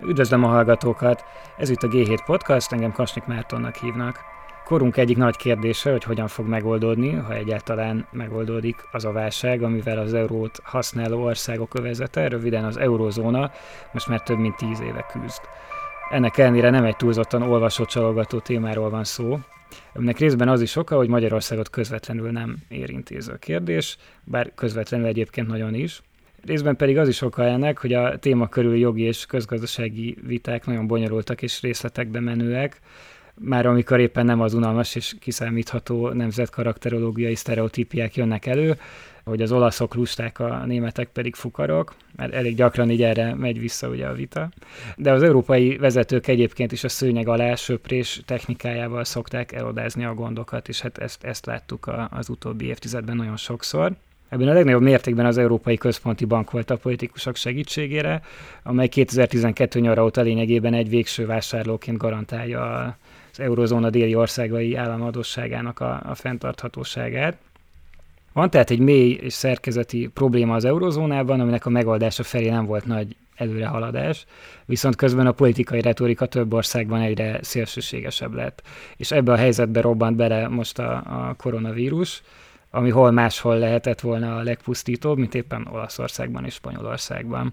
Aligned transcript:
Üdvözlöm 0.00 0.44
a 0.44 0.48
hallgatókat! 0.48 1.24
Ez 1.56 1.68
itt 1.68 1.82
a 1.82 1.88
G7 1.88 2.18
Podcast, 2.26 2.72
engem 2.72 2.92
Kasnik 2.92 3.24
Mártonnak 3.24 3.76
hívnak. 3.76 4.18
Korunk 4.64 4.96
egyik 4.96 5.16
nagy 5.16 5.36
kérdése, 5.36 5.90
hogy 5.90 6.04
hogyan 6.04 6.28
fog 6.28 6.46
megoldódni, 6.46 7.12
ha 7.12 7.34
egyáltalán 7.34 8.06
megoldódik 8.10 8.76
az 8.92 9.04
a 9.04 9.12
válság, 9.12 9.62
amivel 9.62 9.98
az 9.98 10.14
eurót 10.14 10.60
használó 10.62 11.22
országok 11.22 11.74
övezete, 11.78 12.28
röviden 12.28 12.64
az 12.64 12.76
eurozóna, 12.76 13.50
most 13.92 14.08
már 14.08 14.22
több 14.22 14.38
mint 14.38 14.56
tíz 14.56 14.80
éve 14.80 15.06
küzd. 15.12 15.40
Ennek 16.10 16.38
ellenére 16.38 16.70
nem 16.70 16.84
egy 16.84 16.96
túlzottan 16.96 17.42
olvasott 17.42 17.88
csalogató 17.88 18.38
témáról 18.38 18.90
van 18.90 19.04
szó, 19.04 19.38
Ennek 19.92 20.18
részben 20.18 20.48
az 20.48 20.60
is 20.60 20.76
oka, 20.76 20.96
hogy 20.96 21.08
Magyarországot 21.08 21.70
közvetlenül 21.70 22.30
nem 22.30 22.56
érinti 22.68 23.16
ez 23.16 23.28
a 23.28 23.36
kérdés, 23.36 23.96
bár 24.24 24.52
közvetlenül 24.54 25.06
egyébként 25.06 25.46
nagyon 25.46 25.74
is. 25.74 26.02
Részben 26.46 26.76
pedig 26.76 26.98
az 26.98 27.08
is 27.08 27.20
oka 27.20 27.44
ennek, 27.44 27.78
hogy 27.78 27.92
a 27.92 28.18
téma 28.18 28.48
körül 28.48 28.76
jogi 28.76 29.02
és 29.02 29.26
közgazdasági 29.26 30.16
viták 30.26 30.66
nagyon 30.66 30.86
bonyolultak 30.86 31.42
és 31.42 31.60
részletekbe 31.60 32.20
menőek, 32.20 32.80
már 33.40 33.66
amikor 33.66 34.00
éppen 34.00 34.24
nem 34.24 34.40
az 34.40 34.54
unalmas 34.54 34.94
és 34.94 35.14
kiszámítható 35.20 36.08
nemzetkarakterológiai 36.08 37.34
sztereotípiák 37.34 38.16
jönnek 38.16 38.46
elő, 38.46 38.78
hogy 39.24 39.42
az 39.42 39.52
olaszok 39.52 39.94
lusták, 39.94 40.38
a 40.38 40.64
németek 40.66 41.08
pedig 41.08 41.34
fukarok, 41.34 41.94
mert 42.16 42.32
elég 42.32 42.56
gyakran 42.56 42.90
így 42.90 43.02
erre 43.02 43.34
megy 43.34 43.60
vissza 43.60 43.88
ugye 43.88 44.06
a 44.06 44.14
vita. 44.14 44.48
De 44.96 45.12
az 45.12 45.22
európai 45.22 45.76
vezetők 45.76 46.26
egyébként 46.26 46.72
is 46.72 46.84
a 46.84 46.88
szőnyeg 46.88 47.28
alá 47.28 47.54
söprés 47.54 48.22
technikájával 48.24 49.04
szokták 49.04 49.52
elodázni 49.52 50.04
a 50.04 50.14
gondokat, 50.14 50.68
és 50.68 50.80
hát 50.80 50.98
ezt, 50.98 51.24
ezt 51.24 51.46
láttuk 51.46 51.90
az 52.10 52.28
utóbbi 52.28 52.64
évtizedben 52.64 53.16
nagyon 53.16 53.36
sokszor. 53.36 53.96
Ebben 54.28 54.48
a 54.48 54.52
legnagyobb 54.52 54.82
mértékben 54.82 55.26
az 55.26 55.38
Európai 55.38 55.76
Központi 55.76 56.24
Bank 56.24 56.50
volt 56.50 56.70
a 56.70 56.76
politikusok 56.76 57.36
segítségére, 57.36 58.20
amely 58.62 58.88
2012 58.88 59.80
nyara 59.80 60.04
óta 60.04 60.20
lényegében 60.20 60.74
egy 60.74 60.88
végső 60.88 61.26
vásárlóként 61.26 61.98
garantálja 61.98 62.96
az 63.32 63.40
eurozóna 63.40 63.90
déli 63.90 64.14
országai 64.14 64.74
államadosságának 64.74 65.80
a, 65.80 66.02
a 66.04 66.14
fenntarthatóságát. 66.14 67.36
Van 68.32 68.50
tehát 68.50 68.70
egy 68.70 68.78
mély 68.78 69.10
és 69.10 69.32
szerkezeti 69.32 70.10
probléma 70.14 70.54
az 70.54 70.64
eurozónában, 70.64 71.40
aminek 71.40 71.66
a 71.66 71.70
megoldása 71.70 72.22
felé 72.22 72.48
nem 72.48 72.66
volt 72.66 72.84
nagy 72.84 73.16
előrehaladás, 73.34 74.26
viszont 74.64 74.96
közben 74.96 75.26
a 75.26 75.32
politikai 75.32 75.80
retorika 75.80 76.26
több 76.26 76.52
országban 76.52 77.00
egyre 77.00 77.38
szélsőségesebb 77.42 78.34
lett. 78.34 78.62
És 78.96 79.10
ebbe 79.10 79.32
a 79.32 79.36
helyzetbe 79.36 79.80
robbant 79.80 80.16
bele 80.16 80.48
most 80.48 80.78
a, 80.78 80.92
a 80.96 81.34
koronavírus, 81.38 82.22
ami 82.76 82.90
hol 82.90 83.10
máshol 83.10 83.58
lehetett 83.58 84.00
volna 84.00 84.36
a 84.36 84.42
legpusztítóbb, 84.42 85.18
mint 85.18 85.34
éppen 85.34 85.68
Olaszországban 85.72 86.44
és 86.44 86.54
Spanyolországban. 86.54 87.52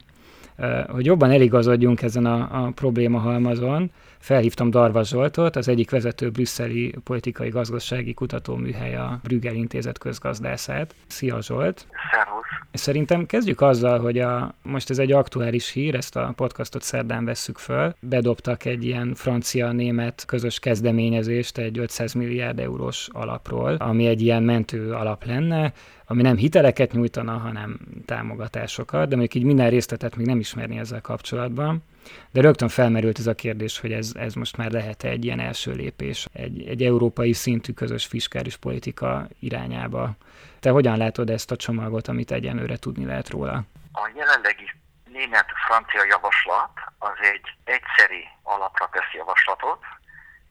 Hogy 0.88 1.06
jobban 1.06 1.32
eligazodjunk 1.32 2.02
ezen 2.02 2.26
a, 2.26 2.66
a 2.66 2.72
probléma 2.72 3.20
halmazon, 3.20 3.92
felhívtam 4.18 4.70
Darva 4.70 5.04
Zsoltot, 5.04 5.56
az 5.56 5.68
egyik 5.68 5.92
vezető 5.92 6.30
brüsszeli 6.30 6.96
politikai 7.04 7.50
gazdasági 7.50 8.14
kutatóműhely 8.14 8.96
a 8.96 9.20
Brüggel 9.24 9.56
Intézet 9.56 9.98
közgazdászát. 9.98 10.96
Szia 11.08 11.42
Zsolt! 11.42 11.88
Szervusz! 12.12 12.43
Szerintem 12.74 13.26
kezdjük 13.26 13.62
azzal, 13.62 14.00
hogy 14.00 14.20
a, 14.20 14.56
most 14.64 14.90
ez 14.90 15.00
egy 15.00 15.12
aktuális 15.12 15.70
hír, 15.70 15.96
ezt 15.96 16.16
a 16.16 16.34
podcastot 16.36 16.82
szerdán 16.82 17.26
vesszük 17.26 17.58
föl. 17.58 17.94
Bedobtak 18.00 18.66
egy 18.66 18.86
ilyen 18.86 19.14
francia-német 19.16 20.24
közös 20.26 20.60
kezdeményezést 20.60 21.58
egy 21.58 21.78
500 21.78 22.14
milliárd 22.14 22.60
eurós 22.60 23.08
alapról, 23.12 23.76
ami 23.76 24.06
egy 24.08 24.22
ilyen 24.22 24.44
mentő 24.44 24.92
alap 24.92 25.26
lenne, 25.26 25.74
ami 26.06 26.22
nem 26.22 26.38
hiteleket 26.38 26.92
nyújtana, 26.92 27.38
hanem 27.38 27.80
támogatásokat, 28.06 29.10
de 29.10 29.16
mondjuk 29.16 29.36
így 29.36 29.44
minden 29.44 29.70
részletet 29.70 30.16
még 30.16 30.26
nem 30.26 30.40
ismerni 30.40 30.78
ezzel 30.78 31.02
kapcsolatban. 31.02 31.84
De 32.32 32.42
rögtön 32.42 32.70
felmerült 32.70 33.20
ez 33.20 33.28
a 33.28 33.36
kérdés, 33.36 33.80
hogy 33.80 33.92
ez, 33.92 34.12
ez 34.16 34.34
most 34.34 34.58
már 34.58 34.72
lehet 34.72 35.04
egy 35.04 35.26
ilyen 35.26 35.40
első 35.40 35.72
lépés 35.72 36.28
egy, 36.34 36.68
egy 36.68 36.84
európai 36.84 37.34
szintű 37.34 37.74
közös 37.74 38.06
fiskális 38.06 38.58
politika 38.58 39.28
irányába. 39.40 40.12
Te 40.60 40.70
hogyan 40.70 40.98
látod 40.98 41.30
ezt 41.30 41.52
a 41.52 41.56
csomagot, 41.56 42.08
amit 42.08 42.32
egyenlőre 42.32 42.78
tudni 42.78 43.06
lehet 43.06 43.30
róla? 43.30 43.64
A 43.94 44.10
jelenlegi 44.16 44.72
német-francia 45.12 46.06
javaslat 46.06 46.72
az 46.98 47.18
egy 47.34 47.48
egyszeri 47.64 48.28
alapra 48.44 48.90
tesz 48.92 49.14
javaslatot, 49.14 49.80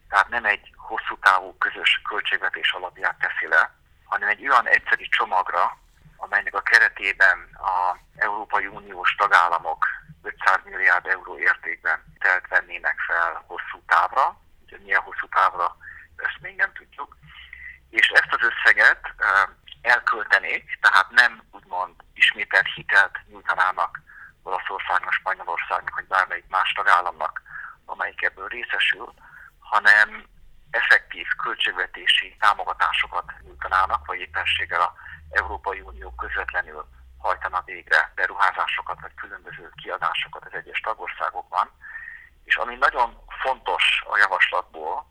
tehát 0.08 0.28
nem 0.28 0.44
egy 0.44 0.74
hosszú 0.76 1.18
távú 1.20 1.54
közös 1.58 2.00
költségvetés 2.08 2.72
alapját 2.72 3.18
teszi 3.18 3.48
le, 3.48 3.74
hanem 4.04 4.28
egy 4.28 4.48
olyan 4.48 4.68
egyszeri 4.68 5.08
csomagra, 5.08 5.78
amelynek 6.16 6.54
a 6.54 6.60
keretében 6.60 7.38
a 7.52 7.98
Európai 8.16 8.66
Uniós 8.66 9.14
tagállamok 9.14 9.86
500 10.22 10.60
milliárd 10.64 11.06
euró 11.06 11.38
értékben 11.38 12.04
telt 12.18 12.48
vennének 12.48 12.98
fel 13.06 13.44
hosszú 13.46 13.82
távra, 13.86 14.40
ugye 14.66 14.78
milyen 14.78 15.00
hosszú 15.00 15.28
távra, 15.28 15.76
ezt 16.16 16.40
még 16.40 16.56
nem 16.56 16.72
tudjuk, 16.72 17.16
és 17.90 18.08
ezt 18.08 18.32
az 18.32 18.48
összeget 18.50 19.14
elköltenék, 19.82 20.78
tehát 20.80 21.10
nem 21.10 21.42
úgymond 21.50 21.94
ismételt 22.14 22.66
hitelt 22.74 23.18
nyújtanának 23.26 24.00
Olaszországnak, 24.42 25.12
Spanyolországnak, 25.12 25.94
vagy 25.94 26.06
bármelyik 26.06 26.48
más 26.48 26.72
tagállamnak, 26.72 27.42
amelyik 27.84 28.22
ebből 28.22 28.48
részesül, 28.48 29.14
hanem 29.58 30.26
effektív 30.70 31.26
költségvetési 31.42 32.36
támogatásokat 32.38 33.32
nyújtanának, 33.42 34.06
vagy 34.06 34.18
éppenséggel 34.20 34.80
a 34.80 34.94
Európai 35.30 35.80
Unió 35.80 36.14
közvetlenül 36.14 36.86
hajtana 37.22 37.62
végre 37.64 38.12
beruházásokat 38.14 39.00
vagy 39.00 39.14
különböző 39.14 39.70
kiadásokat 39.82 40.44
az 40.44 40.52
egyes 40.52 40.80
tagországokban. 40.80 41.70
És 42.44 42.56
ami 42.56 42.74
nagyon 42.74 43.24
fontos 43.42 44.02
a 44.06 44.16
javaslatból, 44.18 45.06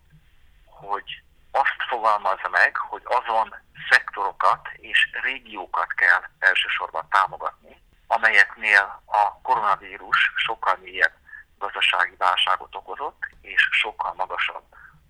hogy 0.66 1.23
azt 1.51 1.81
fogalmazza 1.88 2.49
meg, 2.49 2.77
hogy 2.77 3.01
azon 3.03 3.55
szektorokat 3.89 4.69
és 4.73 5.09
régiókat 5.22 5.94
kell 5.94 6.22
elsősorban 6.39 7.07
támogatni, 7.09 7.81
amelyeknél 8.07 9.01
a 9.05 9.41
koronavírus 9.41 10.31
sokkal 10.35 10.78
mélyebb 10.81 11.13
gazdasági 11.57 12.16
válságot 12.17 12.75
okozott, 12.75 13.28
és 13.41 13.67
sokkal 13.72 14.13
magasabb 14.13 14.63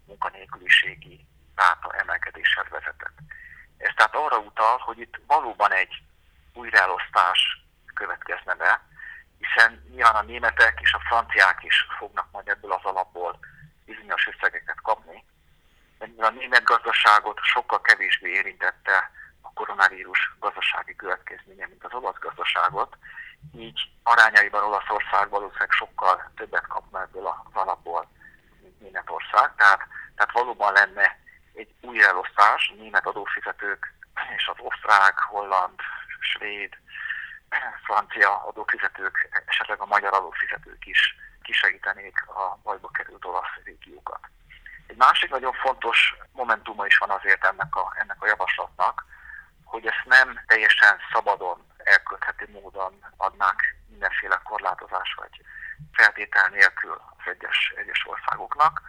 munkanélküliségi 0.06 1.26
ráta 1.56 1.94
emelkedéshez 1.96 2.68
vezetett. 2.70 3.18
Ez 3.78 3.92
tehát 3.96 4.16
arra 4.16 4.38
utal, 4.38 4.78
hogy 4.78 5.00
itt 5.00 5.20
valóban 5.28 5.72
egy 5.72 6.04
újraelosztás 6.54 7.66
következne 7.94 8.56
be, 8.56 8.82
hiszen 9.38 9.84
nyilván 9.90 10.16
a 10.16 10.22
németek 10.22 10.80
és 10.82 10.94
a 10.94 11.00
franciák 11.08 11.64
is 11.64 11.88
fognak 11.98 12.28
majd 12.32 12.48
ebből 12.48 12.72
az 12.72 12.84
alapból 12.84 13.40
bizonyos 13.86 14.28
összegeket 14.28 14.82
kapni, 14.82 15.24
de 16.00 16.26
a 16.26 16.30
német 16.30 16.64
gazdaságot 16.64 17.40
sokkal 17.42 17.82
kevésbé 17.82 18.30
érintette 18.30 19.12
a 19.42 19.54
koronavírus 19.54 20.36
gazdasági 20.40 20.96
következménye, 20.96 21.68
mint 21.68 21.84
az 21.84 21.94
olasz 21.94 22.20
gazdaságot, 22.20 22.98
így 23.56 23.90
arányaiban 24.04 24.64
Olaszország 24.64 25.30
valószínűleg 25.30 25.72
sokkal 25.72 26.32
többet 26.36 26.68
kapna 26.68 27.02
ebből 27.02 27.28
az 27.28 27.54
alapból, 27.54 28.12
mint 28.62 28.80
Németország. 28.80 29.56
Tehát, 29.56 29.88
tehát 30.16 30.32
valóban 30.32 30.74
lenne 30.74 31.20
egy 31.54 31.74
újraelosztás, 31.82 32.74
német 32.78 33.06
adófizetők 33.06 33.94
és 34.38 34.48
az 34.48 34.58
osztrák, 34.60 35.20
holland, 35.20 35.80
svéd, 36.24 36.78
francia 37.86 38.46
adófizetők, 38.46 39.44
esetleg 39.46 39.82
a 39.82 39.86
magyar 39.86 40.14
adófizetők 40.14 40.86
is 40.86 41.16
kisegítenék 41.42 42.28
a 42.28 42.60
bajba 42.64 42.90
került 42.90 43.26
olasz 43.26 43.56
régiókat. 43.64 44.20
Egy 44.88 44.98
másik 44.98 45.30
nagyon 45.30 45.54
fontos 45.54 46.16
momentuma 46.32 46.86
is 46.86 46.98
van 46.98 47.10
azért 47.10 47.46
ennek 47.46 47.76
a, 47.76 47.94
ennek 48.00 48.22
a 48.22 48.28
javaslatnak, 48.28 49.06
hogy 49.64 49.86
ezt 49.86 50.06
nem 50.06 50.40
teljesen 50.48 50.98
szabadon, 51.14 51.66
elkölthető 51.78 52.48
módon 52.52 53.06
adnák 53.18 53.76
mindenféle 53.90 54.42
korlátozás 54.44 55.14
vagy 55.14 55.42
feltétel 55.92 56.50
nélkül 56.50 57.02
az 57.18 57.32
egyes, 57.32 57.74
egyes 57.76 58.08
országoknak, 58.08 58.82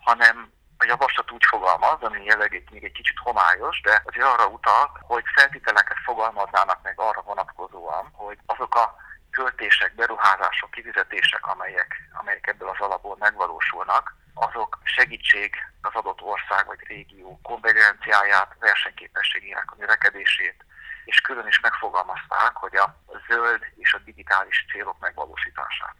hanem 0.00 0.52
a 0.82 0.86
javaslat 0.86 1.30
úgy 1.30 1.44
fogalmaz, 1.44 2.02
ami 2.02 2.24
jellegét 2.24 2.70
még 2.70 2.84
egy 2.84 2.92
kicsit 2.92 3.18
homályos, 3.18 3.80
de 3.80 4.02
azért 4.04 4.26
arra 4.26 4.46
utal, 4.46 4.90
hogy 5.00 5.24
feltételeket 5.34 5.96
fogalmaznának 6.04 6.82
meg 6.82 7.00
arra 7.00 7.22
vonatkozóan, 7.22 8.10
hogy 8.12 8.38
azok 8.46 8.74
a 8.74 8.96
költések, 9.30 9.94
beruházások, 9.94 10.70
kifizetések, 10.70 11.46
amelyek, 11.46 11.94
amelyek 12.12 12.46
ebből 12.46 12.68
az 12.68 12.80
alapból 12.80 13.16
megvalósulnak, 13.18 14.14
azok 14.34 14.78
segítség 14.82 15.54
az 15.82 15.94
adott 15.94 16.22
ország 16.22 16.66
vagy 16.66 16.86
régió 16.86 17.40
konvergenciáját, 17.42 18.56
versenyképességének 18.58 19.70
a 19.70 19.76
növekedését, 19.78 20.64
és 21.04 21.20
külön 21.20 21.46
is 21.46 21.60
megfogalmazták, 21.60 22.52
hogy 22.52 22.76
a 22.76 22.96
zöld 23.28 23.62
és 23.76 23.94
a 23.94 23.98
digitális 23.98 24.66
célok 24.72 24.98
megvalósítását. 25.00 25.94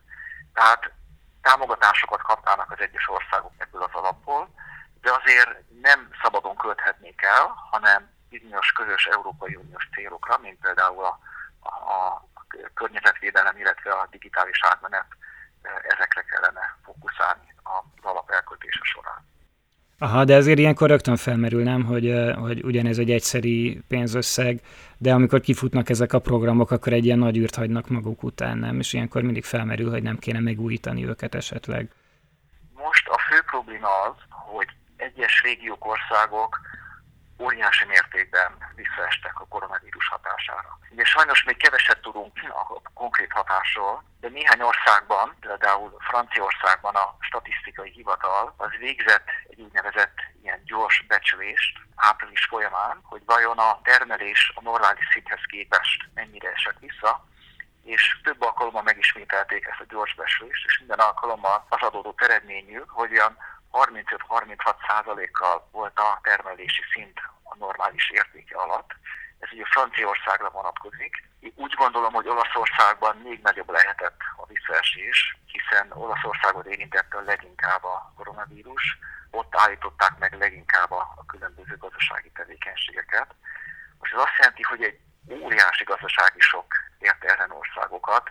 Tehát 0.55 0.91
támogatásokat 1.43 2.23
kapnának 2.23 2.71
az 2.71 2.81
egyes 2.81 3.09
országok 3.09 3.53
ebből 3.59 3.83
az 3.83 3.93
alapból, 3.93 4.49
de 5.01 5.11
azért 5.21 5.51
nem 5.83 6.11
szabadon 6.23 6.57
költhetnék 6.57 7.23
el, 7.23 7.53
hanem 7.71 8.11
bizonyos 8.29 8.73
közös 8.73 9.07
Európai 9.07 9.55
Uniós 9.55 9.89
célokra, 9.95 10.39
mint 10.39 10.59
például 10.61 11.05
a, 11.05 11.19
a, 11.61 11.69
a 11.69 12.47
környezetvédelem, 12.75 13.57
illetve 13.57 13.91
a 13.91 14.09
digitális 14.11 14.61
átmenet 14.65 15.07
ezekre 15.89 16.23
kellene 16.23 16.77
fókuszálni 16.85 17.55
az 17.63 18.05
alap 18.05 18.31
elköltése 18.31 18.81
során. 18.83 19.29
Aha, 19.99 20.25
de 20.25 20.37
azért 20.37 20.59
ilyenkor 20.59 20.89
rögtön 20.89 21.17
felmerül, 21.17 21.63
nem, 21.63 21.85
hogy, 21.85 22.15
hogy 22.39 22.65
ugyanez 22.65 22.99
egy 22.99 23.11
egyszeri 23.11 23.83
pénzösszeg, 23.89 24.61
de 24.99 25.13
amikor 25.13 25.41
kifutnak 25.41 25.89
ezek 25.89 26.13
a 26.13 26.19
programok, 26.19 26.71
akkor 26.71 26.93
egy 26.93 27.05
ilyen 27.05 27.19
nagy 27.19 27.37
űrt 27.37 27.55
hagynak 27.55 27.89
maguk 27.89 28.23
után, 28.23 28.59
nem? 28.59 28.79
És 28.79 28.93
ilyenkor 28.93 29.23
mindig 29.23 29.45
felmerül, 29.45 29.91
hogy 29.91 30.03
nem 30.03 30.19
kéne 30.19 30.41
megújítani 30.41 31.07
őket 31.07 31.35
esetleg. 31.35 31.91
Most 32.75 33.09
a 33.09 33.19
fő 33.19 33.41
probléma 33.47 33.89
az, 33.89 34.15
hogy 34.29 34.69
egyes 35.01 35.43
régiók, 35.43 35.87
országok 35.87 36.61
óriási 37.39 37.85
mértékben 37.85 38.73
visszaestek 38.75 39.41
a 39.41 39.47
koronavírus 39.49 40.09
hatására. 40.09 40.79
Ugye 40.91 41.05
sajnos 41.05 41.45
még 41.45 41.57
keveset 41.57 42.01
tudunk 42.01 42.33
a 42.49 42.91
konkrét 42.95 43.33
hatásról, 43.33 44.05
de 44.21 44.29
néhány 44.29 44.63
országban, 44.63 45.37
például 45.41 45.97
Franciaországban 45.99 46.95
a 46.95 47.17
statisztikai 47.21 47.91
hivatal 47.91 48.55
az 48.57 48.71
végzett 48.79 49.29
egy 49.49 49.61
úgynevezett 49.61 50.17
ilyen 50.43 50.61
gyors 50.65 51.05
becsülést 51.09 51.79
április 51.97 52.45
folyamán, 52.45 53.01
hogy 53.03 53.23
vajon 53.25 53.59
a 53.59 53.81
termelés 53.83 54.53
a 54.55 54.61
normális 54.63 55.09
szinthez 55.13 55.45
képest 55.47 56.09
mennyire 56.15 56.51
esett 56.53 56.79
vissza, 56.79 57.29
és 57.85 58.21
több 58.23 58.43
alkalommal 58.43 58.83
megismételték 58.83 59.67
ezt 59.67 59.81
a 59.81 59.85
gyors 59.89 60.15
becsülést, 60.15 60.65
és 60.67 60.79
minden 60.79 60.99
alkalommal 60.99 61.67
az 61.69 61.81
adódott 61.81 62.23
eredményű, 62.23 62.83
hogy 62.87 63.13
olyan 63.13 63.37
35-36 63.73 64.75
százalékkal 64.89 65.69
volt 65.73 65.99
a 65.99 66.19
termelési 66.23 66.83
szint 66.93 67.19
a 67.43 67.57
normális 67.57 68.11
értéke 68.11 68.57
alatt. 68.57 68.91
Ez 69.39 69.49
ugye 69.53 69.65
Franciaországra 69.65 70.51
vonatkozik. 70.51 71.29
Én 71.41 71.53
úgy 71.57 71.75
gondolom, 71.75 72.13
hogy 72.13 72.29
Olaszországban 72.29 73.17
még 73.17 73.41
nagyobb 73.43 73.71
lehetett 73.71 74.21
a 74.37 74.47
visszaesés, 74.47 75.37
hiszen 75.47 75.93
Olaszországot 75.93 76.67
érintette 76.67 77.17
a 77.17 77.23
leginkább 77.23 77.85
a 77.85 78.13
koronavírus. 78.17 78.99
Ott 79.31 79.57
állították 79.57 80.19
meg 80.19 80.39
leginkább 80.39 80.91
a 80.91 81.25
különböző 81.27 81.77
gazdasági 81.77 82.31
tevékenységeket. 82.31 83.35
Most 83.99 84.13
ez 84.13 84.21
azt 84.21 84.39
jelenti, 84.39 84.63
hogy 84.63 84.83
egy 84.83 84.99
óriási 85.43 85.85
gazdasági 85.85 86.41
sok 86.41 86.67
érte 86.99 87.35
ezen 87.35 87.51
országokat, 87.51 88.31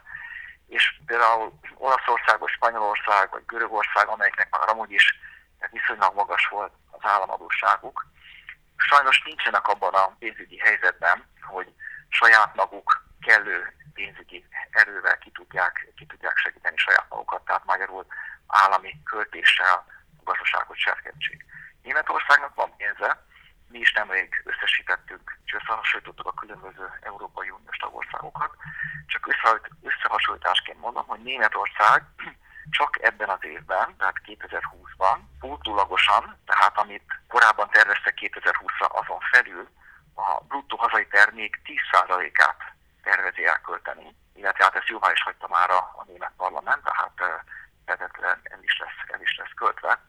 és 0.67 0.99
például 1.05 1.59
Olaszország, 1.73 2.39
vagy 2.39 2.49
Spanyolország, 2.49 3.29
vagy 3.29 3.45
Görögország, 3.45 4.07
amelyeknek 4.07 4.49
már 4.49 4.69
amúgy 4.69 4.91
is 4.91 5.19
viszonylag 5.71 6.15
magas 6.15 6.47
volt 6.47 6.73
az 6.91 6.99
államadóságuk, 7.01 8.05
sajnos 8.77 9.21
nincsenek 9.25 9.67
abban 9.67 9.93
a 9.93 10.15
pénzügyi 10.19 10.57
helyzetben, 10.57 11.25
hogy 11.41 11.73
saját 12.09 12.55
maguk 12.55 13.03
kellő 13.21 13.75
pénzügyi 13.93 14.45
erővel 14.71 15.17
ki 15.17 15.31
tudják, 15.31 15.91
ki 15.95 16.05
tudják 16.05 16.37
segíteni 16.37 16.77
saját 16.77 17.05
magukat, 17.09 17.45
tehát 17.45 17.65
magyarul 17.65 18.05
állami 18.47 19.03
költéssel 19.03 19.85
a 20.19 20.23
gazdaságot 20.23 20.77
serkentsék. 20.77 21.45
Németországnak 21.81 22.55
van 22.55 22.75
pénze, 22.77 23.23
mi 23.67 23.79
is 23.79 23.91
nemrég 23.93 24.41
összesítettük 24.45 25.37
és 25.45 25.53
összehasonlítottuk 25.53 26.27
a 26.27 26.33
különböző 26.33 26.91
Európai 27.01 27.49
Uniós 27.49 27.77
tagországokat. 27.77 28.51
Csak 29.07 29.27
összehasonlításként 29.81 30.79
mondom, 30.79 31.05
hogy 31.07 31.19
Németország 31.19 32.03
csak 32.69 33.01
ebben 33.01 33.29
az 33.29 33.43
évben, 33.43 33.95
tehát 33.97 34.15
2020-ban 34.25 35.17
pótulagosan, 35.39 36.37
tehát 36.45 36.77
amit 36.77 37.03
korábban 37.27 37.69
terveztek 37.69 38.17
2020-ra 38.21 38.87
azon 38.87 39.19
felül, 39.31 39.69
a 40.15 40.43
bruttó 40.47 40.77
hazai 40.77 41.07
termék 41.07 41.61
10%-át 41.65 42.57
tervezi 43.03 43.45
elkölteni, 43.45 44.15
illetve 44.33 44.63
hát 44.63 44.75
ezt 44.75 44.87
jóvá 44.87 45.11
is 45.11 45.23
hagyta 45.23 45.47
már 45.47 45.69
a, 45.69 45.77
a 45.77 46.03
német 46.07 46.33
parlament, 46.37 46.83
tehát 46.83 47.43
vezetlen 47.85 48.39
el 48.43 48.59
is 48.61 48.83
el 49.07 49.21
is 49.21 49.37
lesz 49.37 49.53
költve. 49.55 50.01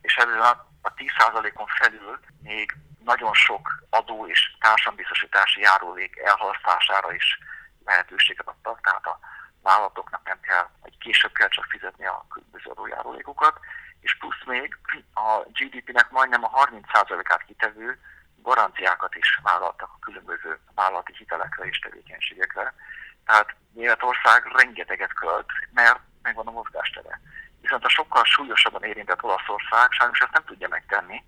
És 0.00 0.16
ezzel 0.16 0.42
a, 0.42 0.68
a 0.82 0.94
10%-on 0.94 1.66
felül 1.66 2.20
még 2.42 2.76
nagyon 3.04 3.34
sok 3.34 3.84
adó 3.90 4.26
és 4.26 4.56
társadalombiztosítási 4.60 5.60
járulék 5.60 6.18
elhalasztására 6.18 7.12
is 7.12 7.38
lehetőséget 7.84 8.48
adtak, 8.48 8.80
tehát 8.80 9.06
a 9.06 9.18
vállalatoknak 9.64 10.26
nem 10.26 10.40
kell, 10.40 10.68
vagy 10.82 10.98
később 10.98 11.32
kell 11.32 11.48
csak 11.48 11.64
fizetni 11.64 12.06
a 12.06 12.24
különböző 12.28 12.70
adójárulékokat, 12.70 13.58
és 14.00 14.16
plusz 14.18 14.44
még 14.46 14.78
a 15.14 15.42
GDP-nek 15.52 16.10
majdnem 16.10 16.44
a 16.44 16.50
30%-át 16.64 17.44
kitevő 17.44 17.98
garanciákat 18.42 19.14
is 19.14 19.40
vállaltak 19.42 19.90
a 19.92 19.98
különböző 20.00 20.58
vállalati 20.74 21.14
hitelekre 21.18 21.64
és 21.64 21.78
tevékenységekre. 21.78 22.74
Tehát 23.24 23.54
Németország 23.72 24.46
rengeteget 24.56 25.12
költ, 25.12 25.50
mert 25.72 26.00
megvan 26.22 26.46
a 26.46 26.50
mozgástere. 26.50 27.20
Viszont 27.60 27.84
a 27.84 27.88
sokkal 27.88 28.24
súlyosabban 28.24 28.82
érintett 28.82 29.22
Olaszország 29.22 29.90
sajnos 29.90 30.18
ezt 30.18 30.32
nem 30.32 30.44
tudja 30.44 30.68
megtenni. 30.68 31.24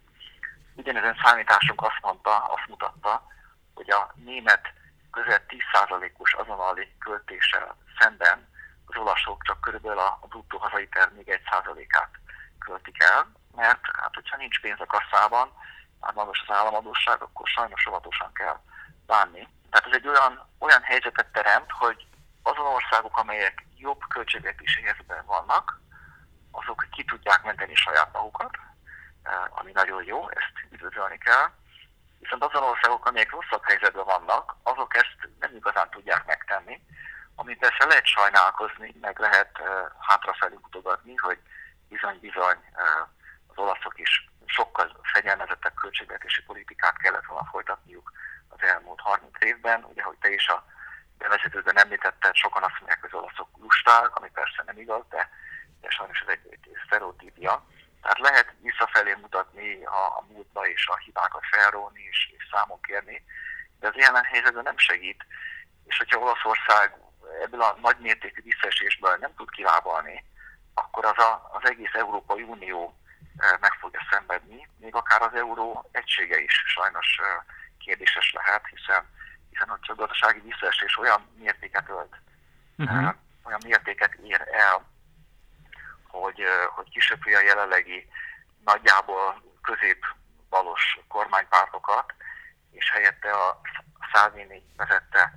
Ugyanezen 0.74 1.16
számításunk 1.24 1.82
azt 1.82 2.00
mondta, 2.00 2.36
azt 2.36 2.68
mutatta, 2.68 3.26
hogy 3.74 3.90
a 3.90 4.12
német 4.14 4.72
közel 5.16 5.40
10%-os 5.48 6.32
azonnali 6.32 6.96
költéssel 6.98 7.76
szemben 7.98 8.48
az 8.86 8.96
olaszok 8.96 9.42
csak 9.42 9.60
körülbelül 9.60 9.98
a 9.98 10.18
bruttó 10.28 10.58
hazai 10.58 10.88
termék 10.88 11.26
1%-át 11.26 12.10
költik 12.58 13.02
el, 13.02 13.32
mert 13.54 13.80
hát 13.96 14.14
hogyha 14.14 14.36
nincs 14.36 14.60
pénz 14.60 14.80
a 14.80 14.86
kasszában, 14.86 15.52
már 16.00 16.14
magas 16.14 16.44
az 16.46 16.54
államadóság, 16.54 17.22
akkor 17.22 17.46
sajnos 17.48 17.86
óvatosan 17.86 18.32
kell 18.32 18.60
bánni. 19.06 19.48
Tehát 19.70 19.86
ez 19.86 19.92
egy 19.92 20.08
olyan, 20.08 20.48
olyan 20.58 20.82
helyzetet 20.82 21.32
teremt, 21.32 21.70
hogy 21.70 22.06
azon 22.42 22.66
országok, 22.66 23.16
amelyek 23.16 23.66
jobb 23.76 24.00
költségvetési 24.08 24.82
helyzetben 24.82 25.26
vannak, 25.26 25.80
azok 26.50 26.86
ki 26.90 27.04
tudják 27.04 27.42
menteni 27.42 27.74
saját 27.74 28.12
magukat, 28.12 28.50
eh, 29.22 29.58
ami 29.58 29.72
nagyon 29.72 30.04
jó, 30.04 30.28
ezt 30.30 30.52
üdvözölni 30.70 31.18
kell. 31.18 31.50
Viszont 32.26 32.44
azon 32.44 32.68
országok, 32.68 33.06
amelyek 33.06 33.30
rosszabb 33.30 33.64
helyzetben 33.64 34.04
vannak, 34.04 34.56
azok 34.62 34.96
ezt 34.96 35.16
nem 35.40 35.54
igazán 35.54 35.90
tudják 35.90 36.26
megtenni, 36.26 36.82
amit 37.34 37.58
persze 37.58 37.84
lehet 37.86 38.06
sajnálkozni, 38.06 38.94
meg 39.00 39.18
lehet 39.18 39.58
uh, 39.60 39.66
hátrafelé 39.98 40.54
mutogatni, 40.62 41.16
hogy 41.16 41.38
bizony-bizony 41.88 42.58
uh, 42.72 43.08
az 43.46 43.56
olaszok 43.58 43.98
is 43.98 44.28
sokkal 44.46 45.00
fegyelmezettebb 45.12 45.74
költségvetési 45.74 46.42
politikát 46.42 46.96
kellett 46.96 47.24
volna 47.24 47.48
folytatniuk 47.50 48.12
az 48.48 48.62
elmúlt 48.62 49.00
30 49.00 49.44
évben. 49.44 49.84
Ugye, 49.84 50.02
hogy 50.02 50.18
te 50.20 50.28
is 50.28 50.48
a 50.48 50.64
bevezetőben 51.18 51.78
említetted, 51.78 52.34
sokan 52.34 52.62
azt 52.62 52.78
mondják, 52.78 53.00
hogy 53.00 53.10
az 53.12 53.20
olaszok 53.20 53.48
lusták, 53.60 54.16
ami 54.16 54.30
persze 54.30 54.62
nem 54.66 54.78
igaz, 54.78 55.02
de, 55.08 55.30
de 55.80 55.90
sajnos 55.90 56.20
ez 56.20 56.28
egy, 56.28 56.46
egy 56.50 56.78
sztereotípia. 56.86 57.64
Tehát 58.06 58.30
lehet 58.30 58.54
visszafelé 58.60 59.14
mutatni 59.20 59.84
a, 59.84 60.02
a 60.18 60.24
múltba 60.28 60.68
és 60.68 60.86
a 60.86 60.96
hibákat 60.96 61.42
felróni 61.50 62.02
és, 62.10 62.32
és 62.36 62.48
számon 62.50 62.80
kérni, 62.80 63.24
de 63.80 63.88
az 63.88 63.96
ilyen 63.96 64.24
helyzetben 64.24 64.62
nem 64.62 64.78
segít. 64.78 65.24
És 65.84 65.96
hogyha 65.96 66.18
Olaszország 66.18 66.96
ebből 67.42 67.62
a 67.62 67.78
nagy 67.82 67.98
mértékű 67.98 68.42
visszaesésből 68.42 69.16
nem 69.20 69.34
tud 69.36 69.50
kilábalni, 69.50 70.24
akkor 70.74 71.04
az 71.04 71.18
a, 71.18 71.50
az 71.52 71.70
egész 71.70 71.94
Európai 71.94 72.42
Unió 72.42 72.98
meg 73.60 73.72
fogja 73.72 74.00
szenvedni, 74.10 74.68
még 74.78 74.94
akár 74.94 75.22
az 75.22 75.34
euró 75.34 75.88
egysége 75.92 76.38
is 76.40 76.62
sajnos 76.66 77.20
kérdéses 77.78 78.32
lehet, 78.32 78.66
hiszen, 78.66 79.04
hiszen 79.50 79.68
a 79.68 79.94
gazdasági 79.94 80.40
visszaesés 80.40 80.98
olyan 80.98 81.28
mértéket 81.38 81.88
ölt, 81.88 82.16
uh-huh. 82.76 83.14
olyan 83.42 83.60
mértéket 83.64 84.14
ér 84.14 84.48
el, 84.52 84.84
hogy, 86.20 86.42
hogy 86.74 86.90
kisöpri 86.90 87.34
a 87.34 87.40
jelenlegi 87.40 88.08
nagyjából 88.64 89.42
középbalos 89.62 90.98
kormánypártokat, 91.08 92.14
és 92.70 92.90
helyette 92.90 93.30
a 93.30 93.60
Salvini 94.12 94.62
vezette 94.76 95.32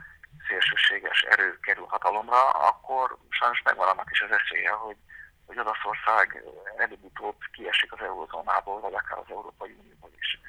szélsőséges 0.48 1.22
erő 1.22 1.60
kerül 1.60 1.86
hatalomra, 1.86 2.50
akkor 2.50 3.18
sajnos 3.30 3.62
megvan 3.62 3.88
annak 3.88 4.12
is 4.12 4.22
az 4.22 4.32
esélye, 4.32 4.70
hogy, 4.72 4.98
hogy 5.46 5.60
Olaszország 5.60 6.44
előbb-utóbb 6.78 7.36
kiesik 7.52 7.94
az 7.94 8.02
eurozónából, 8.02 8.80
vagy 8.80 8.94
akár 8.94 9.18
az 9.18 9.30
Európai 9.30 9.76
Unióból 9.80 10.12
is. 10.18 10.40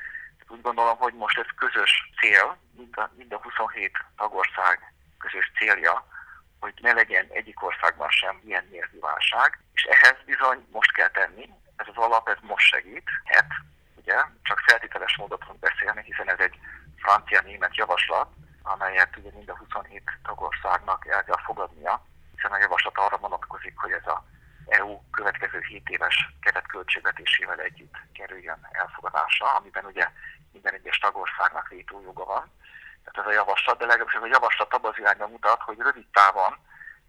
Úgy 0.49 0.60
gondolom, 0.60 0.96
hogy 0.96 1.14
most 1.14 1.38
ez 1.38 1.46
közös 1.56 2.10
cél, 2.20 2.56
mind 2.76 2.99
a, 2.99 3.10
mind 3.16 3.32
a 3.32 3.40
27 3.42 3.99
tagország 4.16 4.94
közös 5.18 5.50
célja, 5.58 6.06
hogy 6.60 6.74
ne 6.80 6.92
legyen 6.92 7.26
egyik 7.30 7.62
országban 7.62 8.10
sem 8.10 8.40
ilyen 8.44 8.66
mérvű 8.70 8.98
válság, 8.98 9.58
és 9.74 9.82
ehhez 9.82 10.16
bizony 10.24 10.66
most 10.70 10.92
kell 10.92 11.08
tenni, 11.08 11.50
ez 11.76 11.86
az 11.88 11.96
alap, 11.96 12.28
ez 12.28 12.36
most 12.40 12.66
segít, 12.66 13.08
hát 13.24 13.46
ugye, 13.94 14.14
csak 14.42 14.58
feltételes 14.66 15.16
módon 15.16 15.38
tudunk 15.38 15.58
beszélni, 15.58 16.02
hiszen 16.04 16.30
ez 16.30 16.38
egy 16.38 16.58
francia-német 16.96 17.76
javaslat, 17.76 18.28
amelyet 18.62 19.16
ugye 19.16 19.30
mind 19.32 19.48
a 19.48 19.56
27 19.56 20.02
tagországnak 20.22 21.06
el 21.06 21.24
kell 21.24 21.42
fogadnia, 21.44 22.06
hiszen 22.34 22.52
a 22.52 22.58
javaslat 22.58 22.98
arra 22.98 23.16
vonatkozik, 23.16 23.78
hogy 23.78 23.92
ez 23.92 24.06
a 24.06 24.24
EU 24.66 25.00
következő 25.10 25.60
7 25.60 25.88
éves 25.88 26.34
keretköltségvetésével 26.40 27.60
együtt 27.60 27.94
kerüljön 28.12 28.68
elfogadásra, 28.70 29.46
amiben 29.46 29.84
ugye 29.84 30.08
minden 30.52 30.74
egyes 30.74 30.98
tagországnak 30.98 31.68
vétójoga 31.68 32.24
van. 32.24 32.50
Tehát 33.12 33.30
ez 33.30 33.36
a 33.36 33.40
javaslat, 33.40 33.78
de 33.78 33.86
legalábbis 33.86 34.14
a 34.14 34.26
javaslat 34.26 34.74
abban 34.74 34.90
az 34.90 34.98
irányba 34.98 35.26
mutat, 35.26 35.62
hogy 35.62 35.78
rövid 35.78 36.06
távon 36.12 36.56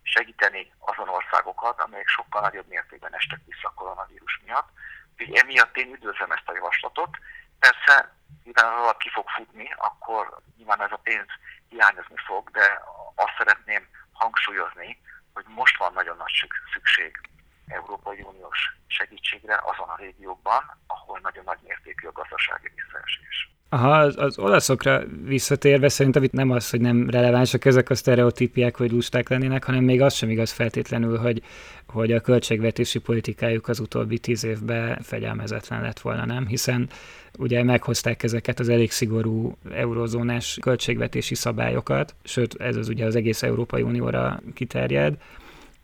segíteni 0.03 0.73
azon 0.79 1.09
országokat, 1.09 1.81
amelyek 1.81 2.07
sokkal 2.07 2.41
nagyobb 2.41 2.67
mértékben 2.67 3.15
estek 3.15 3.39
vissza 3.45 3.67
a 3.67 3.73
koronavírus 3.73 4.41
miatt. 4.45 4.69
Úgyhogy 5.11 5.35
emiatt 5.35 5.77
én 5.77 5.93
üdvözlöm 5.93 6.31
ezt 6.31 6.49
a 6.49 6.53
javaslatot. 6.53 7.17
Persze, 7.59 8.15
mivel 8.43 8.73
az 8.73 8.81
alap 8.81 8.97
ki 8.97 9.09
fog 9.09 9.29
futni, 9.29 9.73
akkor 9.77 10.37
nyilván 10.57 10.81
ez 10.81 10.91
a 10.91 10.99
pénz 11.03 11.27
hiányozni 11.69 12.17
fog, 12.25 12.49
de 12.49 12.81
azt 13.15 13.35
szeretném 13.37 13.87
hangsúlyozni, 14.13 15.01
hogy 15.33 15.45
most 15.47 15.77
van 15.77 15.93
nagyon 15.93 16.17
nagy 16.17 16.47
szükség 16.73 17.19
Európai 17.67 18.21
Uniós 18.21 18.59
segítségre 18.87 19.59
azon 19.63 19.89
a 19.89 19.95
régiókban, 19.95 20.77
ahol 20.87 21.19
nagyon 21.19 21.43
nagy 21.43 21.59
mértékű 21.61 22.07
a 22.07 22.11
gazdasági 22.11 22.71
visszaesés. 22.75 23.49
Aha, 23.73 23.97
az, 23.97 24.15
az 24.17 24.39
olaszokra 24.39 25.03
visszatérve 25.25 25.89
szerintem 25.89 26.23
itt 26.23 26.31
nem 26.31 26.51
az, 26.51 26.69
hogy 26.69 26.81
nem 26.81 27.09
relevánsak 27.09 27.65
ezek 27.65 27.89
a 27.89 27.95
sztereotípiák, 27.95 28.77
hogy 28.77 28.91
lusták 28.91 29.29
lennének, 29.29 29.63
hanem 29.63 29.83
még 29.83 30.01
az 30.01 30.13
sem 30.13 30.29
igaz 30.29 30.51
feltétlenül, 30.51 31.17
hogy, 31.17 31.41
hogy 31.87 32.11
a 32.11 32.19
költségvetési 32.19 32.99
politikájuk 32.99 33.67
az 33.67 33.79
utóbbi 33.79 34.19
tíz 34.19 34.43
évben 34.43 34.99
fegyelmezetlen 35.01 35.81
lett 35.81 35.99
volna, 35.99 36.25
nem? 36.25 36.47
Hiszen 36.47 36.89
ugye 37.37 37.63
meghozták 37.63 38.23
ezeket 38.23 38.59
az 38.59 38.69
elég 38.69 38.91
szigorú 38.91 39.57
eurozónás 39.73 40.57
költségvetési 40.61 41.35
szabályokat, 41.35 42.15
sőt 42.23 42.61
ez 42.61 42.75
az 42.75 42.87
ugye 42.87 43.05
az 43.05 43.15
egész 43.15 43.43
Európai 43.43 43.81
Unióra 43.81 44.41
kiterjed, 44.53 45.17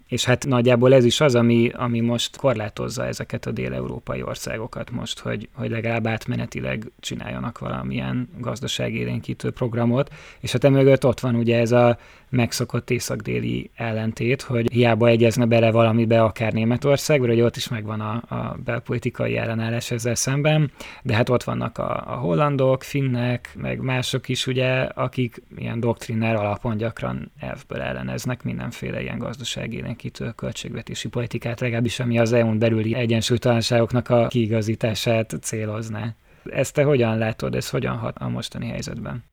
és 0.07 0.25
hát 0.25 0.45
nagyjából 0.45 0.93
ez 0.93 1.05
is 1.05 1.21
az, 1.21 1.35
ami, 1.35 1.71
ami 1.73 1.99
most 1.99 2.37
korlátozza 2.37 3.05
ezeket 3.05 3.45
a 3.45 3.51
dél-európai 3.51 4.21
országokat 4.23 4.91
most, 4.91 5.19
hogy, 5.19 5.49
hogy 5.53 5.69
legalább 5.69 6.07
átmenetileg 6.07 6.91
csináljanak 6.99 7.59
valamilyen 7.59 8.29
gazdaságérénkítő 8.39 9.51
programot, 9.51 10.13
és 10.39 10.51
hát 10.51 10.63
emögött 10.63 11.05
ott 11.05 11.19
van 11.19 11.35
ugye 11.35 11.59
ez 11.59 11.71
a 11.71 11.97
megszokott 12.29 12.89
észak-déli 12.89 13.69
ellentét, 13.75 14.41
hogy 14.41 14.71
hiába 14.71 15.07
egyezne 15.07 15.45
bele 15.45 15.71
valamibe 15.71 16.23
akár 16.23 16.53
Németország, 16.53 17.19
vagy 17.19 17.41
ott 17.41 17.55
is 17.55 17.67
megvan 17.67 17.99
a, 17.99 18.35
a 18.35 18.57
belpolitikai 18.63 19.37
ellenállás 19.37 19.91
ezzel 19.91 20.15
szemben, 20.15 20.71
de 21.03 21.15
hát 21.15 21.29
ott 21.29 21.43
vannak 21.43 21.77
a, 21.77 22.03
a 22.07 22.15
hollandok, 22.15 22.83
finnek, 22.83 23.49
meg 23.57 23.79
mások 23.79 24.29
is 24.29 24.47
ugye, 24.47 24.81
akik 24.81 25.41
ilyen 25.55 25.79
doktrinár 25.79 26.35
alapon 26.35 26.77
gyakran 26.77 27.31
elfből 27.39 27.81
elleneznek 27.81 28.43
mindenféle 28.43 29.01
ilyen 29.01 29.17
gazdaságélénkítő 29.17 30.31
költségvetési 30.35 31.07
politikát, 31.07 31.59
legalábbis 31.59 31.99
ami 31.99 32.19
az 32.19 32.33
EU-n 32.33 32.59
belüli 32.59 32.95
egyensúlytalanságoknak 32.95 34.09
a 34.09 34.27
kiigazítását 34.27 35.35
célozná. 35.41 36.15
Ezt 36.43 36.73
te 36.73 36.83
hogyan 36.83 37.17
látod, 37.17 37.55
ez 37.55 37.69
hogyan 37.69 37.97
hat 37.97 38.17
a 38.17 38.29
mostani 38.29 38.67
helyzetben? 38.67 39.23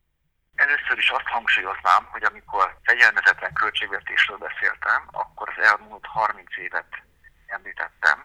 Először 0.65 0.99
is 0.99 1.11
azt 1.11 1.35
hangsúlyoznám, 1.35 2.05
hogy 2.11 2.23
amikor 2.23 2.77
fegyelmezetlen 2.83 3.53
költségvetésről 3.53 4.37
beszéltem, 4.37 5.09
akkor 5.13 5.49
az 5.49 5.65
elmúlt 5.65 6.07
30 6.07 6.57
évet 6.57 6.93
említettem, 7.47 8.25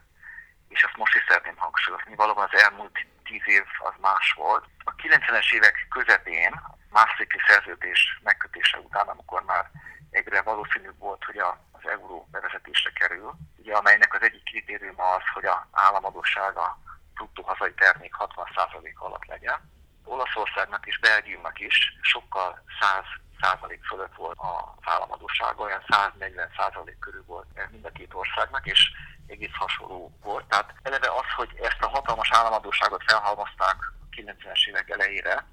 és 0.67 0.81
ezt 0.83 0.97
most 0.97 1.15
is 1.15 1.25
szeretném 1.27 1.57
hangsúlyozni. 1.57 2.15
Valóban 2.15 2.49
az 2.51 2.61
elmúlt 2.63 2.97
10 3.23 3.41
év 3.45 3.63
az 3.79 3.93
más 4.01 4.33
volt. 4.37 4.65
A 4.83 4.95
90-es 4.95 5.53
évek 5.53 5.87
közepén, 5.89 6.61
Maastrichti 6.89 7.39
szerződés 7.47 8.19
megkötése 8.23 8.77
után, 8.77 9.07
amikor 9.07 9.43
már 9.43 9.71
egyre 10.09 10.41
valószínűbb 10.41 10.97
volt, 10.97 11.23
hogy 11.23 11.37
az 11.71 11.83
euró 11.83 12.27
bevezetésre 12.31 12.91
kerül, 12.91 13.33
ugye, 13.57 13.75
amelynek 13.75 14.13
az 14.13 14.21
egyik 14.21 14.43
kritériuma 14.43 15.13
az, 15.15 15.23
hogy 15.33 15.45
a 15.45 15.67
államadósága 15.71 16.77
bruttó 17.13 17.43
hazai 17.43 17.73
termék 17.73 18.13
60% 18.17 18.93
alatt 18.95 19.25
legyen 19.25 19.77
Olaszországnak 20.09 20.85
és 20.85 20.99
Belgiumnak 20.99 21.59
is 21.59 21.97
sokkal 22.01 22.63
100 22.79 23.03
százalék 23.41 23.85
fölött 23.85 24.15
volt 24.15 24.37
az 24.37 24.93
államadósága, 24.93 25.63
olyan 25.63 25.83
140 25.89 26.49
százalék 26.57 26.99
körül 26.99 27.23
volt 27.25 27.47
mind 27.71 27.85
a 27.85 27.91
két 27.91 28.13
országnak, 28.13 28.65
és 28.65 28.91
egész 29.27 29.53
hasonló 29.53 30.11
volt. 30.21 30.45
Tehát 30.45 30.73
eleve 30.83 31.07
az, 31.11 31.29
hogy 31.35 31.57
ezt 31.61 31.81
a 31.81 31.87
hatalmas 31.87 32.31
államadóságot 32.31 33.03
felhalmozták 33.07 33.75
a 33.75 34.15
90-es 34.15 34.67
évek 34.67 34.89
elejére, 34.89 35.45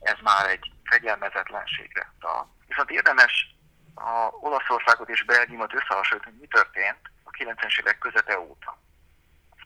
ez 0.00 0.16
már 0.22 0.46
egy 0.46 0.72
fegyelmezetlenségre. 0.84 2.12
Viszont 2.66 2.90
érdemes 2.90 3.56
a 3.94 4.28
Olaszországot 4.40 5.08
és 5.08 5.24
Belgiumot 5.24 5.74
összehasonlítani, 5.74 6.36
mi 6.40 6.46
történt 6.46 7.10
a 7.24 7.30
90-es 7.30 7.80
évek 7.80 7.98
közete 7.98 8.38
óta. 8.38 8.78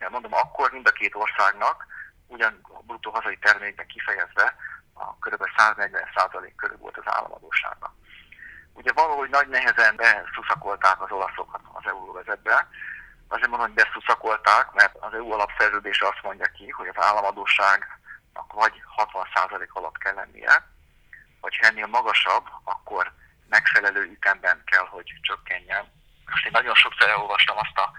Mondom, 0.08 0.32
akkor 0.34 0.72
mind 0.72 0.86
a 0.86 0.90
két 0.90 1.14
országnak 1.14 1.86
ugyan 2.32 2.60
a 2.62 2.82
bruttó 2.82 3.10
hazai 3.10 3.38
termékben 3.38 3.86
kifejezve 3.86 4.56
a 4.94 5.14
kb. 5.14 5.42
140% 5.56 6.52
körül 6.56 6.76
volt 6.76 6.96
az 6.96 7.12
államadósága. 7.14 7.94
Ugye 8.72 8.92
valahogy 8.92 9.30
nagy 9.30 9.48
nehezen 9.48 9.96
beszuszakolták 9.96 11.02
az 11.02 11.10
olaszokat 11.10 11.60
az 11.72 11.82
euróvezetbe, 11.86 12.68
azért 13.28 13.48
mondom, 13.48 13.66
hogy 13.68 13.84
beszuszakolták, 13.84 14.72
mert 14.72 14.96
az 15.00 15.14
EU 15.14 15.32
alapszerződése 15.32 16.06
azt 16.06 16.22
mondja 16.22 16.46
ki, 16.46 16.68
hogy 16.68 16.88
az 16.88 17.04
államadóságnak 17.04 18.52
vagy 18.52 18.82
60% 18.96 19.68
alatt 19.68 19.98
kell 19.98 20.14
lennie, 20.14 20.66
vagy 21.40 21.56
ha 21.56 21.66
ennél 21.66 21.86
magasabb, 21.86 22.46
akkor 22.64 23.12
megfelelő 23.48 24.02
ütemben 24.02 24.62
kell, 24.64 24.86
hogy 24.86 25.12
csökkenjen. 25.20 25.84
Most 26.26 26.44
én 26.44 26.52
nagyon 26.54 26.74
sokszor 26.74 27.08
elolvastam 27.08 27.56
azt 27.56 27.78
a 27.78 27.92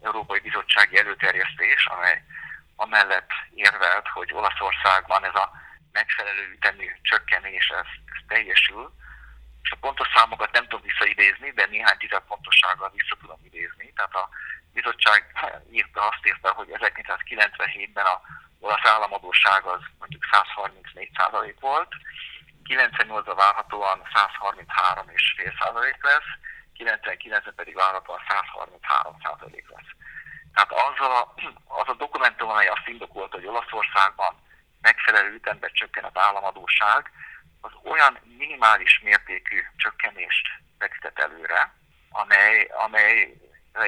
Európai 0.00 0.40
Bizottsági 0.40 0.98
előterjesztés, 0.98 1.86
amely 1.86 2.24
amellett 2.84 3.30
érvelt, 3.54 4.08
hogy 4.08 4.32
Olaszországban 4.32 5.24
ez 5.24 5.34
a 5.34 5.50
megfelelő 5.92 6.50
ütemű 6.56 6.86
csökkenés 7.02 7.68
ez, 7.68 7.90
ez 8.14 8.20
teljesül, 8.28 8.92
és 9.62 9.70
a 9.70 9.76
pontos 9.80 10.08
számokat 10.14 10.52
nem 10.52 10.62
tudom 10.68 10.84
visszaidézni, 10.84 11.50
de 11.50 11.66
néhány 11.66 11.98
tized 11.98 12.22
pontossággal 12.22 12.90
vissza 12.94 13.16
tudom 13.20 13.40
idézni. 13.44 13.92
Tehát 13.92 14.14
a 14.14 14.28
bizottság 14.72 15.20
írta, 15.70 16.08
azt 16.08 16.26
írta, 16.26 16.52
hogy 16.52 16.68
1997-ben 16.70 18.06
a 18.06 18.20
olasz 18.60 18.86
államadóság 18.86 19.64
az 19.64 19.80
mondjuk 19.98 20.24
134% 20.32 21.54
volt, 21.60 21.92
98-ban 22.68 23.34
várhatóan 23.36 24.02
133,5% 24.14 26.00
lesz, 26.00 26.30
99-ben 26.78 27.54
pedig 27.56 27.74
várhatóan 27.74 28.20
133% 28.28 29.68
lesz. 29.68 29.90
Tehát 30.54 30.72
az 30.72 31.06
a, 31.06 31.34
az 31.66 31.88
a 31.88 31.94
dokumentum, 31.94 32.48
amely 32.48 32.66
azt 32.66 32.88
indokolta, 32.88 33.36
hogy 33.36 33.46
Olaszországban 33.46 34.34
megfelelő 34.80 35.34
ütemben 35.34 35.70
csökken 35.72 36.04
az 36.04 36.12
államadóság, 36.14 37.10
az 37.60 37.70
olyan 37.84 38.18
minimális 38.38 39.00
mértékű 39.04 39.60
csökkenést 39.76 40.48
vetített 40.78 41.18
előre, 41.18 41.74
amely, 42.10 42.70
amely 42.84 43.36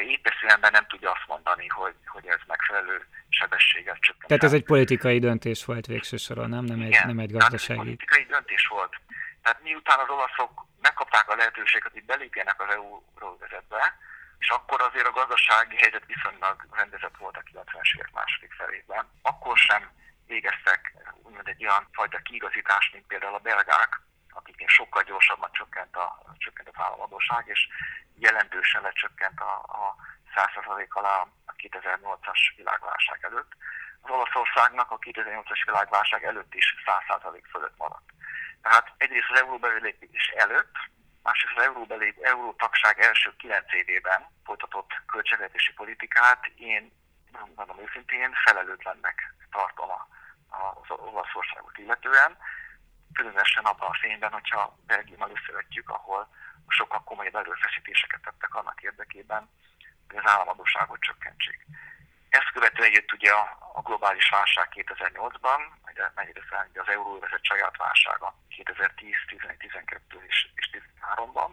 épeszűenben 0.07 0.73
nem 0.73 0.87
tudja 0.87 1.11
azt 1.11 1.26
mondani, 1.26 1.69
hogy, 1.69 1.95
hogy 2.07 2.26
ez 2.26 2.38
megfelelő 2.47 3.07
sebességgel 3.28 3.97
csökken. 4.00 4.26
Tehát 4.26 4.45
ez 4.45 4.52
egy 4.52 4.64
politikai 4.64 5.19
döntés 5.19 5.64
volt 5.64 5.87
végső 5.87 6.16
soron, 6.16 6.49
nem? 6.49 6.64
Nem 6.64 6.81
egy, 6.81 6.99
nem 7.04 7.19
egy 7.19 7.33
gazdasági. 7.33 7.78
Ez 7.78 7.85
politikai 7.85 8.25
döntés 8.25 8.66
volt. 8.66 8.95
Tehát 9.42 9.62
miután 9.62 9.99
az 9.99 10.09
olaszok 10.09 10.66
megkapták 10.81 11.28
a 11.28 11.37
lehetőséget, 11.37 11.92
hogy 11.92 12.04
belépjenek 12.04 12.61
az 12.61 12.75
EU-vezetbe, 12.75 13.99
és 14.43 14.49
akkor 14.49 14.81
azért 14.81 15.07
a 15.07 15.19
gazdasági 15.21 15.77
helyzet 15.77 16.07
viszonylag 16.07 16.57
rendezett 16.71 17.17
volt 17.17 17.37
a 17.37 17.43
90-es 17.53 17.95
évek 17.97 18.13
második 18.13 18.53
felében. 18.53 19.05
Akkor 19.23 19.57
sem 19.57 19.91
végeztek 20.27 20.81
úgymond 21.23 21.49
egy 21.49 21.65
olyan 21.67 21.89
fajta 21.93 22.19
kiigazítást, 22.19 22.93
mint 22.93 23.07
például 23.07 23.35
a 23.35 23.47
belgák, 23.49 24.01
akiknél 24.31 24.69
sokkal 24.69 25.03
gyorsabban 25.03 25.51
csökkent, 25.53 25.97
a, 25.97 26.07
csökkent 26.39 26.69
az 26.69 26.85
államadóság, 26.85 27.45
és 27.47 27.69
jelentősen 28.15 28.83
lecsökkent 28.83 29.41
a, 29.41 29.55
a 29.83 29.97
100% 30.35 30.89
alá 30.89 31.17
a 31.47 31.53
2008-as 31.53 32.41
világválság 32.57 33.19
előtt. 33.25 33.53
Az 34.01 34.11
Olaszországnak 34.11 34.91
a 34.91 34.99
2008-as 34.99 35.63
világválság 35.67 36.25
előtt 36.25 36.55
is 36.55 36.75
100% 37.09 37.43
fölött 37.51 37.77
maradt. 37.77 38.09
Tehát 38.63 38.93
egyrészt 38.97 39.31
az 39.31 39.41
euróbelépés 39.41 40.29
előtt, 40.29 40.75
másrészt 41.23 41.57
az 41.57 41.62
euróbeli, 41.62 42.14
eurótagság 42.23 43.00
első 43.00 43.37
kilenc 43.37 43.73
évében 43.73 44.26
folytatott 44.45 44.91
költségvetési 45.07 45.73
politikát 45.73 46.47
én, 46.47 46.93
mondom 47.57 47.81
őszintén, 47.81 48.33
felelőtlennek 48.45 49.35
tartom 49.50 49.91
az 50.49 50.91
Olaszországot 50.91 51.79
illetően, 51.79 52.37
különösen 53.12 53.64
abban 53.64 53.88
a 53.88 53.99
fényben, 54.00 54.33
hogyha 54.33 54.79
Belgiummal 54.87 55.31
összevetjük, 55.31 55.91
ahol 55.91 56.29
sokkal 56.69 57.02
komolyabb 57.05 57.35
erőfeszítéseket 57.35 58.21
tettek 58.21 58.55
annak 58.55 58.83
érdekében, 58.83 59.49
hogy 60.09 60.17
az 60.17 60.31
államadóságot 60.31 61.00
csökkentsék. 61.00 61.67
Ezt 62.39 62.53
követően 62.53 62.93
jött 62.93 63.12
ugye 63.12 63.31
a, 63.75 63.81
globális 63.83 64.29
válság 64.29 64.69
2008-ban, 64.75 65.61
fel 66.49 66.71
az 66.75 66.89
euróvezet 66.89 67.45
saját 67.45 67.77
válsága 67.77 68.35
2010, 68.49 69.15
11, 69.27 69.57
12 69.57 70.25
és, 70.29 70.49
és 70.55 70.71
13-ban. 70.73 71.51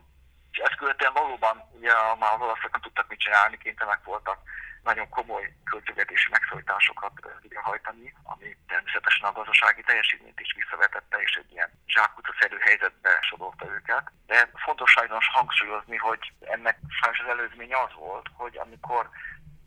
És 0.52 0.58
ezt 0.58 0.76
követően 0.76 1.14
valóban 1.14 1.56
ugye 1.78 1.94
már 2.20 2.42
olaszok 2.42 2.72
nem 2.72 2.82
tudtak 2.82 3.08
mit 3.08 3.20
csinálni, 3.20 3.58
kénytelenek 3.58 4.04
voltak 4.04 4.40
nagyon 4.84 5.10
komoly 5.10 5.54
költségvetési 5.64 6.28
megszorításokat 6.32 7.14
végrehajtani, 7.42 8.14
ami 8.24 8.58
természetesen 8.68 9.28
a 9.28 9.32
gazdasági 9.32 9.82
teljesítményt 9.82 10.40
is 10.40 10.54
visszavetette, 10.60 11.18
és 11.18 11.34
egy 11.42 11.52
ilyen 11.52 11.72
zsákutcaszerű 11.88 12.58
helyzetbe 12.60 13.20
sodorta 13.22 13.66
őket. 13.76 14.12
De 14.26 14.50
fontos 14.54 14.92
sajnos 14.92 15.28
hangsúlyozni, 15.28 15.98
hogy 15.98 16.34
ennek 16.40 16.78
sajnos 17.00 17.20
az 17.20 17.28
előzménye 17.28 17.78
az 17.86 17.94
volt, 17.94 18.28
hogy 18.34 18.58
amikor 18.58 19.10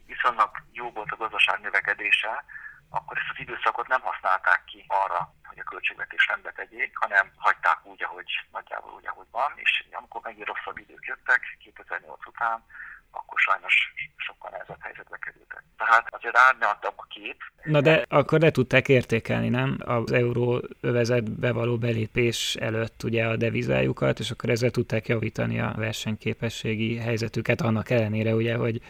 viszonylag 0.06 0.50
jó 0.72 0.90
volt 0.90 1.10
a 1.10 1.16
gazdaság 1.16 1.60
növekedése, 1.60 2.44
akkor 2.90 3.16
ezt 3.16 3.32
az 3.32 3.38
időszakot 3.38 3.88
nem 3.88 4.00
használták 4.00 4.64
ki 4.64 4.84
arra, 4.88 5.34
hogy 5.44 5.58
a 5.58 5.68
költségvetés 5.70 6.26
rendbe 6.28 6.52
tegyék, 6.52 6.96
hanem 6.96 7.32
hagyták 7.36 7.78
úgy, 7.82 8.02
ahogy 8.02 8.30
nagyjából 8.52 8.92
úgy, 8.92 9.06
ahogy 9.06 9.26
van, 9.30 9.52
és 9.54 9.84
amikor 9.90 10.20
megint 10.24 10.46
rosszabb 10.46 10.78
idők 10.78 11.04
jöttek 11.06 11.56
2008 11.58 12.26
után, 12.26 12.64
akkor 13.10 13.38
sajnos 13.38 13.92
sokkal 14.16 14.50
nehezebb 14.50 14.80
helyzetbe 14.80 15.18
kerültek. 15.18 15.62
Tehát 15.76 16.14
azért 16.14 16.36
árnyaltabb 16.36 16.94
a 16.96 17.06
kép. 17.08 17.42
Na 17.62 17.80
de 17.80 18.04
akkor 18.08 18.40
le 18.40 18.50
tudták 18.50 18.88
értékelni, 18.88 19.48
nem? 19.48 19.78
Az 19.84 20.12
euró 20.12 20.62
övezetbe 20.80 21.52
való 21.52 21.78
belépés 21.78 22.54
előtt 22.54 23.02
ugye 23.02 23.26
a 23.26 23.36
devizájukat, 23.36 24.18
és 24.18 24.30
akkor 24.30 24.50
ezzel 24.50 24.70
tudták 24.70 25.08
javítani 25.08 25.60
a 25.60 25.72
versenyképességi 25.76 26.98
helyzetüket, 26.98 27.60
annak 27.60 27.90
ellenére 27.90 28.34
ugye, 28.34 28.56
hogy 28.56 28.82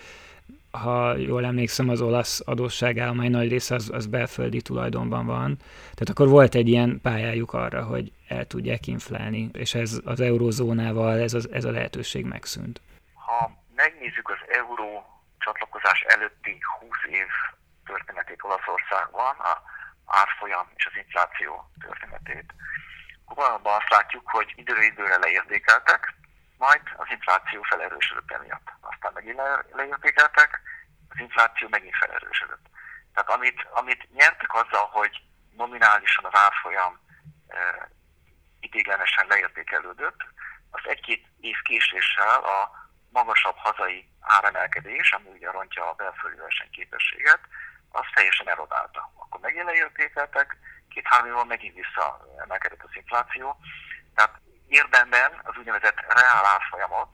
ha 0.73 1.17
jól 1.17 1.45
emlékszem, 1.45 1.89
az 1.89 2.01
olasz 2.01 2.43
adósságállomány 2.45 3.31
nagy 3.31 3.49
része 3.49 3.75
az, 3.75 3.91
az 3.93 4.07
belföldi 4.07 4.63
tulajdonban 4.63 5.27
van. 5.27 5.57
Tehát 5.81 6.09
akkor 6.09 6.29
volt 6.29 6.55
egy 6.55 6.69
ilyen 6.69 7.01
pályájuk 7.03 7.53
arra, 7.53 7.83
hogy 7.85 8.13
el 8.29 8.47
tudják 8.47 8.87
inflálni, 8.87 9.51
és 9.53 9.75
ez 9.75 10.01
az 10.05 10.21
eurózónával 10.21 11.19
ez, 11.19 11.35
az, 11.35 11.49
ez 11.53 11.65
a 11.65 11.71
lehetőség 11.71 12.25
megszűnt. 12.25 12.81
Ha 13.15 13.53
megnézzük 13.75 14.29
az 14.29 14.39
euró 14.49 15.05
csatlakozás 15.39 16.01
előtti 16.01 16.59
20 16.81 16.91
év 17.11 17.27
történetét 17.85 18.43
Olaszországban, 18.43 19.35
a 19.39 19.63
árfolyam 20.07 20.67
és 20.77 20.87
az 20.87 20.97
infláció 21.05 21.71
történetét, 21.81 22.55
akkor 23.25 23.45
valóban 23.47 23.75
azt 23.75 23.91
látjuk, 23.91 24.31
hogy 24.31 24.53
időre 24.57 24.85
időre 24.85 25.17
leértékeltek, 25.19 26.15
majd 26.67 26.83
az 26.97 27.07
infláció 27.11 27.63
felerősödött 27.63 28.31
emiatt. 28.33 28.69
Aztán 28.81 29.13
megint 29.15 29.41
leértékeltek, 29.73 30.61
az 31.09 31.19
infláció 31.19 31.69
megint 31.69 31.97
felerősödött. 31.97 32.67
Tehát 33.15 33.31
amit, 33.31 33.67
amit 33.71 34.09
nyertek 34.13 34.55
azzal, 34.55 34.87
hogy 34.99 35.23
nominálisan 35.57 36.25
az 36.25 36.35
árfolyam 36.35 37.01
e, 37.49 37.59
idéglenesen 38.61 39.27
leértékelődött, 39.27 40.21
az 40.71 40.81
egy-két 40.85 41.27
év 41.41 41.57
késéssel 41.63 42.41
a 42.57 42.71
magasabb 43.11 43.57
hazai 43.57 44.09
áremelkedés, 44.21 45.13
ami 45.13 45.29
ugye 45.29 45.51
rontja 45.51 45.89
a 45.89 45.95
belföldi 45.95 46.37
versenyképességet, 46.37 47.41
az 47.91 48.05
teljesen 48.15 48.49
erodálta. 48.49 49.13
Akkor 49.15 49.41
megint 49.41 49.65
leértékeltek, 49.65 50.57
két-három 50.89 51.27
évvel 51.27 51.45
megint 51.45 51.75
visszaemelkedett 51.75 52.83
az 52.83 52.97
infláció. 52.97 53.57
Tehát 54.15 54.41
érdemben 54.73 55.31
az 55.43 55.55
úgynevezett 55.59 55.99
reál 56.19 56.45
árfolyamot, 56.55 57.13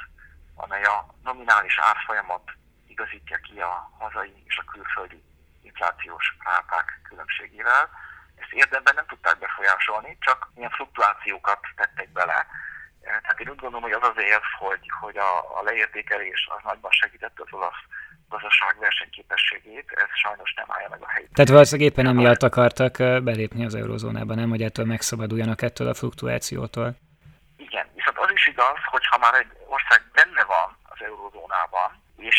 amely 0.55 0.85
a 0.85 1.07
nominális 1.23 1.79
árfolyamot 1.79 2.47
igazítja 2.87 3.38
ki 3.47 3.61
a 3.61 3.91
hazai 3.99 4.35
és 4.45 4.57
a 4.59 4.71
külföldi 4.73 5.23
inflációs 5.62 6.27
ráták 6.45 7.00
különbségével. 7.09 7.88
Ezt 8.37 8.53
érdemben 8.53 8.95
nem 8.95 9.07
tudták 9.07 9.38
befolyásolni, 9.38 10.17
csak 10.21 10.50
ilyen 10.57 10.71
fluktuációkat 10.71 11.61
tettek 11.77 12.09
bele. 12.12 12.47
Tehát 13.00 13.41
én 13.41 13.49
úgy 13.49 13.62
gondolom, 13.65 13.83
hogy 13.83 13.99
az 14.00 14.09
az 14.12 14.23
érv, 14.33 14.49
hogy, 14.59 14.85
hogy 15.00 15.17
a, 15.17 15.31
a 15.59 15.62
leértékelés 15.62 16.49
az 16.57 16.61
nagyban 16.65 16.91
segített 16.91 17.41
az 17.41 17.53
olasz 17.53 17.83
gazdaság 18.29 18.79
versenyképességét, 18.79 19.91
ez 19.91 20.11
sajnos 20.25 20.55
nem 20.55 20.67
állja 20.69 20.88
meg 20.88 21.03
a 21.03 21.09
helyét. 21.09 21.33
Tehát 21.33 21.50
valószínűleg 21.50 21.91
éppen 21.91 22.07
emiatt 22.07 22.43
akartak 22.43 22.97
belépni 23.29 23.65
az 23.65 23.75
eurozónába, 23.75 24.35
nem, 24.35 24.49
hogy 24.49 24.62
ettől 24.62 24.85
megszabaduljanak 24.85 25.62
ettől 25.62 25.88
a 25.88 25.95
fluktuációtól 25.95 26.97
is 28.35 28.47
igaz, 28.47 28.79
hogy 28.85 29.07
ha 29.07 29.19
már 29.19 29.35
egy 29.35 29.53
ország 29.67 30.03
benne 30.13 30.45
van 30.45 30.79
az 30.89 31.03
eurozónában, 31.03 32.03
és 32.17 32.37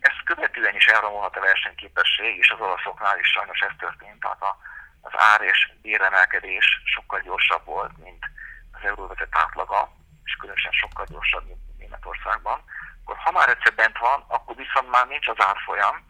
ezt 0.00 0.22
követően 0.24 0.74
is 0.74 0.86
elromolhat 0.86 1.36
a 1.36 1.40
versenyképesség, 1.40 2.38
és 2.38 2.50
az 2.50 2.60
olaszoknál 2.60 3.18
is 3.18 3.28
sajnos 3.28 3.60
ez 3.60 3.72
történt, 3.78 4.20
tehát 4.20 4.42
a, 4.42 4.56
az 5.00 5.12
ár 5.16 5.40
és 5.40 5.72
béremelkedés 5.82 6.82
sokkal 6.84 7.20
gyorsabb 7.20 7.64
volt, 7.64 7.98
mint 7.98 8.24
az 8.72 8.84
euróvezet 8.84 9.36
átlaga, 9.36 9.92
és 10.24 10.36
különösen 10.40 10.72
sokkal 10.72 11.06
gyorsabb, 11.08 11.46
mint 11.46 11.78
Németországban, 11.78 12.64
akkor 13.04 13.16
ha 13.16 13.30
már 13.30 13.48
egyszer 13.48 13.74
bent 13.74 13.98
van, 13.98 14.24
akkor 14.28 14.56
viszont 14.56 14.90
már 14.90 15.06
nincs 15.06 15.28
az 15.28 15.36
árfolyam, 15.38 16.04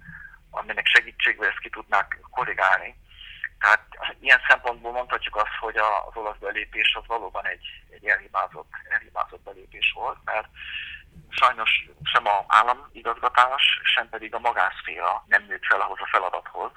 aminek 0.51 0.87
segítségével 0.87 1.49
ezt 1.49 1.59
ki 1.59 1.71
tudnák 1.71 2.19
korrigálni, 2.31 2.97
tehát 3.59 3.87
ilyen 4.21 4.41
szempontból 4.49 4.93
mondhatjuk 4.93 5.37
azt, 5.37 5.57
hogy 5.61 5.77
az 5.77 6.17
olasz 6.17 6.39
belépés 6.41 6.95
az 7.01 7.07
valóban 7.07 7.47
egy, 7.47 7.67
egy 7.91 8.07
elhibázott, 8.07 8.71
elhibázott 8.89 9.43
belépés 9.43 9.93
volt, 9.95 10.19
mert 10.25 10.49
sajnos 11.29 11.89
sem 12.03 12.27
a 12.27 12.45
államigazgatás, 12.49 13.81
sem 13.83 14.09
pedig 14.09 14.35
a 14.35 14.39
magánszféra 14.39 15.25
nem 15.27 15.45
nőtt 15.49 15.67
fel 15.67 15.81
ahhoz 15.81 15.99
a 16.01 16.09
feladathoz, 16.11 16.71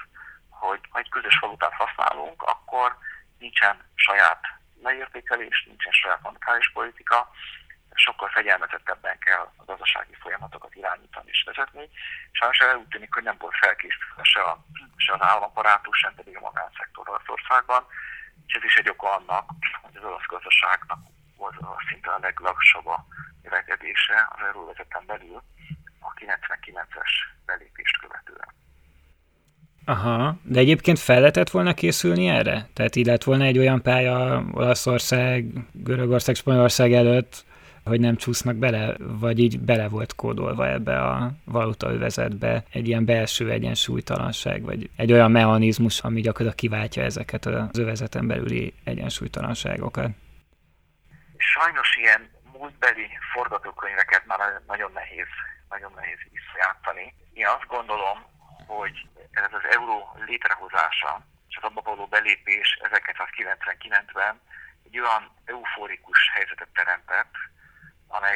hogy 0.49 0.79
ha 0.89 0.99
egy 0.99 1.09
közös 1.09 1.37
valutát 1.41 1.73
használunk, 1.73 2.41
akkor 2.43 2.97
nincsen 3.39 3.77
saját 3.95 4.39
leértékelés, 4.83 5.65
nincsen 5.67 5.91
saját 5.91 6.21
monetáris 6.21 6.71
politika, 6.71 7.31
sokkal 7.99 8.29
fegyelmezettebben 8.29 9.17
kell 9.19 9.45
a 9.57 9.63
gazdasági 9.65 10.15
folyamatokat 10.23 10.75
irányítani 10.75 11.29
és 11.29 11.43
vezetni. 11.45 11.89
Sajnos 12.31 12.59
úgy 12.81 12.87
tűnik, 12.87 13.13
hogy 13.13 13.23
nem 13.23 13.37
volt 13.39 13.55
felkészülve 13.63 14.23
se, 14.23 14.41
a, 14.41 14.53
se 14.95 15.13
az 15.13 15.21
államaparátus, 15.21 15.97
sem 15.97 16.13
pedig 16.15 16.37
a 16.37 16.47
magánszektor 16.47 17.09
Olaszországban, 17.09 17.83
és 18.47 18.53
ez 18.53 18.63
is 18.63 18.75
egy 18.75 18.89
oka 18.89 19.15
annak, 19.17 19.45
hogy 19.81 19.95
az 19.95 20.03
olasz 20.03 20.25
gazdaságnak 20.27 20.99
volt 21.37 21.55
szinte 21.89 22.09
a 22.09 22.19
leglassabb 22.21 22.87
a 22.87 23.05
növekedése 23.43 24.27
az 24.35 24.41
euróvezeten 24.47 25.03
belül 25.05 25.41
a 25.99 26.13
99-es 26.13 27.11
belépést 27.45 27.99
követően. 27.99 28.47
Aha, 29.85 30.35
de 30.43 30.59
egyébként 30.59 30.99
fel 30.99 31.19
lehetett 31.19 31.49
volna 31.49 31.73
készülni 31.73 32.27
erre? 32.27 32.69
Tehát 32.73 32.95
így 32.95 33.05
lett 33.05 33.23
volna 33.23 33.43
egy 33.43 33.57
olyan 33.57 33.81
pálya 33.81 34.43
Olaszország, 34.51 35.45
Görögország, 35.71 36.35
Spanyolország 36.35 36.93
előtt, 36.93 37.45
hogy 37.89 37.99
nem 37.99 38.15
csúsznak 38.15 38.55
bele, 38.55 38.95
vagy 38.97 39.39
így 39.39 39.59
bele 39.59 39.87
volt 39.89 40.15
kódolva 40.15 40.67
ebbe 40.67 41.01
a 41.01 41.31
valutaövezetbe 41.45 42.63
egy 42.71 42.87
ilyen 42.87 43.05
belső 43.05 43.49
egyensúlytalanság, 43.49 44.63
vagy 44.63 44.89
egy 44.95 45.11
olyan 45.11 45.31
mechanizmus, 45.31 45.99
ami 45.99 46.21
gyakorlatilag 46.21 46.55
kiváltja 46.55 47.03
ezeket 47.03 47.45
az 47.45 47.79
övezeten 47.79 48.27
belüli 48.27 48.73
egyensúlytalanságokat. 48.83 50.09
Sajnos 51.37 51.95
ilyen 51.95 52.29
múltbeli 52.53 53.07
forgatókönyveket 53.33 54.25
már 54.25 54.39
nagyon 54.67 54.91
nehéz, 54.93 55.31
nagyon 55.69 55.91
nehéz 55.95 56.19
visszajátszani. 56.31 57.13
Én 57.33 57.47
azt 57.47 57.67
gondolom, 57.67 58.17
hogy 58.67 59.07
ez 59.31 59.53
az 59.59 59.65
euró 59.75 59.97
létrehozása 60.25 61.25
és 61.49 61.57
az 61.57 61.63
abba 61.63 61.81
való 61.81 62.05
belépés 62.05 62.79
1999-ben 62.83 64.41
egy 64.85 64.99
olyan 64.99 65.31
euforikus 65.45 66.19
helyzetet 66.33 66.67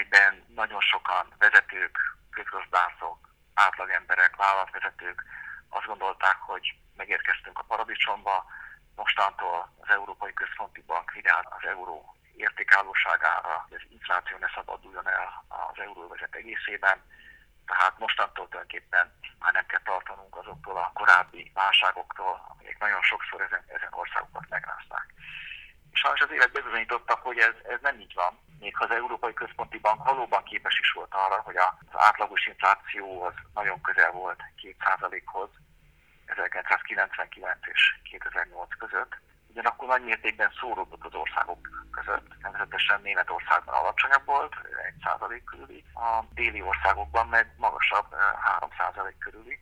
amelyben 0.03 0.45
nagyon 0.55 0.81
sokan 0.81 1.33
vezetők, 1.37 1.97
közgazdászok, 2.31 3.17
átlagemberek, 3.53 4.35
vállalatvezetők 4.35 5.23
azt 5.69 5.85
gondolták, 5.85 6.37
hogy 6.39 6.75
megérkeztünk 6.95 7.59
a 7.59 7.63
paradicsomba, 7.63 8.45
mostantól 8.95 9.73
az 9.81 9.89
Európai 9.89 10.33
Központi 10.33 10.81
Bank 10.81 11.11
vigyáz 11.11 11.45
az 11.45 11.67
euró 11.67 12.15
értékállóságára, 12.35 13.65
hogy 13.67 13.77
az 13.77 13.91
infláció 13.91 14.37
ne 14.37 14.49
szabaduljon 14.55 15.07
el 15.07 15.43
az 15.47 15.79
euróvezet 15.79 16.35
egészében, 16.35 16.97
tehát 17.65 17.99
mostantól 17.99 18.47
tulajdonképpen 18.47 19.13
már 19.39 19.53
nem 19.53 19.65
kell 19.65 19.83
tartanunk 19.83 20.37
azoktól 20.37 20.77
a 20.77 20.91
korábbi 20.93 21.51
válságoktól, 21.53 22.45
amelyek 22.51 22.79
nagyon 22.79 23.01
sokszor 23.01 23.41
ezen, 23.41 23.63
ezen 23.67 23.93
országokat 23.93 24.49
megrázták. 24.49 25.05
És 25.91 25.99
sajnos 25.99 26.21
az 26.21 26.31
élet 26.31 26.51
bizonyítottak, 26.51 27.19
hogy 27.21 27.37
ez, 27.37 27.53
ez 27.63 27.79
nem 27.81 27.99
így 27.99 28.13
van 28.13 28.42
még 28.63 28.75
az 28.79 28.91
Európai 28.91 29.33
Központi 29.33 29.79
Bank 29.79 30.03
valóban 30.03 30.43
képes 30.43 30.79
is 30.79 30.91
volt 30.91 31.13
arra, 31.13 31.41
hogy 31.41 31.55
az 31.55 31.99
átlagos 32.09 32.45
infláció 32.47 33.21
az 33.21 33.33
nagyon 33.53 33.81
közel 33.81 34.11
volt 34.11 34.39
2%-hoz 34.61 35.49
1999 36.25 37.57
és 37.73 37.81
2008 38.03 38.77
között, 38.77 39.13
ugyanakkor 39.47 39.87
nagy 39.87 40.03
mértékben 40.03 40.51
szóródott 40.59 41.05
az 41.05 41.13
országok 41.13 41.59
között. 41.91 42.27
Nevezetesen 42.41 43.01
Németországban 43.01 43.75
alacsonyabb 43.75 44.25
volt, 44.25 44.53
1% 45.05 45.41
körüli, 45.45 45.83
a 45.93 46.23
déli 46.33 46.61
országokban 46.61 47.27
meg 47.27 47.53
magasabb, 47.57 48.07
3% 48.59 49.13
körüli 49.19 49.59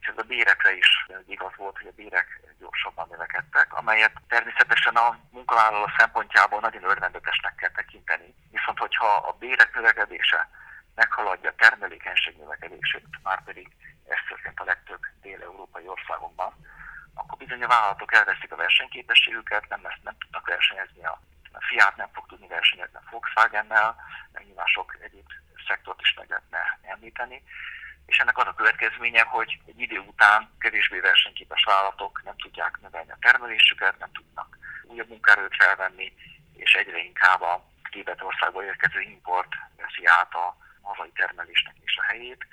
és 0.00 0.06
ez 0.06 0.18
a 0.18 0.22
bérekre 0.22 0.76
is 0.76 1.06
igaz 1.26 1.52
volt, 1.56 1.78
hogy 1.78 1.86
a 1.86 1.96
bérek 1.96 2.40
gyorsabban 2.58 3.08
növekedtek, 3.10 3.74
amelyet 3.74 4.12
természetesen 4.28 4.96
a 4.96 5.18
munkavállaló 5.30 5.90
szempontjából 5.98 6.60
nagyon 6.60 6.84
örvendetesnek 6.84 7.54
kell 7.54 7.70
tekinteni. 7.70 8.34
Viszont 8.50 8.78
hogyha 8.78 9.06
a 9.06 9.36
bérek 9.38 9.74
növekedése 9.74 10.48
meghaladja 10.94 11.54
termelékenység 11.54 12.36
növekedését, 12.36 13.06
már 13.22 13.44
pedig 13.44 13.68
ez 14.08 14.18
történt 14.28 14.60
a 14.60 14.64
legtöbb 14.64 15.00
dél-európai 15.22 15.86
országokban, 15.86 16.52
akkor 17.14 17.38
bizony 17.38 17.62
a 17.62 17.68
vállalatok 17.68 18.14
elveszik 18.14 18.52
a 18.52 18.56
versenyképességüket, 18.56 19.68
nem, 19.68 19.82
lesz, 19.82 20.00
nem 20.02 20.16
tudnak 20.18 20.46
versenyezni 20.46 21.04
a 21.04 21.20
a 21.52 21.60
Fiat 21.60 21.96
nem 21.96 22.08
fog 22.12 22.26
tudni 22.26 22.46
versenyezni 22.46 22.96
a 22.96 23.08
Volkswagen-nel, 23.10 23.96
nyilván 24.44 24.66
sok 24.66 24.96
egyéb 25.00 25.26
szektort 25.66 26.00
is 26.00 26.14
meg 26.14 26.28
lehetne 26.28 26.78
említeni, 26.82 27.42
és 28.10 28.18
ennek 28.18 28.38
az 28.38 28.46
a 28.46 28.54
következménye, 28.54 29.22
hogy 29.22 29.60
egy 29.66 29.80
idő 29.80 29.98
után 29.98 30.50
kevésbé 30.58 30.98
versenyképes 30.98 31.64
vállalatok 31.64 32.22
nem 32.24 32.36
tudják 32.36 32.78
növelni 32.80 33.10
a 33.10 33.18
termelésüket, 33.20 33.98
nem 33.98 34.12
tudnak 34.12 34.58
újabb 34.82 35.08
munkaerőt 35.08 35.56
felvenni, 35.56 36.12
és 36.56 36.72
egyre 36.72 36.98
inkább 36.98 37.42
a 37.42 37.64
Németországból 37.92 38.62
érkező 38.62 39.00
import 39.00 39.52
veszi 39.76 40.06
át 40.06 40.34
a 40.34 40.56
hazai 40.82 41.12
termelésnek 41.14 41.74
is 41.84 41.96
a 41.96 42.02
helyét, 42.02 42.46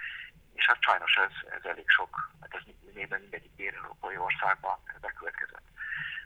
és 0.54 0.66
hát 0.66 0.82
sajnos 0.82 1.16
ez, 1.16 1.52
ez 1.58 1.66
elég 1.66 1.90
sok, 1.90 2.32
hát 2.42 2.56
ez 2.56 2.62
minden 2.94 3.20
mindegyik 3.20 3.52
európai 3.74 4.18
országban 4.18 4.78
bekövetkezett. 5.02 5.68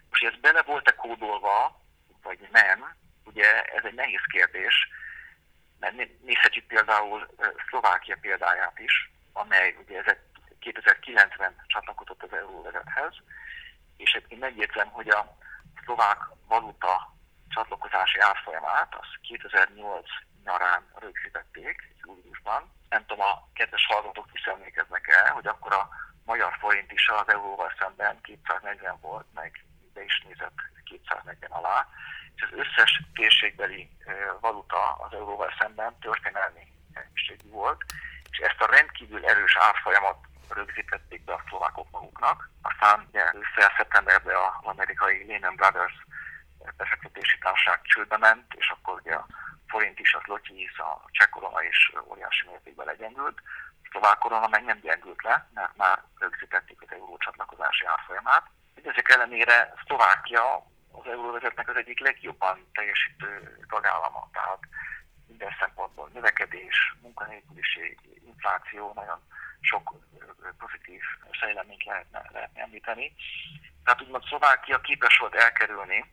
Most 0.09 0.23
ez 0.23 0.39
bele 0.41 0.61
volt-e 0.61 0.91
kódolva, 0.95 1.81
vagy 2.23 2.39
nem, 2.51 2.95
ugye 3.23 3.63
ez 3.63 3.83
egy 3.83 3.93
nehéz 3.93 4.25
kérdés, 4.27 4.89
mert 5.79 6.21
nézhetjük 6.21 6.65
például 6.65 7.27
Szlovákia 7.69 8.17
példáját 8.21 8.79
is, 8.79 9.11
amely 9.33 9.75
ugye 9.83 10.03
2009-ben 10.61 11.55
csatlakozott 11.67 12.23
az 12.23 12.33
euróvezethez, 12.33 13.13
és 13.97 14.21
én 14.27 14.37
megjegyzem, 14.37 14.89
hogy 14.89 15.09
a 15.09 15.37
szlovák 15.83 16.19
valuta 16.47 17.15
csatlakozási 17.49 18.19
árfolyamát 18.19 18.95
az 18.95 19.07
2008 19.21 20.07
nyarán 20.43 20.85
rögzítették, 20.99 21.93
júliusban. 22.01 22.71
Nem 22.89 23.05
tudom, 23.05 23.25
a 23.25 23.47
kedves 23.53 23.85
hallgatók 23.85 24.31
visszaemlékeznek 24.31 25.07
el, 25.07 25.33
hogy 25.33 25.47
akkor 25.47 25.73
a 25.73 25.89
magyar 26.25 26.57
forint 26.59 26.91
is 26.91 27.07
az 27.07 27.29
euróval 27.29 27.73
szemben 27.79 28.21
240 28.21 28.97
volt, 29.01 29.25
meg 29.33 29.65
be 29.93 30.03
is 30.03 30.23
nézett 30.27 30.57
240 30.83 31.51
alá, 31.51 31.87
és 32.35 32.41
az 32.41 32.57
összes 32.57 33.01
térségbeli 33.13 33.89
valuta 34.39 34.91
az 34.93 35.13
euróval 35.13 35.53
szemben 35.59 35.99
történelmi 35.99 36.67
erősségű 36.93 37.49
volt, 37.49 37.83
és 38.31 38.37
ezt 38.37 38.61
a 38.61 38.71
rendkívül 38.71 39.25
erős 39.25 39.57
árfolyamat 39.57 40.17
rögzítették 40.49 41.23
be 41.23 41.33
a 41.33 41.43
szlovákok 41.47 41.87
maguknak. 41.91 42.49
Aztán 42.61 43.07
ugye 43.09 43.23
össze 43.33 43.73
szeptemberben 43.77 44.35
az 44.35 44.65
amerikai 44.65 45.25
Lehman 45.27 45.55
Brothers 45.55 46.05
befektetési 46.77 47.37
társaság 47.37 47.81
csődbe 47.81 48.17
ment, 48.17 48.53
és 48.53 48.69
akkor 48.69 48.99
ugye 48.99 49.15
a 49.15 49.25
forint 49.67 49.99
is, 49.99 50.13
az 50.13 50.39
is, 50.43 50.77
a 50.77 51.05
cseh 51.11 51.27
korona 51.27 51.63
is 51.63 51.93
óriási 52.09 52.47
mértékben 52.47 52.85
legyengült. 52.85 53.41
A 53.83 53.87
szlovák 53.91 54.17
korona 54.17 54.47
meg 54.47 54.63
nem 54.63 54.79
gyengült 54.79 55.23
le, 55.23 55.49
mert 55.53 55.75
már 55.75 56.03
rögzítették 56.19 56.81
az 56.81 56.91
euró 56.91 57.17
csatlakozási 57.17 57.85
árfolyamát. 57.85 58.45
Ezek 58.83 59.09
ellenére 59.09 59.73
Szlovákia 59.85 60.55
az 60.91 61.05
euróvezetnek 61.05 61.69
az 61.69 61.75
egyik 61.75 61.99
legjobban 61.99 62.69
teljesítő 62.73 63.57
tagállama. 63.69 64.29
Tehát 64.33 64.59
minden 65.31 65.55
szempontból 65.59 66.09
növekedés, 66.13 66.95
munkanélküliség, 67.01 67.99
infláció, 68.25 68.91
nagyon 68.95 69.19
sok 69.61 69.93
pozitív 70.57 71.01
fejleményt 71.31 71.83
lehetne, 71.83 72.29
lehetne 72.33 72.61
említeni. 72.61 73.15
Tehát 73.83 74.01
úgymond 74.01 74.23
Szlovákia 74.23 74.81
képes 74.81 75.17
volt 75.17 75.35
elkerülni 75.35 76.05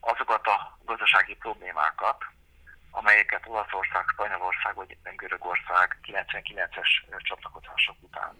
azokat 0.00 0.46
a 0.46 0.78
gazdasági 0.84 1.34
problémákat, 1.34 2.24
amelyeket 2.90 3.46
Olaszország, 3.46 4.04
Spanyolország 4.12 4.74
vagy 4.74 4.96
Görögország 5.16 5.98
99-es 6.02 6.88
csatlakozások 7.18 7.96
után 8.00 8.36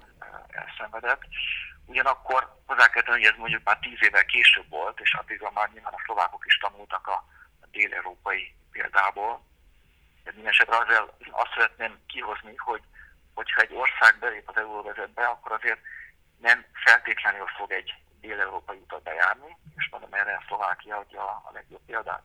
elszenvedett. 0.48 1.22
Ugyanakkor 1.87 2.57
hozzá 2.66 2.88
kell 2.88 3.03
tenni, 3.03 3.18
hogy 3.18 3.33
ez 3.33 3.38
mondjuk 3.38 3.62
már 3.64 3.79
tíz 3.79 3.98
évvel 4.01 4.25
később 4.25 4.68
volt, 4.68 5.01
és 5.01 5.14
addigra 5.14 5.51
már 5.51 5.70
nyilván 5.72 5.92
a 5.92 6.03
szlovákok 6.05 6.46
is 6.46 6.57
tanultak 6.59 7.07
a 7.07 7.25
dél-európai 7.70 8.55
példából. 8.70 9.52
De 10.24 10.30
minden 10.35 10.52
esetre 10.52 10.76
azért 10.76 11.12
azt 11.30 11.52
szeretném 11.54 11.98
kihozni, 12.06 12.56
hogy 12.56 12.82
hogyha 13.35 13.61
egy 13.61 13.74
ország 13.74 14.18
belép 14.18 14.48
az 14.48 14.56
euróvezetbe, 14.56 15.24
akkor 15.24 15.52
azért 15.52 15.80
nem 16.38 16.64
feltétlenül 16.72 17.46
fog 17.46 17.72
egy 17.72 17.94
dél-európai 18.20 18.76
utat 18.76 19.02
bejárni, 19.02 19.56
és 19.76 19.88
mondom, 19.90 20.12
erre 20.12 20.44
Szlovákia 20.46 20.96
adja 20.96 21.22
a 21.22 21.50
legjobb 21.52 21.80
példát. 21.87 22.24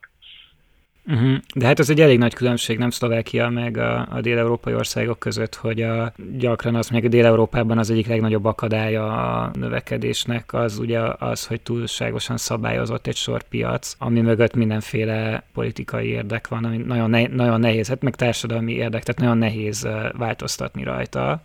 Uh-huh. 1.09 1.37
De 1.55 1.65
hát 1.65 1.79
ez 1.79 1.89
egy 1.89 2.01
elég 2.01 2.17
nagy 2.17 2.33
különbség, 2.33 2.77
nem 2.77 2.89
Szlovákia 2.89 3.49
meg 3.49 3.77
a, 3.77 4.07
a 4.11 4.21
dél-európai 4.21 4.73
országok 4.73 5.19
között, 5.19 5.55
hogy 5.55 5.81
a, 5.81 6.13
gyakran 6.37 6.75
azt 6.75 6.91
mondják, 6.91 7.11
hogy 7.11 7.21
Dél-Európában 7.21 7.77
az 7.77 7.89
egyik 7.89 8.07
legnagyobb 8.07 8.45
akadálya 8.45 9.05
a 9.41 9.51
növekedésnek 9.53 10.53
az 10.53 10.77
ugye 10.77 10.99
az, 11.19 11.45
hogy 11.45 11.61
túlságosan 11.61 12.37
szabályozott 12.37 13.07
egy 13.07 13.15
sor 13.15 13.43
piac, 13.43 13.95
ami 13.97 14.21
mögött 14.21 14.55
mindenféle 14.55 15.43
politikai 15.53 16.07
érdek 16.07 16.47
van, 16.47 16.63
ami 16.63 16.77
nagyon, 16.77 17.09
ne, 17.09 17.27
nagyon 17.27 17.59
nehéz, 17.59 17.87
hát 17.87 18.01
meg 18.01 18.15
társadalmi 18.15 18.73
érdek, 18.73 19.03
tehát 19.03 19.21
nagyon 19.21 19.37
nehéz 19.37 19.87
változtatni 20.17 20.83
rajta 20.83 21.41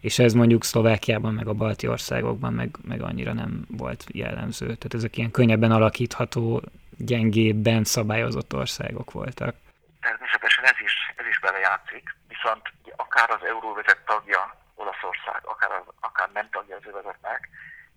és 0.00 0.18
ez 0.18 0.32
mondjuk 0.32 0.64
Szlovákiában, 0.64 1.34
meg 1.34 1.46
a 1.48 1.52
balti 1.52 1.88
országokban 1.88 2.52
meg, 2.52 2.76
meg 2.88 3.02
annyira 3.02 3.32
nem 3.32 3.66
volt 3.76 4.06
jellemző. 4.12 4.64
Tehát 4.64 4.94
ezek 4.94 5.16
ilyen 5.16 5.30
könnyebben 5.30 5.72
alakítható 5.72 6.62
gyengébben 7.04 7.84
szabályozott 7.84 8.54
országok 8.54 9.10
voltak. 9.12 9.54
Természetesen 10.00 10.64
ez 10.64 10.80
is, 10.84 10.94
ez 11.16 11.26
is 11.26 11.38
belejátszik, 11.40 12.16
viszont 12.28 12.72
akár 12.96 13.30
az 13.30 13.44
euróvezet 13.44 14.00
tagja 14.04 14.56
Olaszország, 14.74 15.40
akár, 15.44 15.70
az, 15.70 15.94
akár 16.00 16.28
nem 16.32 16.48
tagja 16.50 16.76
az 16.76 16.86
övezetnek, 16.86 17.48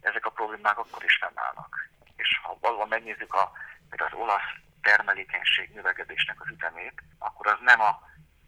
ezek 0.02 0.26
a 0.26 0.30
problémák 0.30 0.78
akkor 0.78 1.04
is 1.04 1.18
fennállnak. 1.22 1.90
És 2.16 2.40
ha 2.44 2.58
valóban 2.62 2.88
megnézzük 2.88 3.34
a, 3.34 3.52
az 3.90 4.14
olasz 4.14 4.50
termelékenység 4.82 5.70
növekedésnek 5.74 6.42
az 6.42 6.50
ütemét, 6.50 7.04
akkor 7.20 7.48
az 7.48 7.60
nem 7.62 7.82
a 7.82 8.00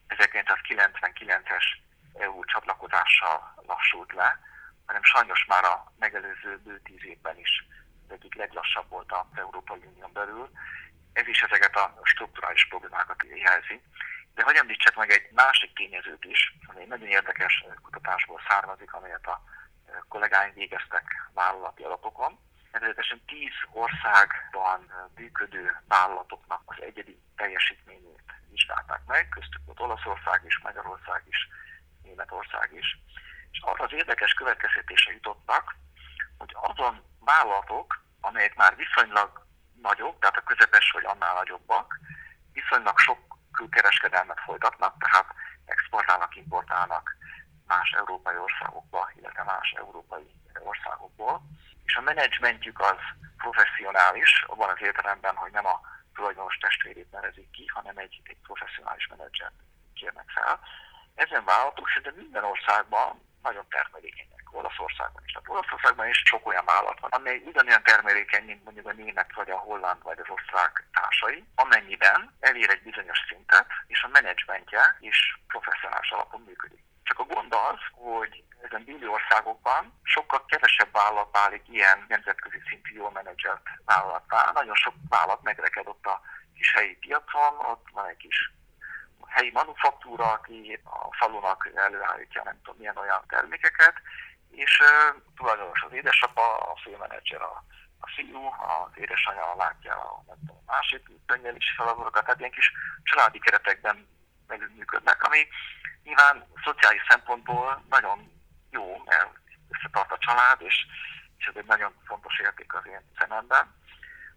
1999-es 0.10 1.66
EU 2.14 2.46
csatlakozással 2.46 3.54
lassult 3.68 4.14
le, 4.14 4.40
hanem 4.86 5.04
sajnos 5.04 5.46
már 5.46 5.64
a 5.64 5.92
megelőző 6.00 6.60
bő 6.64 6.80
tíz 6.84 7.04
évben 7.06 7.38
is 7.38 7.68
egyik 8.12 8.36
leglassabb 8.36 8.90
volt 8.90 9.12
az 9.12 9.40
Európai 9.40 9.82
Unión 9.86 10.14
belül. 10.14 10.50
Ez 11.14 11.28
is 11.28 11.42
ezeket 11.42 11.76
a 11.76 12.00
strukturális 12.04 12.68
problémákat 12.68 13.24
jelzi. 13.36 13.82
De 14.34 14.44
hogy 14.44 14.56
említsek 14.56 14.96
meg 14.96 15.10
egy 15.10 15.30
másik 15.32 15.76
tényezőt 15.76 16.26
is, 16.26 16.56
ami 16.68 16.82
egy 16.82 16.88
nagyon 16.88 17.08
érdekes 17.08 17.66
kutatásból 17.82 18.42
származik, 18.48 18.94
amelyet 18.94 19.26
a 19.28 19.44
kollégáim 20.08 20.54
végeztek 20.54 21.04
vállalati 21.34 21.84
alapokon. 21.84 22.40
Nevezetesen 22.72 23.22
tíz 23.26 23.54
országban 23.72 24.92
működő 25.16 25.82
vállalatoknak 25.88 26.62
az 26.66 26.82
egyedi 26.82 27.20
teljesítményét 27.36 28.24
vizsgálták 28.50 29.02
meg, 29.06 29.30
köztük 29.30 29.62
volt 29.66 29.80
Olaszország 29.80 30.42
is, 30.46 30.60
Magyarország 30.64 31.24
is, 31.28 31.50
Németország 32.04 32.74
is. 32.74 33.00
És 33.52 33.60
arra 33.62 33.84
az 33.84 33.94
érdekes 33.94 34.34
következtetése 34.34 35.12
jutottak, 35.12 35.76
hogy 36.38 36.56
azon 36.62 37.04
vállalatok, 37.26 38.04
amelyek 38.22 38.56
már 38.56 38.76
viszonylag 38.76 39.46
nagyobb, 39.82 40.20
tehát 40.20 40.38
a 40.38 40.44
közepes 40.44 40.92
vagy 40.92 41.06
annál 41.06 41.34
nagyobbak, 41.34 42.00
viszonylag 42.54 42.98
sok 43.00 43.20
külkereskedelmet 43.52 44.40
folytatnak, 44.40 44.96
tehát 44.98 45.28
exportálnak, 45.66 46.36
importálnak 46.36 47.16
más 47.68 47.92
európai 47.92 48.38
országokba, 48.38 49.10
illetve 49.16 49.44
más 49.44 49.74
európai 49.78 50.36
országokból. 50.60 51.42
És 51.84 51.96
a 51.96 52.02
menedzsmentjük 52.02 52.80
az 52.80 52.98
professzionális, 53.38 54.44
abban 54.48 54.70
az 54.70 54.82
értelemben, 54.82 55.36
hogy 55.36 55.52
nem 55.52 55.66
a 55.66 55.80
tulajdonos 56.14 56.58
testvérét 56.58 57.12
nevezik 57.12 57.50
ki, 57.52 57.66
hanem 57.66 57.98
egy, 57.98 58.22
egy 58.24 58.38
professzionális 58.44 59.08
menedzser 59.08 59.52
kérnek 59.94 60.30
fel. 60.30 60.60
Ezen 61.16 61.44
vállalatok 61.46 61.90
szinte 61.90 62.12
minden 62.16 62.44
országban 62.44 63.22
nagyon 63.42 63.66
termelékenyek. 63.70 64.35
Olaszországban 64.56 65.24
is. 65.26 65.32
Tehát 65.32 65.50
Olaszországban 65.50 66.08
is 66.08 66.22
sok 66.26 66.48
olyan 66.48 66.66
vállalat 66.66 67.00
van, 67.00 67.12
amely 67.12 67.42
ugyanolyan 67.46 67.84
termelékeny, 67.84 68.46
mint 68.46 68.64
mondjuk 68.64 68.88
a 68.88 68.94
német, 68.94 69.34
vagy 69.34 69.50
a 69.50 69.58
holland, 69.58 70.04
vagy 70.04 70.20
az 70.20 70.30
osztrák 70.30 70.84
társai, 70.94 71.44
amennyiben 71.56 72.36
elér 72.40 72.70
egy 72.70 72.82
bizonyos 72.82 73.20
szintet, 73.30 73.66
és 73.88 74.04
a 74.04 74.08
menedzsmentje 74.08 74.98
is 75.00 75.40
professzionális 75.48 76.12
alapon 76.12 76.42
működik. 76.48 76.84
Csak 77.04 77.20
a 77.20 77.24
gond 77.24 77.54
az, 77.54 77.80
hogy 77.92 78.44
ezen 78.62 78.86
déli 78.86 79.08
országokban 79.08 80.00
sokkal 80.04 80.46
kevesebb 80.46 80.92
vállalat 80.92 81.32
válik 81.32 81.64
ilyen 81.68 82.06
nemzetközi 82.08 82.62
szintű 82.70 82.94
jól 82.94 83.12
menedzselt 83.12 83.68
vállalattá. 83.86 84.52
Nagyon 84.54 84.76
sok 84.76 84.94
vállalat 85.10 85.44
megreked 85.44 85.88
ott 85.88 86.06
a 86.06 86.22
kis 86.58 86.74
helyi 86.74 86.96
piacon, 86.96 87.54
ott 87.72 87.88
van 87.92 88.08
egy 88.08 88.18
kis 88.18 88.52
helyi 89.28 89.52
manufaktúra, 89.54 90.32
aki 90.32 90.80
a 90.84 91.16
falunak 91.16 91.70
előállítja 91.76 92.42
nem 92.44 92.62
tudom 92.64 92.80
milyen 92.80 92.98
olyan 92.98 93.24
termékeket, 93.28 93.94
és 94.52 94.80
uh, 94.80 95.22
tulajdonos 95.36 95.82
az 95.82 95.94
édesapa, 95.94 96.58
a 96.58 96.76
főmenedzser 96.84 97.42
a, 97.42 97.64
a 98.00 98.08
fiú, 98.16 98.46
az 98.46 98.92
édesanyja 98.96 99.56
látja 99.58 99.94
a 99.94 100.24
tudom, 100.40 100.64
másik 100.66 101.02
könyvelési 101.26 101.74
feladatokat, 101.76 102.24
tehát 102.24 102.40
ilyen 102.40 102.52
kis 102.52 102.72
családi 103.04 103.40
keretekben 103.40 104.08
működnek, 104.76 105.24
ami 105.24 105.48
nyilván 106.04 106.48
szociális 106.64 107.02
szempontból 107.10 107.84
nagyon 107.90 108.32
jó, 108.70 109.04
mert 109.06 109.30
összetart 109.70 110.12
a 110.12 110.18
család, 110.18 110.62
és, 110.62 110.86
és 111.38 111.46
ez 111.46 111.56
egy 111.56 111.66
nagyon 111.66 111.94
fontos 112.06 112.40
érték 112.40 112.74
az 112.74 112.86
én 112.86 113.02
szememben. 113.20 113.76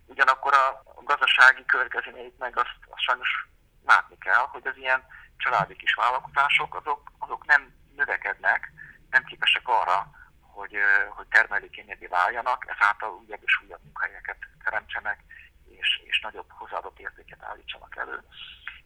Ugyanakkor 0.07 0.55
a 0.55 0.83
gazdasági 1.03 1.65
következményeit 1.65 2.39
meg 2.39 2.59
azt, 2.59 2.79
azt 2.89 3.03
sajnos 3.03 3.47
látni 3.87 4.19
kell, 4.19 4.47
hogy 4.47 4.67
az 4.67 4.77
ilyen 4.77 5.03
családi 5.37 5.77
kis 5.77 5.95
vállalkozások 5.95 6.75
azok, 6.75 7.13
azok 7.19 7.47
nem 7.47 7.75
növekednek, 7.97 8.73
nem 9.11 9.25
képesek 9.25 9.69
arra, 9.69 10.11
hogy, 10.41 10.77
hogy 11.09 11.27
termelékenyebbé 11.27 12.07
váljanak, 12.07 12.67
ezáltal 12.77 13.11
újabb 13.11 13.43
és 13.43 13.61
újabb 13.65 13.83
munkahelyeket 13.83 14.37
teremtsenek, 14.65 15.25
és, 15.65 16.01
és 16.05 16.21
nagyobb 16.21 16.51
hozzáadott 16.51 16.99
értéket 16.99 17.43
állítsanak 17.43 17.97
elő. 17.97 18.23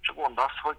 És 0.00 0.08
a 0.08 0.12
gond 0.12 0.38
az, 0.38 0.58
hogy 0.62 0.78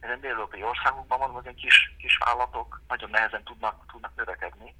ezen 0.00 0.24
európai 0.24 0.62
országokban 0.62 1.18
van, 1.18 1.30
hogy 1.30 1.54
kis, 1.54 1.94
kis 1.98 2.16
vállalatok 2.16 2.80
nagyon 2.88 3.10
nehezen 3.10 3.44
tudnak, 3.44 3.86
tudnak 3.90 4.12
növekedni. 4.16 4.74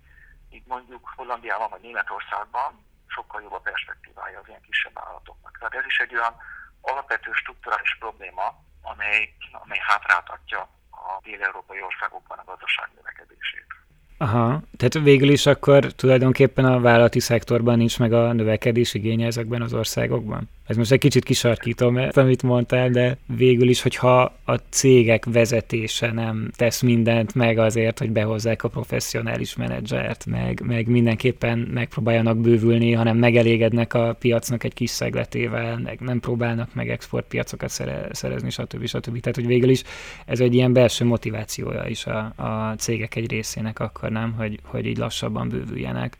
Így 0.51 0.67
mondjuk 0.67 1.12
Hollandiában 1.17 1.71
vagy 1.71 1.81
Németországban 1.81 2.87
sokkal 3.07 3.43
jobb 3.43 3.53
a 3.53 3.61
perspektívája 3.61 4.38
az 4.38 4.49
ilyen 4.49 4.61
kisebb 4.61 4.95
vállalatoknak. 4.95 5.59
Tehát 5.59 5.75
ez 5.75 5.85
is 5.85 5.99
egy 5.99 6.14
olyan 6.14 6.37
alapvető 6.81 7.33
strukturális 7.33 7.97
probléma, 7.99 8.64
amely, 8.83 9.35
amely 9.53 9.81
hátráltatja 9.83 10.69
a 11.11 11.21
dél-európai 11.25 11.83
országokban 11.83 12.39
a 12.39 12.45
gazdaság 12.47 12.89
növekedését. 12.97 13.67
Aha, 14.19 14.63
tehát 14.77 15.07
végül 15.07 15.31
is 15.31 15.47
akkor 15.47 15.85
tulajdonképpen 15.85 16.65
a 16.65 16.81
vállalati 16.81 17.21
szektorban 17.21 17.77
nincs 17.77 17.99
meg 17.99 18.13
a 18.13 18.33
növekedés 18.33 18.95
igénye 18.95 19.27
ezekben 19.27 19.63
az 19.63 19.75
országokban? 19.75 20.51
Ez 20.69 20.77
most 20.77 20.93
egy 20.93 20.99
kicsit 20.99 21.25
kisarkítom, 21.25 21.95
mert 21.95 22.17
amit 22.17 22.43
mondtál, 22.43 22.89
de 22.89 23.17
végül 23.27 23.69
is, 23.69 23.83
hogyha 23.83 24.33
a 24.45 24.55
cégek 24.55 25.25
vezetése 25.25 26.13
nem 26.13 26.51
tesz 26.57 26.81
mindent 26.81 27.35
meg 27.35 27.59
azért, 27.59 27.99
hogy 27.99 28.11
behozzák 28.11 28.65
a 28.65 28.69
professzionális 28.69 29.57
menedzsert, 29.57 30.27
meg, 30.27 30.61
meg 30.61 30.87
mindenképpen 30.87 31.59
megpróbáljanak 31.59 32.39
bővülni, 32.39 32.93
hanem 32.93 33.17
megelégednek 33.17 33.95
a 33.95 34.13
piacnak 34.13 34.65
egy 34.65 34.75
kis 34.75 34.91
szegletével, 34.91 35.79
meg 35.79 36.01
nem 36.01 36.21
próbálnak 36.21 36.75
meg 36.75 36.91
exportpiacokat 36.91 37.71
szerezni, 38.11 38.51
stb. 38.51 38.87
stb. 38.87 39.21
Tehát, 39.21 39.37
hogy 39.37 39.47
végül 39.47 39.71
is 39.71 39.83
ez 40.27 40.41
egy 40.41 40.55
ilyen 40.55 40.73
belső 40.73 41.05
motivációja 41.05 41.87
is 41.87 42.07
a, 42.07 42.19
a 42.37 42.75
cégek 42.75 43.15
egy 43.15 43.31
részének 43.31 43.79
akkor 43.79 44.11
nem, 44.11 44.33
hogy, 44.33 44.61
hogy 44.65 44.87
így 44.87 44.99
lassabban 44.99 45.49
bővüljenek. 45.49 46.19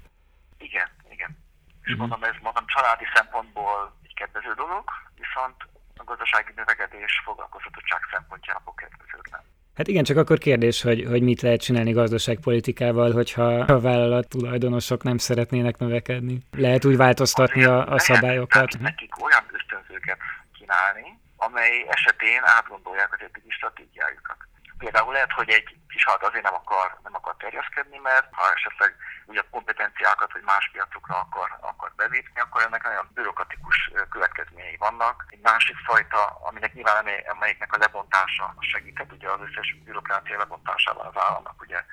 Igen, 0.59 0.89
igen. 1.13 1.37
És 1.83 1.93
uh-huh. 1.93 1.99
mondom, 1.99 2.23
ez 2.23 2.37
mondom 2.43 2.65
családi 2.67 3.05
szempontból 3.15 3.97
kedvező 4.21 4.53
dolog, 4.63 4.85
viszont 5.23 5.57
a 5.97 6.05
gazdasági 6.05 6.53
növekedés 6.57 7.13
foglalkoztatottság 7.25 8.01
szempontjából 8.13 8.75
kedvezőtlen. 8.75 9.43
Hát 9.79 9.89
igen, 9.89 10.05
csak 10.05 10.17
akkor 10.17 10.39
kérdés, 10.39 10.83
hogy, 10.83 11.05
hogy 11.09 11.23
mit 11.23 11.41
lehet 11.43 11.61
csinálni 11.61 11.93
gazdaságpolitikával, 11.93 13.13
hogyha 13.13 13.49
a 13.77 13.81
vállalat 13.81 14.29
tulajdonosok 14.29 15.03
nem 15.03 15.19
szeretnének 15.19 15.77
növekedni. 15.79 16.39
Lehet 16.51 16.85
úgy 16.85 16.97
változtatni 16.97 17.65
a, 17.65 17.87
a 17.87 17.99
szabályokat? 17.99 18.73
Lehet 18.73 18.91
nekik 18.91 19.23
olyan 19.25 19.45
ösztönzőket 19.53 20.19
kínálni, 20.59 21.19
amely 21.37 21.87
esetén 21.89 22.41
átgondolják 22.43 23.13
az 23.13 23.21
eddigi 23.21 23.51
stratégiájukat. 23.51 24.48
Például 24.79 25.13
lehet, 25.13 25.33
hogy 25.33 25.51
egy 25.51 25.77
kis 25.89 26.05
halat 26.05 26.23
azért 26.23 26.45
nem 26.45 26.55
akar, 26.55 26.99
nem 27.03 27.15
akar 27.15 27.35
terjeszkedni, 27.37 27.99
mert 27.99 28.29
ha 28.31 28.53
esetleg 28.53 28.97
ugye 29.27 29.43
kompetenciákat, 29.51 30.33
vagy 30.33 30.43
más 30.43 30.71
piacokra 30.73 31.19
akar, 31.19 31.57
akar 31.61 31.93
belépni, 31.97 32.41
akkor 32.41 32.63
ennek 32.63 32.83
nagyon 32.83 33.11
bürokratikus 33.15 33.91
következményei 34.11 34.77
vannak. 34.77 35.25
Egy 35.29 35.41
másik 35.43 35.77
fajta, 35.77 36.25
aminek 36.27 36.75
nyilván 36.75 37.07
amelyiknek 37.29 37.73
a 37.73 37.79
lebontása 37.79 38.55
segített, 38.61 39.13
ugye 39.13 39.31
az 39.31 39.41
összes 39.41 39.75
bürokrácia 39.85 40.39
lebontásával 40.39 41.07
az 41.07 41.23
államnak 41.23 41.61
ugye 41.61 41.85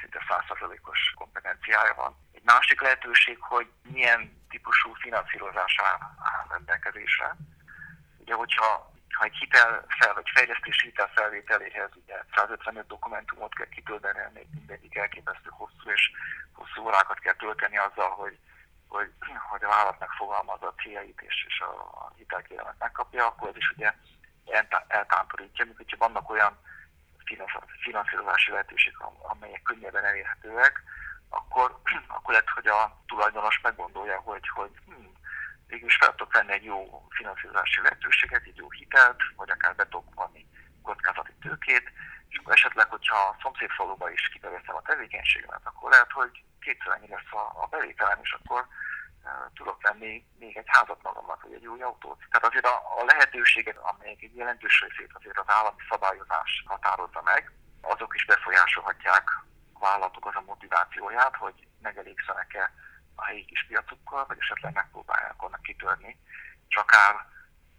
szinte 0.00 0.24
százszerzalékos 0.28 1.12
kompetenciája 1.14 1.94
van. 1.94 2.16
Egy 2.32 2.42
másik 2.44 2.80
lehetőség, 2.80 3.36
hogy 3.40 3.68
milyen 3.82 4.44
típusú 4.48 4.94
finanszírozás 4.94 5.80
áll 5.82 6.46
rendelkezésre. 6.48 7.36
Ugye, 8.18 8.34
hogyha 8.34 8.94
ha 9.16 9.24
egy 9.24 9.36
hitel 9.36 9.84
fel, 9.88 10.14
vagy 10.14 10.30
fejlesztési 10.34 10.86
hitel 10.86 11.10
felvételéhez 11.14 11.90
ugye 11.94 12.16
155 12.34 12.86
dokumentumot 12.86 13.54
kell 13.54 13.68
kitölteni, 13.68 14.18
még 14.34 14.46
mindegyik 14.54 14.96
elképesztő 14.96 15.48
hosszú, 15.50 15.90
és 15.94 16.10
hosszú 16.52 16.82
órákat 16.82 17.18
kell 17.18 17.34
tölteni 17.34 17.78
azzal, 17.78 18.10
hogy, 18.10 18.38
hogy, 18.88 19.10
hogy 19.50 19.64
a 19.64 19.68
vállalat 19.68 19.98
megfogalmazza 19.98 20.66
a 20.66 20.80
céljait, 20.82 21.20
és, 21.20 21.44
és 21.48 21.60
a, 21.60 21.70
a 22.04 22.12
hitelkérelmet 22.16 22.78
megkapja, 22.78 23.26
akkor 23.26 23.48
ez 23.48 23.56
is 23.56 23.70
ugye 23.70 23.92
eltántorítja, 24.88 25.64
mint 25.64 25.76
hogyha 25.76 25.96
vannak 25.96 26.30
olyan 26.30 26.58
finanszírozási 27.80 28.50
lehetőségek, 28.50 29.00
amelyek 29.22 29.62
könnyebben 29.62 30.04
elérhetőek, 30.04 30.82
akkor, 31.28 31.80
akkor 32.06 32.30
lehet, 32.32 32.50
hogy 32.50 32.66
a 32.66 32.96
tulajdonos 33.06 33.60
meggondolja, 33.62 34.20
hogy, 34.20 34.48
hogy 34.48 34.70
hm, 34.86 35.05
végül 35.66 35.88
is 35.88 35.96
fel 35.96 36.10
tudok 36.10 36.32
venni 36.32 36.52
egy 36.52 36.64
jó 36.64 37.06
finanszírozási 37.10 37.80
lehetőséget, 37.80 38.44
egy 38.44 38.56
jó 38.56 38.70
hitelt, 38.70 39.20
vagy 39.36 39.50
akár 39.50 39.74
be 39.74 39.84
tudok 39.84 40.14
vanni 40.14 40.48
kockázati 40.82 41.32
tőkét, 41.40 41.92
és 42.28 42.38
akkor 42.38 42.52
esetleg, 42.52 42.88
hogyha 42.90 43.16
a 43.16 43.36
szomszédfaluba 43.42 44.10
is 44.10 44.28
kiterjesztem 44.28 44.76
a 44.76 44.82
tevékenységemet, 44.82 45.60
akkor 45.64 45.90
lehet, 45.90 46.12
hogy 46.12 46.44
kétszer 46.60 46.92
ennyi 46.96 47.08
lesz 47.08 47.32
a, 47.32 47.62
a 47.62 47.66
bevételem, 47.70 48.18
és 48.22 48.32
akkor 48.32 48.66
e, 49.24 49.28
tudok 49.54 49.82
venni 49.82 50.26
még 50.38 50.56
egy 50.56 50.66
házat 50.66 51.02
magamnak, 51.02 51.42
vagy 51.42 51.52
egy 51.52 51.66
új 51.66 51.82
autót. 51.82 52.18
Tehát 52.30 52.46
azért 52.46 52.66
a, 52.66 52.76
a 53.00 53.04
lehetőséget, 53.04 53.76
amelyek 53.76 54.22
egy 54.22 54.36
jelentős 54.36 54.80
részét 54.80 55.12
azért 55.12 55.38
az 55.38 55.48
állami 55.48 55.82
szabályozás 55.90 56.64
határozza 56.66 57.22
meg, 57.22 57.52
azok 57.80 58.14
is 58.14 58.24
befolyásolhatják 58.24 59.30
a 59.72 59.78
vállalatok 59.78 60.26
az 60.26 60.34
a 60.36 60.42
motivációját, 60.46 61.36
hogy 61.36 61.66
megelégszenek-e 61.82 62.72
a 63.16 63.24
helyi 63.24 63.44
kis 63.44 63.64
piacukkal, 63.68 64.24
vagy 64.28 64.36
esetleg 64.40 64.72
megpróbálják 64.74 65.42
onnan 65.44 65.60
kitörni, 65.62 66.16
és 66.68 66.76
akár 66.76 67.14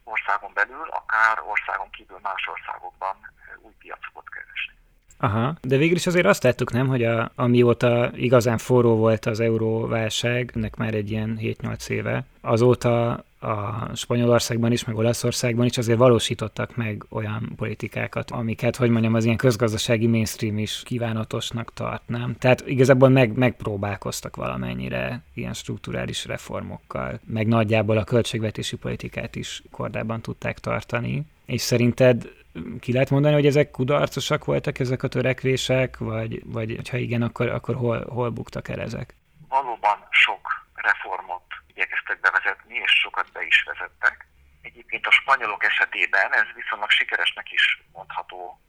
országon 0.03 0.51
belül, 0.53 0.87
akár 0.89 1.41
országon 1.47 1.89
kívül 1.89 2.19
más 2.21 2.47
országokban 2.47 3.15
új 3.61 3.73
piacokat 3.79 4.29
keresni. 4.29 4.75
Aha, 5.19 5.55
de 5.61 5.77
végül 5.77 5.95
is 5.95 6.07
azért 6.07 6.25
azt 6.25 6.41
tettük, 6.41 6.71
nem, 6.71 6.87
hogy 6.87 7.03
a, 7.03 7.31
amióta 7.35 8.11
igazán 8.13 8.57
forró 8.57 8.95
volt 8.95 9.25
az 9.25 9.39
euróválság, 9.39 10.51
ennek 10.55 10.75
már 10.75 10.93
egy 10.93 11.11
ilyen 11.11 11.37
7-8 11.41 11.89
éve, 11.89 12.23
azóta 12.41 13.23
a 13.39 13.95
Spanyolországban 13.95 14.71
is, 14.71 14.85
meg 14.85 14.95
Olaszországban 14.95 15.65
is 15.65 15.77
azért 15.77 15.97
valósítottak 15.97 16.75
meg 16.75 17.05
olyan 17.09 17.53
politikákat, 17.55 18.31
amiket, 18.31 18.75
hogy 18.75 18.89
mondjam, 18.89 19.13
az 19.13 19.25
ilyen 19.25 19.37
közgazdasági 19.37 20.07
mainstream 20.07 20.57
is 20.57 20.81
kívánatosnak 20.83 21.73
tart, 21.73 22.01
nem? 22.05 22.35
Tehát 22.39 22.67
igazából 22.67 23.09
meg, 23.09 23.37
megpróbálkoztak 23.37 24.35
valamennyire 24.35 25.21
ilyen 25.33 25.53
strukturális 25.53 26.25
reformokkal, 26.25 27.19
meg 27.25 27.47
nagyjából 27.47 27.97
a 27.97 28.03
költségvetési 28.03 28.75
politikát 28.75 29.35
is 29.35 29.63
kordában 29.71 30.21
tudták 30.21 30.59
tartani. 30.59 31.23
És 31.45 31.61
szerinted 31.61 32.31
ki 32.79 32.91
lehet 32.91 33.09
mondani, 33.09 33.33
hogy 33.33 33.45
ezek 33.45 33.71
kudarcosak 33.71 34.45
voltak 34.45 34.79
ezek 34.79 35.03
a 35.03 35.07
törekvések, 35.07 35.97
vagy, 35.97 36.41
vagy 36.45 36.89
ha 36.89 36.97
igen, 36.97 37.21
akkor, 37.21 37.49
akkor 37.49 37.75
hol, 37.75 38.05
hol 38.09 38.29
buktak 38.29 38.67
el 38.67 38.79
ezek? 38.79 39.15
Valóban 39.49 39.97
sok 40.09 40.65
reformot 40.73 41.46
igyekeztek 41.77 42.19
bevezetni, 42.19 42.75
és 42.75 42.91
sokat 42.91 43.31
be 43.31 43.45
is 43.45 43.63
vezettek. 43.63 44.27
Egyébként 44.61 45.05
a 45.07 45.11
spanyolok 45.11 45.63
esetében 45.63 46.33
ez 46.33 46.45
viszonylag 46.55 46.89
sikeresnek 46.89 47.51
is 47.51 47.83
mondható, 47.91 48.61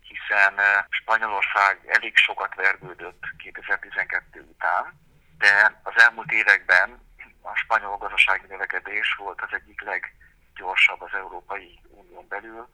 hiszen 0.00 0.54
Spanyolország 0.88 1.80
elég 1.86 2.16
sokat 2.16 2.54
vergődött 2.54 3.22
2012 3.36 4.40
után, 4.40 4.84
de 5.38 5.80
az 5.82 6.02
elmúlt 6.02 6.32
években 6.32 7.00
a 7.42 7.54
spanyol 7.54 7.96
gazdasági 7.96 8.46
növekedés 8.48 9.14
volt 9.18 9.40
az 9.42 9.48
egyik 9.50 9.80
leggyorsabb 9.80 11.00
az 11.00 11.14
Európai 11.14 11.80
Unión 11.88 12.28
belül. 12.28 12.68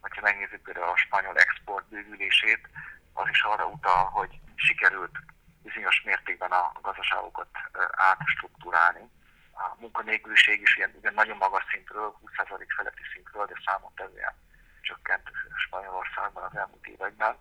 Ha 0.00 0.20
megnézzük 0.20 0.62
például 0.62 0.88
a 0.88 0.96
spanyol 0.96 1.36
export 1.38 1.88
bővülését, 1.88 2.68
az 3.12 3.28
is 3.28 3.42
arra 3.42 3.66
utal, 3.66 4.04
hogy 4.04 4.40
sikerült 4.54 5.16
bizonyos 5.62 6.02
mértékben 6.04 6.50
a 6.50 6.72
gazdaságokat 6.82 7.48
átstruktúrálni 7.90 9.10
a 9.52 9.74
munkanélküliség 9.78 10.60
is 10.60 10.76
ilyen, 10.76 10.98
ilyen 11.00 11.14
nagyon 11.14 11.36
magas 11.36 11.64
szintről, 11.70 12.14
20% 12.24 12.66
feletti 12.76 13.02
szintről, 13.12 13.46
de 13.46 13.54
számottevően 13.64 14.34
csökkent 14.80 15.28
Spanyolországban 15.66 16.42
az 16.42 16.56
elmúlt 16.56 16.86
években. 16.86 17.36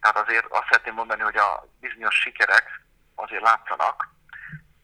Tehát 0.00 0.18
azért 0.18 0.46
azt 0.46 0.66
szeretném 0.70 0.94
mondani, 0.94 1.22
hogy 1.22 1.36
a 1.36 1.66
bizonyos 1.80 2.14
sikerek 2.14 2.80
azért 3.14 3.42
látszanak, 3.42 4.08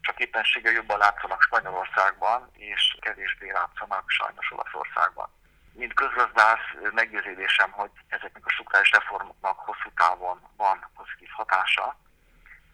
csak 0.00 0.20
éppenséggel 0.20 0.72
jobban 0.72 0.98
látszanak 0.98 1.42
Spanyolországban, 1.42 2.50
és 2.52 2.96
kevésbé 3.00 3.50
látszanak 3.50 4.04
sajnos 4.10 4.52
Olaszországban. 4.52 5.28
Mint 5.72 5.94
közgazdász 5.94 6.66
meggyőződésem, 6.92 7.70
hogy 7.70 7.90
ezeknek 8.08 8.46
a 8.46 8.50
struktúrális 8.50 8.90
reformoknak 8.90 9.58
hosszú 9.58 9.90
távon 9.94 10.40
van 10.56 10.90
pozitív 10.94 11.28
hatása, 11.32 11.96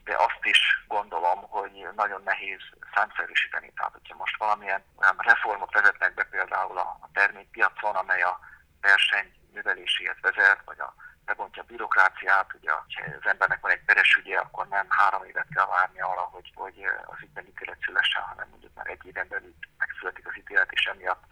de 0.05 0.15
azt 0.17 0.45
is 0.45 0.85
gondolom, 0.89 1.41
hogy 1.49 1.89
nagyon 1.97 2.23
nehéz 2.25 2.61
számszerűsíteni. 2.95 3.73
Tehát, 3.77 3.93
hogyha 3.93 4.17
most 4.17 4.37
valamilyen 4.39 4.85
olyan 4.97 5.17
reformot 5.19 5.73
vezetnek 5.73 6.15
be 6.15 6.25
például 6.25 6.79
a 6.79 7.09
termékpiacon, 7.13 7.95
amely 7.95 8.23
a 8.23 8.41
verseny 8.81 9.33
növeléséhez 9.53 10.17
vezet, 10.21 10.61
vagy 10.65 10.81
a 10.81 10.95
lebontja 11.27 11.63
a 11.63 11.67
bürokráciát, 11.67 12.55
ugye 12.55 12.71
ha 12.71 12.85
az 13.21 13.31
embernek 13.31 13.61
van 13.61 13.71
egy 13.71 13.85
peres 13.85 14.15
ügye, 14.15 14.39
akkor 14.39 14.69
nem 14.69 14.87
három 14.89 15.25
évet 15.25 15.47
kell 15.55 15.67
várni 15.67 16.01
arra, 16.01 16.21
hogy, 16.21 16.53
hogy 16.55 16.85
az 17.05 17.19
ügyben 17.23 17.47
ítélet 17.47 17.79
szülessen, 17.85 18.23
hanem 18.23 18.49
mondjuk 18.49 18.75
már 18.75 18.87
egy 18.87 19.07
éven 19.07 19.29
belül 19.29 19.55
megszületik 19.79 20.27
az 20.27 20.37
ítélet, 20.37 20.73
és 20.73 20.85
emiatt 20.85 21.25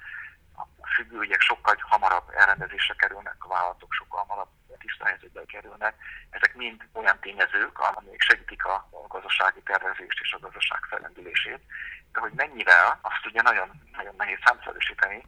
a 0.60 1.36
sokkal 1.38 1.76
hamarabb 1.80 2.30
elrendezésre 2.34 2.94
kerülnek, 2.94 3.36
a 3.38 3.48
vállalatok 3.48 3.92
sokkal 3.92 4.20
hamarabb 4.20 4.48
tiszta 4.78 5.04
helyzetbe 5.04 5.44
kerülnek. 5.44 5.94
Ezek 6.30 6.54
mind 6.54 6.88
olyan 6.92 7.18
tényezők, 7.20 7.78
amelyek 7.78 8.20
segítik 8.20 8.64
a 8.64 8.88
gazdasági 9.08 9.62
tervezést 9.62 10.20
és 10.20 10.32
a 10.32 10.38
gazdaság 10.38 10.80
felendülését. 10.88 11.60
De 12.12 12.20
hogy 12.20 12.32
mennyivel, 12.32 12.98
azt 13.02 13.26
ugye 13.26 13.42
nagyon, 13.42 13.68
nagyon 13.92 14.14
nehéz 14.16 14.38
számszerűsíteni, 14.44 15.22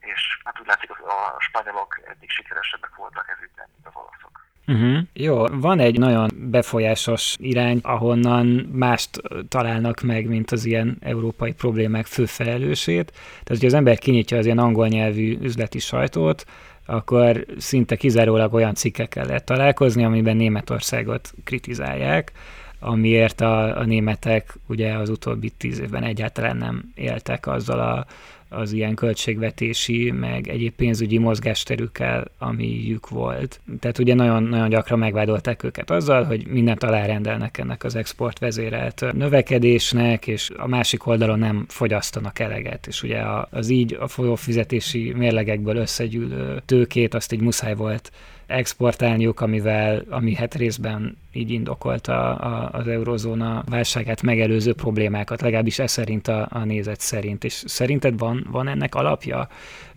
és 0.00 0.40
hát 0.44 0.60
úgy 0.60 0.66
látszik, 0.66 0.90
a 0.90 1.36
spanyolok 1.38 2.00
eddig 2.04 2.30
sikeresebbek 2.30 2.94
voltak 2.94 3.28
ez 3.28 3.42
ügyben, 3.42 3.68
mint 3.72 3.86
az 3.86 3.94
olaszok. 3.94 4.47
Uh-huh. 4.68 4.98
Jó, 5.12 5.46
van 5.46 5.78
egy 5.78 5.98
nagyon 5.98 6.30
befolyásos 6.50 7.36
irány, 7.38 7.80
ahonnan 7.82 8.46
mást 8.72 9.10
találnak 9.48 10.00
meg, 10.00 10.28
mint 10.28 10.50
az 10.50 10.64
ilyen 10.64 10.96
európai 11.00 11.52
problémák 11.52 12.06
fő 12.06 12.26
felelősét. 12.26 13.12
Tehát, 13.12 13.48
hogy 13.48 13.64
az 13.64 13.74
ember 13.74 13.98
kinyitja 13.98 14.38
az 14.38 14.44
ilyen 14.44 14.58
angol 14.58 14.86
nyelvű 14.88 15.38
üzleti 15.42 15.78
sajtót, 15.78 16.44
akkor 16.86 17.46
szinte 17.56 17.96
kizárólag 17.96 18.54
olyan 18.54 18.74
cikkekkel 18.74 19.26
lehet 19.26 19.44
találkozni, 19.44 20.04
amiben 20.04 20.36
Németországot 20.36 21.32
kritizálják, 21.44 22.32
amiért 22.78 23.40
a, 23.40 23.78
a 23.78 23.84
németek 23.84 24.58
ugye 24.66 24.92
az 24.92 25.08
utóbbi 25.08 25.50
tíz 25.50 25.80
évben 25.80 26.02
egyáltalán 26.02 26.56
nem 26.56 26.92
éltek 26.94 27.46
azzal 27.46 27.80
a 27.80 28.06
az 28.48 28.72
ilyen 28.72 28.94
költségvetési, 28.94 30.10
meg 30.10 30.48
egyéb 30.48 30.72
pénzügyi 30.72 31.18
mozgásterükkel, 31.18 32.24
amiük 32.38 33.08
volt. 33.08 33.60
Tehát 33.80 33.98
ugye 33.98 34.14
nagyon, 34.14 34.42
nagyon 34.42 34.68
gyakran 34.68 34.98
megvádolták 34.98 35.62
őket 35.62 35.90
azzal, 35.90 36.24
hogy 36.24 36.46
mindent 36.46 36.82
alárendelnek 36.82 37.58
ennek 37.58 37.84
az 37.84 37.94
export 37.96 38.38
vezérelt 38.38 39.04
növekedésnek, 39.12 40.26
és 40.26 40.50
a 40.56 40.66
másik 40.66 41.06
oldalon 41.06 41.38
nem 41.38 41.64
fogyasztanak 41.68 42.38
eleget. 42.38 42.86
És 42.86 43.02
ugye 43.02 43.22
az 43.50 43.68
így 43.68 43.96
a 44.00 44.08
folyófizetési 44.08 45.12
mérlegekből 45.16 45.76
összegyűlő 45.76 46.62
tőkét 46.66 47.14
azt 47.14 47.32
így 47.32 47.40
muszáj 47.40 47.74
volt 47.74 48.12
exportálniuk, 48.48 49.40
amivel, 49.40 50.02
ami 50.10 50.34
hát 50.34 50.54
részben 50.54 51.18
így 51.32 51.50
indokolta 51.50 52.34
a, 52.34 52.70
az 52.72 52.88
eurozóna 52.88 53.62
válságát 53.68 54.22
megelőző 54.22 54.74
problémákat, 54.74 55.40
legalábbis 55.40 55.78
ez 55.78 55.90
szerint 55.90 56.28
a, 56.28 56.48
a 56.50 56.58
nézet 56.58 57.00
szerint. 57.00 57.44
És 57.44 57.62
szerinted 57.66 58.18
van, 58.18 58.46
van 58.50 58.68
ennek 58.68 58.94
alapja? 58.94 59.48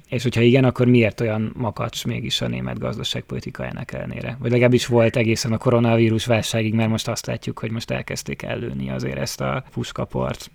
És 0.09 0.23
hogyha 0.23 0.41
igen, 0.41 0.63
akkor 0.63 0.87
miért 0.87 1.21
olyan 1.21 1.53
makacs 1.55 2.05
mégis 2.05 2.41
a 2.41 2.47
német 2.47 2.79
gazdaságpolitikájának 2.79 3.91
ellenére? 3.91 4.37
Vagy 4.39 4.51
legalábbis 4.51 4.85
volt 4.85 5.15
egészen 5.15 5.53
a 5.53 5.57
koronavírus 5.57 6.25
válságig, 6.25 6.73
mert 6.73 6.89
most 6.89 7.07
azt 7.07 7.25
látjuk, 7.25 7.59
hogy 7.59 7.71
most 7.71 7.91
elkezdték 7.91 8.41
ellőni 8.41 8.89
azért 8.89 9.17
ezt 9.17 9.41
a 9.41 9.63
puskaport. 9.71 10.51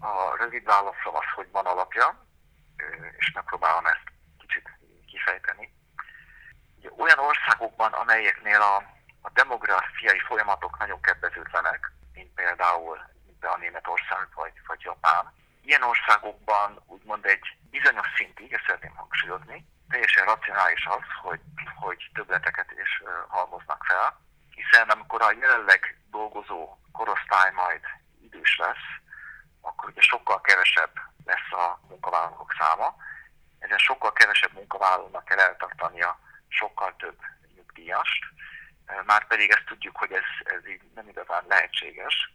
A 0.00 0.36
rövid 0.44 0.64
válaszom 0.64 1.14
az, 1.14 1.28
hogy 1.34 1.46
van 1.52 1.64
alapja, 1.64 2.26
és 3.18 3.32
megpróbálom 3.34 3.84
ezt 3.84 4.13
olyan 6.96 7.18
országokban, 7.18 7.92
amelyeknél 7.92 8.60
a, 8.60 8.76
a 9.20 9.30
demográfiai 9.30 10.18
folyamatok 10.18 10.78
nagyon 10.78 11.00
kedvezőtlenek, 11.00 11.92
mint 12.14 12.34
például 12.34 12.98
mint 13.26 13.44
a 13.44 13.56
Németország 13.56 14.28
vagy, 14.34 14.52
vagy 14.66 14.80
Japán, 14.80 15.32
ilyen 15.64 15.82
országokban 15.82 16.82
úgymond 16.86 17.24
egy 17.24 17.56
bizonyos 17.70 18.06
szintig, 18.16 18.52
ezt 18.52 18.64
szeretném 18.66 18.94
hangsúlyozni, 18.94 19.66
teljesen 19.88 20.24
racionális 20.24 20.86
az, 20.86 21.06
hogy, 21.22 21.40
hogy 21.74 22.10
többleteket 22.14 22.70
is 22.84 23.02
halmoznak 23.28 23.84
fel, 23.84 24.20
hiszen 24.50 24.88
amikor 24.88 25.22
a 25.22 25.36
jelenleg 25.40 25.98
dolgozó 26.10 26.78
korosztály 26.92 27.50
majd 27.52 27.80
idős 28.22 28.56
lesz, 28.56 28.86
akkor 29.60 29.88
ugye 29.88 30.00
sokkal 30.00 30.40
kevesebb 30.40 30.92
lesz 31.24 31.52
a 31.52 31.80
munkavállalók 31.88 32.54
száma, 32.58 32.96
ezen 33.58 33.78
sokkal 33.78 34.12
kevesebb 34.12 34.52
munkavállalónak 34.52 35.24
kell 35.24 35.38
eltartania 35.38 36.18
sokkal 36.58 36.96
több 36.96 37.18
nyugdíjast, 37.54 38.24
már 39.06 39.26
pedig 39.26 39.50
ezt 39.50 39.64
tudjuk, 39.66 39.96
hogy 39.96 40.12
ez, 40.12 40.54
ez 40.54 40.66
így 40.68 40.82
nem 40.94 41.08
igazán 41.08 41.44
lehetséges, 41.48 42.32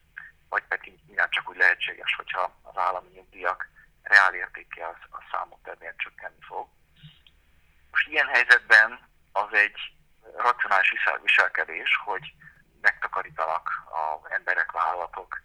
vagy 0.49 0.63
pedig 0.63 0.99
minden 1.07 1.29
csak 1.29 1.49
úgy 1.49 1.57
lehetséges, 1.57 2.15
hogyha 2.15 2.59
az 2.61 2.77
állami 2.77 3.09
nyugdíjak 3.13 3.69
reál 4.03 4.33
értéke 4.33 4.87
az, 4.87 4.95
a 5.09 5.23
számok 5.31 5.59
természetesen 5.63 5.97
csökkenni 5.97 6.41
fog. 6.41 6.67
Most 7.91 8.07
ilyen 8.07 8.27
helyzetben 8.27 8.99
az 9.31 9.53
egy 9.53 9.77
racionális 10.37 10.93
viselkedés, 11.21 11.89
hogy 12.03 12.33
megtakarítanak 12.81 13.69
az 13.89 14.31
emberek, 14.31 14.71
vállalatok, 14.71 15.39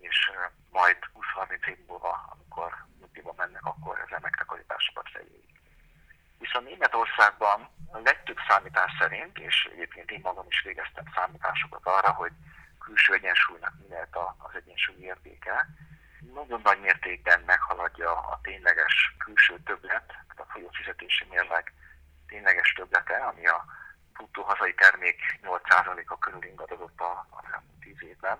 és 0.00 0.30
majd 0.70 0.96
20-30 1.36 1.66
év 1.66 1.78
múlva, 1.86 2.26
amikor 2.28 2.86
nyugdíjba 3.00 3.32
mennek, 3.36 3.64
akkor 3.64 4.00
ezzel 4.06 4.18
megtakarításokat 4.22 5.08
fejélik. 5.10 5.60
Viszont 6.38 6.66
Németországban 6.66 7.68
a 7.92 7.98
legtöbb 7.98 8.36
számítás 8.48 8.92
szerint, 8.98 9.38
és 9.38 9.68
egyébként 9.72 10.10
én 10.10 10.20
magam 10.22 10.46
is 10.48 10.62
végeztem 10.62 11.04
számításokat 11.14 11.86
arra, 11.86 12.10
hogy 12.10 12.32
külső 12.78 13.12
egyensúlynak 13.14 13.72
mi 13.78 13.88
lehet 13.88 14.16
az 14.38 14.54
egyensúly 14.54 14.96
értéke, 15.00 15.66
nagyon 16.34 16.60
nagy 16.64 16.80
mértékben 16.80 17.42
meghaladja 17.46 18.10
a 18.12 18.38
tényleges 18.42 19.14
külső 19.18 19.58
többlet, 19.64 20.14
a 20.36 20.44
folyó 20.48 20.68
fizetési 20.72 21.24
mérleg 21.30 21.72
tényleges 22.26 22.72
többlete, 22.72 23.16
ami 23.16 23.46
a 23.46 23.64
bruttó 24.12 24.42
hazai 24.42 24.74
termék 24.74 25.20
8%-a 25.42 26.18
körül 26.18 26.44
ingadozott 26.44 27.00
a, 27.00 27.26
a 27.30 27.44
elmúlt 27.52 27.80
10 27.80 28.02
évben. 28.02 28.38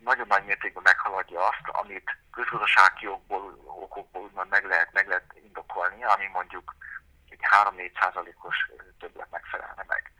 Nagyon 0.00 0.26
nagy 0.26 0.44
mértékben 0.44 0.82
meghaladja 0.82 1.48
azt, 1.48 1.66
amit 1.66 2.16
közgazdasági 2.30 3.06
okból, 3.06 3.62
okokból 3.66 4.22
úgymond 4.22 4.50
meg 4.50 4.64
lehet, 4.64 4.92
meg 4.92 5.08
lehet 5.08 5.34
indokolni, 5.44 6.04
ami 6.04 6.26
mondjuk 6.26 6.74
3-4 7.64 8.00
százalékos 8.00 8.56
többlet 8.98 9.30
megfelelne 9.30 9.84
meg. 9.86 10.12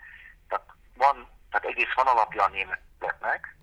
Tehát, 0.49 0.67
van, 0.97 1.29
tehát 1.51 1.67
egész 1.67 1.95
van 1.95 2.07
alapja 2.07 2.45
a 2.45 2.49
németnek, 2.49 3.57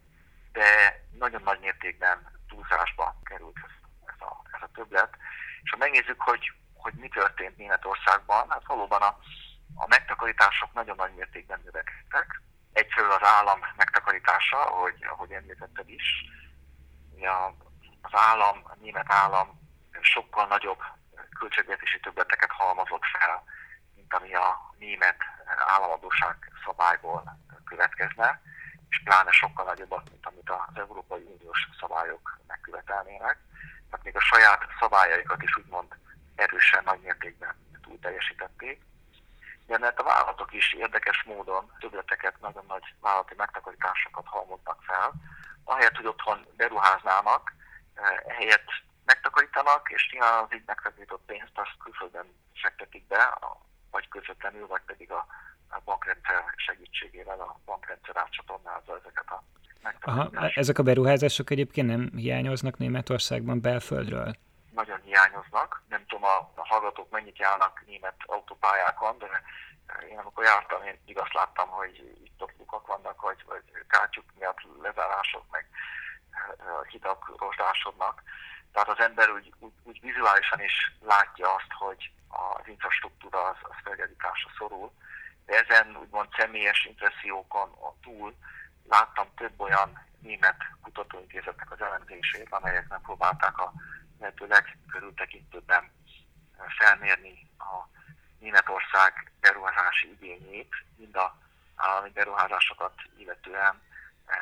de 0.51 0.99
nagyon 1.11 1.41
nagy 1.41 1.59
mértékben 1.59 2.39
túlzásba 2.47 3.15
került 3.23 3.57
ez, 4.05 4.21
a, 4.27 4.41
ez 4.51 4.61
a 4.61 4.69
többlet. 4.73 5.17
És 5.63 5.69
ha 5.69 5.77
megnézzük, 5.77 6.21
hogy, 6.21 6.51
hogy 6.73 6.93
mi 6.93 7.07
történt 7.07 7.57
Németországban, 7.57 8.49
hát 8.49 8.65
valóban 8.65 9.01
a, 9.01 9.17
a 9.75 9.87
megtakarítások 9.87 10.73
nagyon 10.73 10.95
nagy 10.95 11.13
mértékben 11.15 11.61
növekedtek. 11.63 12.41
Egyfelől 12.73 13.11
az 13.11 13.23
állam 13.23 13.59
megtakarítása, 13.75 14.65
ahogy, 14.65 15.05
ahogy 15.09 15.31
említetted 15.31 15.89
is, 15.89 16.03
az 18.01 18.11
állam, 18.11 18.61
a 18.63 18.75
német 18.79 19.11
állam 19.11 19.59
sokkal 20.01 20.47
nagyobb 20.47 20.81
költségvetési 21.39 21.99
többleteket 21.99 22.51
halmozott 22.51 23.05
fel, 23.17 23.43
mint 23.95 24.13
ami 24.13 24.33
a 24.33 24.73
német 24.77 25.17
államadóság 25.67 26.35
szabályból 26.65 27.37
következne, 27.65 28.41
és 28.89 29.01
pláne 29.03 29.31
sokkal 29.31 29.65
nagyobbat, 29.65 30.09
mint 30.09 30.25
amit 30.25 30.49
az 30.49 30.77
Európai 30.77 31.23
Uniós 31.23 31.69
szabályok 31.79 32.39
megkövetelnének. 32.47 33.37
Tehát 33.89 34.05
még 34.05 34.15
a 34.15 34.19
saját 34.19 34.61
szabályaikat 34.79 35.43
is 35.43 35.57
úgymond 35.57 35.95
erősen 36.35 36.83
nagy 36.83 36.99
mértékben 36.99 37.55
túl 37.81 37.99
teljesítették. 37.99 38.81
Mert 39.67 39.99
a 39.99 40.03
vállalatok 40.03 40.53
is 40.53 40.73
érdekes 40.73 41.23
módon 41.23 41.71
többleteket, 41.79 42.39
nagyon 42.39 42.65
nagy 42.67 42.93
vállalati 43.01 43.33
megtakarításokat 43.37 44.27
halmoznak 44.27 44.81
fel, 44.81 45.13
ahelyett, 45.63 45.95
hogy 45.95 46.05
otthon 46.05 46.45
beruháznának, 46.55 47.53
eh, 47.93 48.17
ehelyett 48.27 48.69
megtakarítanak, 49.11 49.89
és 49.95 50.09
nyilván 50.11 50.43
az 50.43 50.53
így 50.57 50.63
megtakarított 50.65 51.23
pénzt 51.25 51.57
azt 51.63 51.77
külföldön 51.83 52.27
fektetik 52.61 53.07
be, 53.07 53.37
vagy 53.91 54.07
közvetlenül, 54.07 54.67
vagy 54.67 54.81
pedig 54.85 55.11
a, 55.11 55.25
a 55.69 55.79
bankrendszer 55.85 56.41
segítségével 56.55 57.39
a 57.39 57.59
bankrendszer 57.65 58.17
átcsatornázza 58.17 58.99
ezeket 59.01 59.29
a 59.35 59.43
Aha, 60.01 60.29
ezek 60.55 60.77
a 60.79 60.83
beruházások 60.83 61.49
egyébként 61.49 61.87
nem 61.87 62.09
hiányoznak 62.15 62.77
Németországban 62.77 63.61
belföldről? 63.61 64.33
Nagyon 64.71 65.01
hiányoznak. 65.01 65.83
Nem 65.89 66.05
tudom, 66.07 66.23
a, 66.23 66.37
a 66.55 66.67
hallgatók 66.67 67.09
mennyit 67.09 67.37
járnak 67.37 67.83
német 67.85 68.15
autópályákon, 68.25 69.17
de 69.17 69.27
én 70.09 70.17
amikor 70.17 70.43
jártam, 70.43 70.83
én 70.83 70.99
igaz 71.05 71.31
láttam, 71.31 71.69
hogy 71.69 71.95
itt 72.23 72.41
ott 72.41 72.53
lukak 72.57 72.87
vannak, 72.87 73.21
vagy, 73.21 73.43
vagy 73.47 73.63
kátyuk 73.87 74.25
miatt 74.37 74.61
lezárások, 74.81 75.43
meg 75.51 75.69
hidak 76.89 77.31
rozsdásodnak. 77.37 78.23
Tehát 78.71 78.89
az 78.89 78.99
ember 78.99 79.29
úgy, 79.29 79.53
úgy, 79.59 79.73
úgy 79.83 80.01
vizuálisan 80.01 80.61
is 80.61 80.95
látja 81.01 81.55
azt, 81.55 81.71
hogy 81.77 82.11
az 82.27 82.67
infrastruktúra 82.67 83.43
az, 83.49 83.57
az 83.61 83.75
felgyarításra 83.83 84.49
szorul. 84.57 84.91
De 85.45 85.65
ezen 85.65 85.97
úgymond 85.97 86.29
személyes 86.37 86.85
impressziókon 86.85 87.69
túl 88.01 88.35
láttam 88.89 89.27
több 89.35 89.59
olyan 89.59 90.07
német 90.19 90.63
kutatóintézetnek 90.81 91.71
az 91.71 91.81
elemzését, 91.81 92.47
amelyek 92.49 92.87
nem 92.89 93.01
próbálták 93.01 93.57
a 93.57 93.73
lehető 94.19 94.47
legkörültekintőbben 94.47 95.91
felmérni 96.77 97.49
a 97.57 97.87
Németország 98.39 99.31
beruházási 99.39 100.11
igényét, 100.11 100.75
mind 100.95 101.15
a 101.15 101.37
állami 101.75 102.09
beruházásokat 102.09 102.93
illetően, 103.17 103.81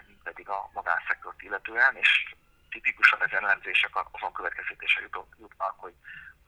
mind 0.07 0.19
pedig 0.23 0.49
a 0.49 0.69
magánszektort 0.73 1.41
illetően, 1.41 1.95
és 1.95 2.35
tipikusan 2.81 3.21
az 3.21 3.31
elemzések 3.31 3.91
azon 4.11 4.33
következtetése 4.33 5.01
jutnak, 5.39 5.75
hogy 5.77 5.93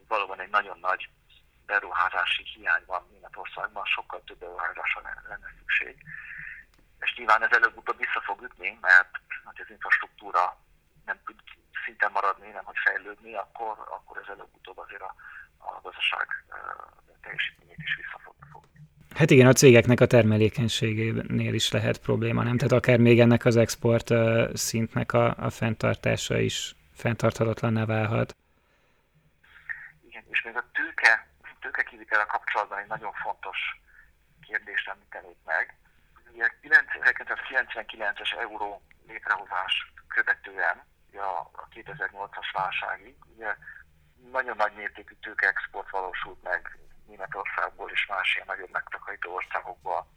valóban 0.07 0.39
egy 0.39 0.49
nagyon 0.49 0.79
nagy 0.79 1.09
beruházási 1.65 2.43
hiány 2.43 2.83
van 2.85 3.07
Németországban, 3.11 3.85
sokkal 3.85 4.23
több 4.23 4.37
beruházásra 4.37 5.01
lenne 5.27 5.53
szükség. 5.57 5.95
És 6.99 7.15
nyilván 7.15 7.43
ez 7.43 7.51
előbb-utóbb 7.51 7.97
vissza 7.97 8.21
fog 8.21 8.41
ütni, 8.41 8.77
mert 8.81 9.11
hogy 9.43 9.61
az 9.61 9.69
infrastruktúra 9.69 10.57
nem 11.05 11.19
tud 11.25 11.39
szinten 11.85 12.11
maradni, 12.11 12.49
nem 12.49 12.63
hogy 12.63 12.77
fejlődni, 12.83 13.33
akkor, 13.33 13.77
akkor 13.89 14.17
ez 14.17 14.27
előbb-utóbb 14.27 14.77
azért 14.77 15.01
a, 15.01 15.13
a 15.57 15.81
gazdaság 15.81 16.27
teljesítményét 17.21 17.77
is 17.77 17.95
vissza 17.95 18.19
fog 18.23 18.35
fogni. 18.51 18.78
Hát 19.15 19.29
igen, 19.29 19.47
a 19.47 19.53
cégeknek 19.53 19.99
a 19.99 20.05
termelékenységénél 20.05 21.53
is 21.53 21.71
lehet 21.71 21.97
probléma, 21.97 22.43
nem? 22.43 22.57
Tehát 22.57 22.71
akár 22.71 22.97
még 22.97 23.19
ennek 23.19 23.45
az 23.45 23.55
export 23.55 24.13
szintnek 24.53 25.13
a, 25.13 25.35
a 25.37 25.49
fenntartása 25.49 26.37
is 26.37 26.75
fenntarthatatlanná 26.95 27.85
válhat. 27.85 28.35
Igen, 30.07 30.23
és 30.29 30.41
még 30.43 30.55
a 30.55 30.63
tőke, 30.73 31.27
tőke 31.59 31.83
kivitele 31.83 32.23
kapcsolatban 32.23 32.77
egy 32.79 32.87
nagyon 32.87 33.13
fontos 33.13 33.57
kérdést 34.47 34.87
említenék 34.87 35.37
meg. 35.45 35.77
Ugye 36.33 36.49
1999-es 36.63 38.39
euró 38.39 38.81
létrehozás 39.07 39.91
követően, 40.07 40.87
a 41.51 41.67
2008-as 41.67 42.49
válságig, 42.53 43.15
ugye 43.35 43.55
nagyon 44.31 44.55
nagy 44.57 44.73
mértékű 44.75 45.13
tőkeexport 45.21 45.89
valósult 45.89 46.43
meg 46.43 46.77
Németországból 47.07 47.89
és 47.91 48.05
más 48.05 48.35
ilyen 48.35 48.47
nagyobb 48.47 48.71
megtakarító 49.09 49.35
országokba, 49.35 50.07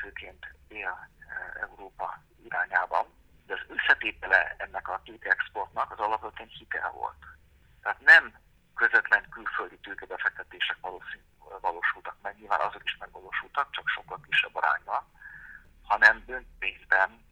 főként 0.00 0.46
Dél-Európa 0.68 2.18
irányában. 2.44 3.06
De 3.46 3.54
az 3.54 3.76
összetétele 3.76 4.54
ennek 4.58 4.88
a 4.88 5.00
tőkeexportnak 5.04 5.92
az 5.92 5.98
alapvetően 5.98 6.48
hitel 6.48 6.90
volt. 6.90 7.24
Tehát 7.82 8.00
nem 8.00 8.38
közvetlen 8.74 9.28
külföldi 9.28 9.78
tőkebefektetések 9.78 10.76
valósultak 11.60 12.16
meg, 12.22 12.38
nyilván 12.38 12.60
azok 12.60 12.84
is 12.84 12.96
megvalósultak, 12.98 13.70
csak 13.70 13.88
sokkal 13.88 14.20
kisebb 14.28 14.56
arányban, 14.56 15.02
hanem 15.82 16.22
döntésben 16.26 17.24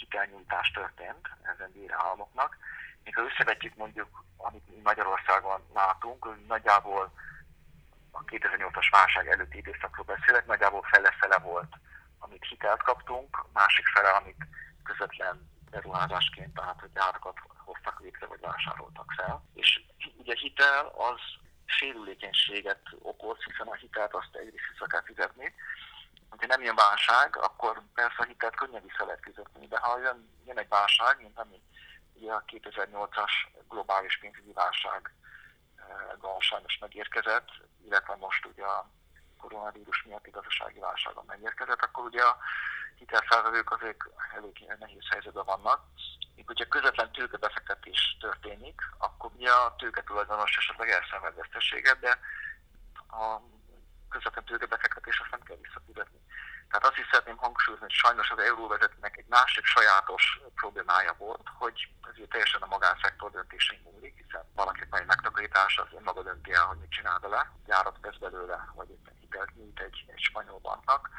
hitelnyújtás 0.00 0.70
történt 0.70 1.28
ezen 1.42 1.72
bérállamoknak. 1.72 2.56
Még 3.04 3.14
ha 3.14 3.22
összevetjük 3.22 3.74
mondjuk, 3.74 4.24
amit 4.36 4.68
mi 4.68 4.80
Magyarországon 4.82 5.60
látunk, 5.74 6.46
nagyjából 6.46 7.12
a 8.18 8.24
2008-as 8.24 8.88
válság 8.90 9.28
előtti 9.28 9.58
időszakról 9.58 10.04
beszélek, 10.04 10.46
nagyjából 10.46 10.82
fele-fele 10.82 11.38
volt, 11.38 11.72
amit 12.18 12.44
hitelt 12.44 12.82
kaptunk, 12.82 13.44
másik 13.52 13.86
fele, 13.86 14.08
amit 14.08 14.46
közvetlen 14.84 15.50
beruházásként, 15.70 16.54
tehát 16.54 16.80
hogy 16.80 16.92
gyárakat 16.92 17.38
hoztak 17.64 18.00
létre, 18.00 18.26
vagy 18.26 18.40
vásároltak 18.40 19.12
fel. 19.16 19.44
És 19.54 19.80
ugye 20.16 20.34
hitel 20.34 20.86
az 20.86 21.20
sérülékenységet 21.64 22.80
okoz, 22.98 23.38
hiszen 23.44 23.66
a 23.66 23.74
hitelt 23.74 24.14
azt 24.14 24.34
egyrészt 24.34 24.68
vissza 24.72 24.86
kell 24.86 25.02
fizetni. 25.02 25.54
Ha 26.28 26.46
nem 26.46 26.62
jön 26.62 26.74
válság, 26.74 27.36
akkor 27.36 27.82
persze 27.94 28.16
a 28.18 28.24
hitelt 28.24 28.56
könnyen 28.56 28.82
vissza 28.82 29.04
lehet 29.04 29.22
fizetni, 29.22 29.66
de 29.66 29.78
ha 29.78 29.98
jön, 29.98 30.30
jön 30.46 30.58
egy 30.58 30.68
válság, 30.68 31.20
mint 31.20 31.38
ami 31.38 31.60
ugye 32.14 32.32
a 32.32 32.44
2008-as 32.46 33.32
globális 33.68 34.18
pénzügyi 34.18 34.52
válság 34.52 35.10
sajnos 36.38 36.78
megérkezett, 36.78 37.48
illetve 37.86 38.16
most 38.16 38.46
ugye 38.46 38.64
a 38.64 38.90
koronavírus 39.40 40.02
miatti 40.02 40.30
gazdasági 40.30 40.78
válságon 40.78 41.24
megérkezett, 41.26 41.82
akkor 41.82 42.04
ugye 42.04 42.22
a 42.22 42.36
hitelfelvevők 42.94 43.70
azért 43.70 44.04
elég 44.36 44.72
nehéz 44.78 45.08
helyzetben 45.10 45.44
vannak. 45.44 45.80
Míg 46.34 46.46
hogyha 46.46 46.68
közvetlen 46.68 47.12
tőkebefektetés 47.12 48.16
történik, 48.20 48.80
akkor 48.98 49.30
ugye 49.34 49.50
a 49.50 49.74
tőke 49.76 50.02
tulajdonos 50.02 50.56
esetleg 50.56 50.90
elszenved 50.90 51.34
veszteséget, 51.34 51.98
de 51.98 52.18
a 53.08 53.40
közvetlen 54.08 54.44
tőkebefektetés 54.44 55.18
azt 55.20 55.30
nem 55.30 55.42
kell 55.42 55.56
visszafizetni. 55.62 56.18
Tehát 56.68 56.86
azt 56.86 56.98
is 57.02 57.08
szeretném 57.10 57.36
hangsúlyozni, 57.36 57.86
hogy 57.86 58.00
sajnos 58.04 58.30
az 58.30 58.38
euróvezetnek 58.38 59.16
egy 59.16 59.28
másik 59.28 59.64
sajátos 59.64 60.40
problémája 60.54 61.14
volt, 61.18 61.46
hogy 61.58 61.88
ez 62.02 62.14
teljesen 62.28 62.62
a 62.62 62.72
magánszektor 62.74 63.30
döntésén 63.30 63.80
múlik, 63.84 64.14
hiszen 64.22 64.44
valaki 64.54 64.80
egy 64.90 65.06
megtakarítás, 65.06 65.78
az 65.78 65.96
önmaga 65.98 66.22
dönti 66.22 66.52
el, 66.52 66.64
hogy 66.64 66.78
mit 66.78 66.90
csinál 66.90 67.18
vele, 67.18 67.50
járat 67.66 67.96
vesz 68.00 68.16
belőle, 68.16 68.58
vagy 68.74 68.90
éppen 68.90 69.14
hitelt 69.20 69.54
nyújt 69.56 69.80
egy, 69.80 70.04
egy 70.14 70.22
spanyol 70.28 70.58
banknak. 70.58 71.10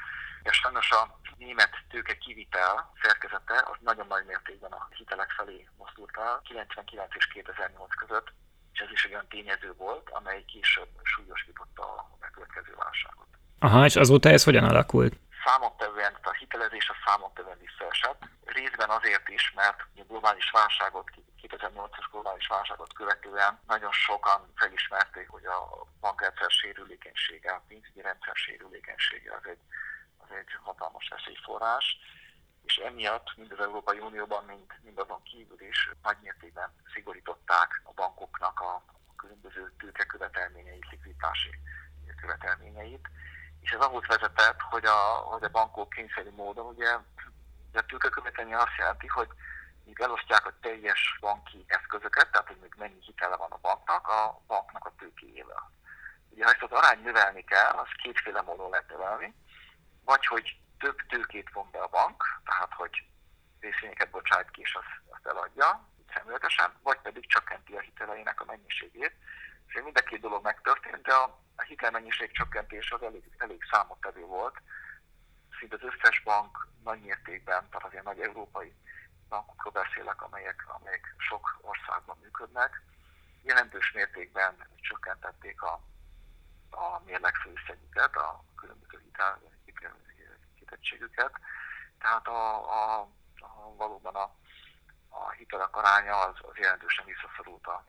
És 0.43 0.55
sajnos 0.57 0.91
a 0.91 1.19
német 1.37 1.73
tőke 1.89 2.17
kivitel 2.17 2.91
szerkezete 3.01 3.55
az 3.71 3.77
nagyon 3.79 4.07
nagy 4.07 4.25
mértékben 4.25 4.71
a 4.71 4.87
hitelek 4.89 5.31
felé 5.31 5.69
mozdult 5.77 6.17
el 6.17 6.41
99 6.43 7.15
és 7.15 7.27
2008 7.27 7.95
között, 7.95 8.27
és 8.73 8.79
ez 8.79 8.91
is 8.91 9.03
egy 9.05 9.11
olyan 9.11 9.27
tényező 9.27 9.73
volt, 9.77 10.09
amely 10.09 10.45
később 10.45 10.89
súlyosította 11.03 11.83
a 11.83 12.17
megkövetkező 12.19 12.75
válságot. 12.75 13.27
Aha, 13.59 13.85
és 13.85 13.95
azóta 13.95 14.29
ez 14.29 14.43
hogyan 14.43 14.63
alakult? 14.63 15.13
Számottevően, 15.47 16.17
a 16.21 16.31
hitelezés 16.31 16.89
a 16.89 16.95
számottevően 17.05 17.59
visszaesett. 17.59 18.21
Részben 18.45 18.89
azért 18.89 19.29
is, 19.29 19.51
mert 19.55 19.79
a 19.79 20.03
globális 20.07 20.49
válságot, 20.51 21.09
2008-as 21.41 22.07
globális 22.11 22.47
válságot 22.47 22.93
követően 22.93 23.59
nagyon 23.67 23.91
sokan 23.91 24.51
felismerték, 24.55 25.29
hogy 25.29 25.45
a 25.45 25.85
bankrendszer 25.99 26.49
sérülékenysége, 26.49 27.51
a 27.51 27.63
pénzügyi 27.67 28.01
rendszer 28.01 28.35
sérülékenysége 28.35 29.33
az 29.33 29.45
egy, 29.49 29.63
az 30.17 30.35
egy 30.39 30.51
hatalmas 30.63 31.07
veszélyforrás 31.07 31.97
és 32.65 32.75
emiatt 32.75 33.35
mind 33.35 33.51
az 33.51 33.59
Európai 33.59 33.99
Unióban, 33.99 34.45
mind, 34.45 34.71
mind 34.81 34.99
azon 34.99 35.23
kívül 35.23 35.61
is 35.61 35.89
nagy 36.03 36.17
mértékben 36.21 36.69
szigorították 36.93 37.81
a 37.83 37.93
bankoknak 37.93 38.59
a, 38.59 38.73
a 39.11 39.15
különböző 39.15 39.73
tőkekövetelményeit, 39.77 40.89
likviditási 40.91 41.49
követelményeit 42.21 43.07
és 43.67 43.73
ez 43.73 43.79
ahhoz 43.79 44.07
vezetett, 44.07 44.61
hogy 44.61 44.85
a, 44.85 44.99
hogy 45.31 45.43
a 45.43 45.49
bankok 45.49 45.89
kényszerű 45.89 46.29
módon, 46.29 46.65
ugye, 46.65 46.97
ugye 47.69 47.79
a 47.79 47.85
tőkekövetelmény 47.85 48.55
azt 48.55 48.77
jelenti, 48.77 49.07
hogy 49.07 49.27
míg 49.85 49.99
elosztják 49.99 50.45
a 50.45 50.57
teljes 50.61 51.17
banki 51.19 51.65
eszközöket, 51.67 52.31
tehát 52.31 52.47
hogy 52.47 52.57
még 52.61 52.73
mennyi 52.77 52.99
hitele 52.99 53.35
van 53.35 53.51
a 53.51 53.57
banknak, 53.61 54.07
a 54.07 54.41
banknak 54.47 54.85
a 54.85 54.93
tőkéjével. 54.97 55.71
Ugye 56.29 56.43
ha 56.43 56.51
ezt 56.51 56.61
az 56.61 56.71
arány 56.71 57.01
növelni 57.01 57.43
kell, 57.43 57.71
az 57.71 57.87
kétféle 58.03 58.41
módon 58.41 58.69
lehet 58.69 58.89
növelni, 58.89 59.35
vagy 60.05 60.25
hogy 60.25 60.57
több 60.79 60.97
tőkét 61.09 61.49
von 61.53 61.67
be 61.71 61.79
a 61.79 61.87
bank, 61.87 62.23
tehát 62.45 62.73
hogy 62.73 63.03
részvényeket 63.59 64.09
bocsájt 64.09 64.51
ki 64.51 64.61
és 64.61 64.75
azt, 64.75 65.01
azt 65.13 65.27
eladja 65.27 65.87
szemléletesen, 66.13 66.73
vagy 66.83 66.99
pedig 67.01 67.27
csökkenti 67.27 67.73
a 67.75 67.79
hiteleinek 67.79 68.41
a 68.41 68.45
mennyiségét. 68.45 69.13
És 69.67 69.81
mind 69.83 69.97
a 69.97 70.01
két 70.01 70.21
dolog 70.21 70.43
megtörtént, 70.43 71.01
de 71.01 71.13
a 71.13 71.46
a 71.57 71.63
hitelmennyiség 71.63 72.31
csökkentés 72.31 72.91
az 72.91 73.01
elég, 73.01 73.23
elég 73.37 73.63
számottevő 73.71 74.21
volt. 74.25 74.61
Szinte 75.59 75.75
az 75.75 75.93
összes 75.93 76.21
bank 76.23 76.67
nagy 76.83 77.01
mértékben, 77.01 77.69
tehát 77.69 77.87
azért 77.87 78.03
nagy 78.03 78.19
európai 78.19 78.75
bankokról 79.29 79.83
beszélek, 79.83 80.21
amelyek, 80.21 80.65
amelyek 80.67 81.15
sok 81.17 81.57
országban 81.61 82.17
működnek, 82.21 82.81
jelentős 83.43 83.91
mértékben 83.91 84.67
csökkentették 84.75 85.61
a, 85.61 85.81
a 86.69 87.01
mérleg 87.05 87.35
főszegüket, 87.35 88.15
a 88.15 88.43
különböző 88.55 89.01
hitelkitettségüket. 89.65 91.31
Tehát 91.99 92.27
a, 92.27 92.71
a, 92.71 92.99
a, 93.39 93.75
valóban 93.75 94.15
a, 94.15 94.35
a 95.09 95.31
hitelek 95.31 95.75
aránya 95.75 96.19
az, 96.19 96.35
az 96.41 96.57
jelentősen 96.57 97.05
visszaszorult 97.05 97.67
a 97.67 97.83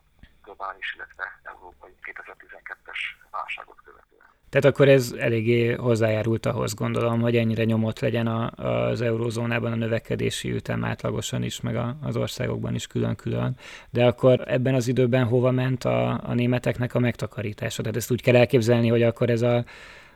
globális, 0.48 0.94
illetve 0.94 1.24
európai 1.42 1.90
2012-es 2.02 3.00
válságot 3.30 3.76
követően. 3.84 4.26
Tehát 4.50 4.66
akkor 4.66 4.88
ez 4.88 5.14
eléggé 5.18 5.72
hozzájárult 5.72 6.46
ahhoz, 6.46 6.74
gondolom, 6.74 7.20
hogy 7.20 7.36
ennyire 7.36 7.64
nyomott 7.64 7.98
legyen 7.98 8.26
a, 8.26 8.50
az 8.90 9.00
eurózónában 9.00 9.72
a 9.72 9.74
növekedési 9.74 10.50
ütem 10.50 10.84
átlagosan 10.84 11.42
is, 11.42 11.60
meg 11.60 11.76
a, 11.76 11.96
az 12.02 12.16
országokban 12.16 12.74
is 12.74 12.86
külön-külön. 12.86 13.56
De 13.90 14.06
akkor 14.06 14.44
ebben 14.46 14.74
az 14.74 14.88
időben 14.88 15.24
hova 15.24 15.50
ment 15.50 15.84
a, 15.84 16.20
a 16.24 16.34
németeknek 16.34 16.94
a 16.94 16.98
megtakarítása? 16.98 17.82
Tehát 17.82 17.96
ezt 17.96 18.10
úgy 18.10 18.22
kell 18.22 18.36
elképzelni, 18.36 18.88
hogy 18.88 19.02
akkor 19.02 19.30
ez 19.30 19.42
a 19.42 19.64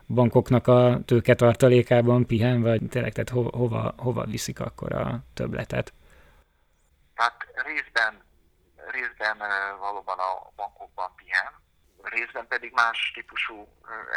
bankoknak 0.06 0.66
a 0.66 1.00
tőketartalékában 1.04 2.26
pihen, 2.26 2.62
vagy 2.62 2.80
tényleg 2.88 3.12
tehát 3.12 3.30
hova, 3.30 3.50
hova, 3.56 3.94
hova 3.96 4.24
viszik 4.24 4.60
akkor 4.60 4.92
a 4.92 5.22
többletet? 5.34 5.92
Hát 7.14 7.46
részben 7.66 8.22
részben 8.90 9.38
valóban 9.78 10.18
a 10.18 10.50
bankokban 10.56 11.14
pihen, 11.14 11.52
részben 12.02 12.46
pedig 12.46 12.72
más 12.72 13.10
típusú 13.14 13.68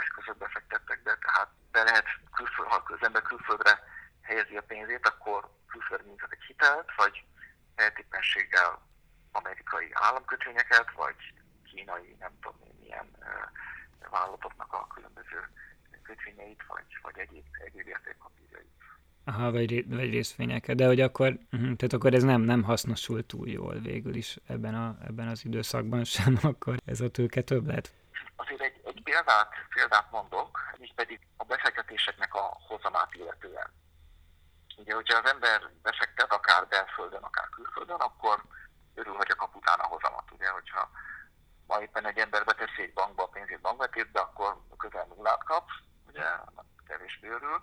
eszközökbe 0.01 0.47
fektettek 0.47 1.03
be, 1.03 1.17
tehát 1.17 1.49
be 1.71 1.83
lehet, 1.83 2.05
külföld, 2.35 2.67
ha 2.67 2.83
az 2.85 3.03
ember 3.03 3.21
külföldre 3.21 3.83
helyezi 4.21 4.57
a 4.57 4.61
pénzét, 4.61 5.07
akkor 5.07 5.49
külföldre 5.67 6.05
mint 6.07 6.27
egy 6.29 6.43
hitelt, 6.47 6.95
vagy 6.95 7.25
eltéppenséggel 7.75 8.81
amerikai 9.31 9.89
államkötvényeket, 9.93 10.91
vagy 10.91 11.33
kínai, 11.63 12.15
nem 12.19 12.39
tudom 12.41 12.59
én, 12.67 12.75
milyen 12.79 13.17
vállalatoknak 14.09 14.73
a 14.73 14.87
különböző 14.87 15.49
kötvényeit, 16.03 16.63
vagy, 16.67 16.85
vagy 17.01 17.17
egyéb, 17.17 17.45
egyéb 17.65 17.87
értékpapírjait. 17.87 18.71
Aha, 19.27 19.51
vagy, 19.51 19.89
vagy 19.89 20.09
részvényeket, 20.09 20.75
de 20.75 20.85
hogy 20.85 21.01
akkor, 21.01 21.27
uh-huh, 21.27 21.75
tehát 21.75 21.93
akkor 21.93 22.13
ez 22.13 22.23
nem, 22.23 22.41
nem 22.41 22.63
hasznosult 22.63 23.25
túl 23.25 23.47
jól 23.47 23.73
végül 23.79 24.15
is 24.15 24.37
ebben, 24.47 24.75
a, 24.75 24.97
ebben 25.07 25.27
az 25.27 25.45
időszakban 25.45 26.03
sem, 26.03 26.39
akkor 26.51 26.75
ez 26.85 27.01
a 27.01 27.09
tőke 27.09 27.41
több 27.41 27.67
lett. 27.67 27.91
Azért 28.35 28.61
egy, 28.61 28.81
egy 28.83 29.01
példát, 29.03 29.49
példát 29.73 30.11
mondok, 30.11 30.59
így 30.81 30.93
pedig 30.93 31.19
a 31.37 31.43
befektetéseknek 31.43 32.33
a 32.33 32.57
hozamát 32.67 33.15
illetően. 33.15 33.69
Ugye, 34.77 34.93
hogyha 34.93 35.17
az 35.17 35.29
ember 35.29 35.69
befektet 35.81 36.31
akár 36.33 36.67
belföldön, 36.67 37.23
akár 37.23 37.49
külföldön, 37.49 37.99
akkor 37.99 38.43
örül, 38.93 39.13
hogy 39.13 39.31
a 39.31 39.35
kap 39.35 39.55
utána 39.55 39.83
hozamat. 39.83 40.31
Ugye, 40.31 40.47
hogyha 40.49 40.89
ma 41.67 41.81
éppen 41.81 42.05
egy 42.05 42.17
ember 42.17 42.43
beteszi 42.43 42.81
egy 42.81 42.93
bankba 42.93 43.23
a 43.23 43.27
pénzét 43.27 43.61
bankbetétbe, 43.61 44.19
akkor 44.19 44.61
közel 44.77 45.05
nullát 45.15 45.43
kap, 45.43 45.69
ugye, 46.07 46.25
kevésbé 46.87 47.27
örül. 47.27 47.61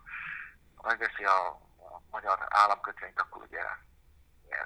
Megveszi 0.83 1.25
a, 1.25 1.47
a 1.49 2.01
magyar 2.11 2.47
államkötvényt, 2.49 3.21
akkor 3.21 3.43
ugye 3.43 3.61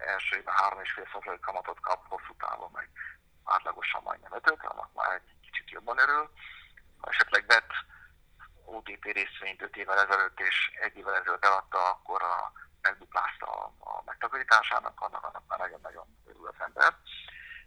első 0.06 0.36
évben 0.36 0.54
3,5% 0.54 1.38
kamatot 1.40 1.80
kap, 1.80 2.08
hosszú 2.08 2.36
távon 2.38 2.70
meg 2.72 2.90
átlagosan 3.44 4.02
majdnem 4.02 4.32
5 4.34 4.48
annak 4.48 4.92
már 4.92 5.12
egy 5.12 5.34
kicsit 5.40 5.70
jobban 5.70 5.98
örül. 5.98 6.30
Ha 6.98 7.10
esetleg 7.10 7.46
vett 7.46 7.72
OTP 8.64 9.04
részvényt 9.04 9.62
5 9.62 9.76
évvel 9.76 10.00
ezelőtt 10.00 10.40
és 10.40 10.70
egy 10.80 10.96
évvel 10.96 11.14
ezelőtt 11.14 11.44
eladta, 11.44 11.90
akkor 11.90 12.22
a, 12.22 12.52
megduplázta 12.80 13.46
a, 13.46 13.74
a 13.78 14.02
megtakarításának, 14.04 15.00
annak, 15.00 15.24
annak 15.24 15.46
már 15.46 15.58
nagyon-nagyon 15.58 16.18
örül 16.26 16.46
az 16.46 16.64
ember. 16.64 16.96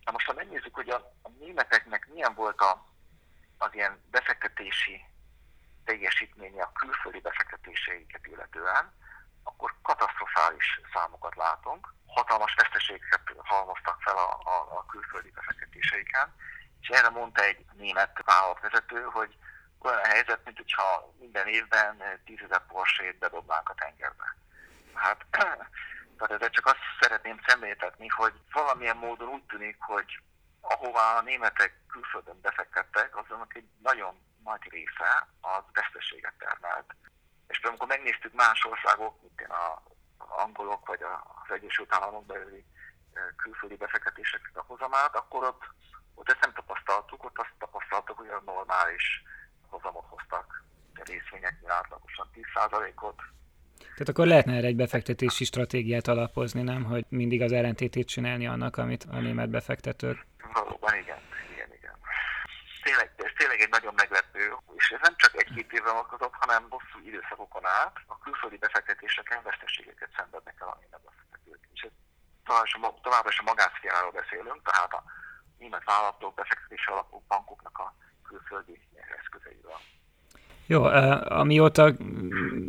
Na 0.05 0.11
most, 0.11 0.25
ha 0.25 0.33
megnézzük, 0.33 0.75
hogy 0.75 0.89
a, 0.89 0.95
a 1.21 1.29
németeknek 1.39 2.07
milyen 2.07 2.33
volt 2.33 2.61
a, 2.61 2.85
az 3.57 3.73
ilyen 3.73 4.03
befektetési 4.11 5.05
teljesítménye 5.89 6.63
a 6.63 6.71
külföldi 6.71 7.19
befektetéseiket 7.19 8.27
illetően, 8.27 8.93
akkor 9.43 9.75
katasztrofális 9.81 10.81
számokat 10.93 11.35
látunk. 11.35 11.93
Hatalmas 12.05 12.53
veszteségeket 12.55 13.21
halmoztak 13.37 14.01
fel 14.01 14.17
a, 14.17 14.29
a, 14.53 14.77
a 14.77 14.85
külföldi 14.85 15.29
befektetéseiken, 15.29 16.35
és 16.81 16.87
erre 16.87 17.09
mondta 17.09 17.43
egy 17.43 17.65
német 17.77 18.21
vállalatvezető, 18.25 19.01
hogy 19.01 19.35
olyan 19.79 20.03
helyzet, 20.03 20.45
mint 20.45 20.57
hogyha 20.57 21.13
minden 21.19 21.47
évben 21.47 22.03
tízezer 22.25 22.65
porsét 22.65 23.19
bedobnánk 23.19 23.69
a 23.69 23.73
tengerbe. 23.73 24.35
Hát, 24.93 25.25
tehát 26.17 26.33
ezzel 26.35 26.49
csak 26.49 26.65
azt 26.65 26.83
szeretném 26.99 27.39
szemléltetni, 27.47 28.07
hogy 28.07 28.33
valamilyen 28.51 28.97
módon 28.97 29.27
úgy 29.27 29.43
tűnik, 29.43 29.77
hogy 29.79 30.21
ahová 30.61 31.17
a 31.17 31.21
németek 31.21 31.73
külföldön 31.87 32.41
befektettek, 32.41 33.17
azonnak 33.17 33.55
egy 33.55 33.67
nagyon 33.81 34.28
nagy 34.43 34.65
része 34.69 35.27
az 35.41 35.63
veszteséget 35.73 36.33
termelt. 36.37 36.95
És 37.47 37.59
amikor 37.59 37.87
megnéztük 37.87 38.33
más 38.33 38.65
országok, 38.65 39.21
mint 39.21 39.41
én 39.41 39.49
a 39.49 39.81
angolok 40.29 40.87
vagy 40.87 41.01
az 41.43 41.51
Egyesült 41.53 41.93
Államok 41.93 42.25
belüli 42.25 42.65
külföldi 43.35 43.75
befektetések 43.75 44.51
a 44.53 44.63
hozamát, 44.67 45.15
akkor 45.15 45.43
ott, 45.43 45.63
ott 46.15 46.29
ezt 46.29 46.41
nem 46.41 46.53
tapasztaltuk, 46.53 47.23
ott 47.23 47.37
azt 47.37 47.53
tapasztaltuk, 47.57 48.17
hogy 48.17 48.27
a 48.27 48.41
normális 48.45 49.23
hozamot 49.67 50.05
hoztak 50.09 50.63
a 50.95 51.01
részvényeknél 51.05 51.71
átlagosan 51.71 52.29
10%-ot. 52.33 53.21
Tehát 53.79 54.09
akkor 54.09 54.27
lehetne 54.27 54.55
erre 54.55 54.67
egy 54.67 54.75
befektetési 54.75 55.43
stratégiát 55.43 56.07
alapozni, 56.07 56.61
nem? 56.61 56.83
Hogy 56.83 57.05
mindig 57.09 57.41
az 57.41 57.51
ellentétét 57.51 58.07
csinálni 58.07 58.47
annak, 58.47 58.77
amit 58.77 59.03
a 59.03 59.19
német 59.19 59.49
befektetők. 59.49 60.25
Valóban 60.53 60.95
igen. 60.95 61.17
Tényleg, 62.89 63.11
ez 63.17 63.31
tényleg 63.37 63.59
egy 63.59 63.69
nagyon 63.69 63.93
meglepő, 63.93 64.55
és 64.75 64.89
ez 64.89 64.99
nem 65.01 65.15
csak 65.17 65.35
egy-két 65.41 65.71
évre 65.71 65.91
vonatkozott, 65.91 66.33
hanem 66.33 66.69
hosszú 66.69 66.97
időszakokon 67.05 67.65
át 67.65 67.95
a 68.07 68.19
külföldi 68.19 68.57
befektetéseken 68.57 69.43
veszteségeket 69.43 70.09
szenvednek 70.17 70.55
el 70.59 70.67
a 70.67 70.77
német 70.81 71.01
befektetők. 71.01 71.67
És 71.73 71.87
továbbra 73.01 73.29
is 73.29 73.39
a 73.39 73.49
magánszféráról 73.51 74.11
beszélünk, 74.11 74.71
tehát 74.71 74.93
a 74.93 75.03
német 75.57 75.83
vállalatok, 75.83 76.33
befektetési 76.35 76.91
alapok, 76.91 77.23
bankoknak 77.27 77.77
a 77.77 77.95
külföldi 78.27 78.81
eszközeivel. 79.17 79.79
Jó, 80.71 80.83
amióta 81.23 81.93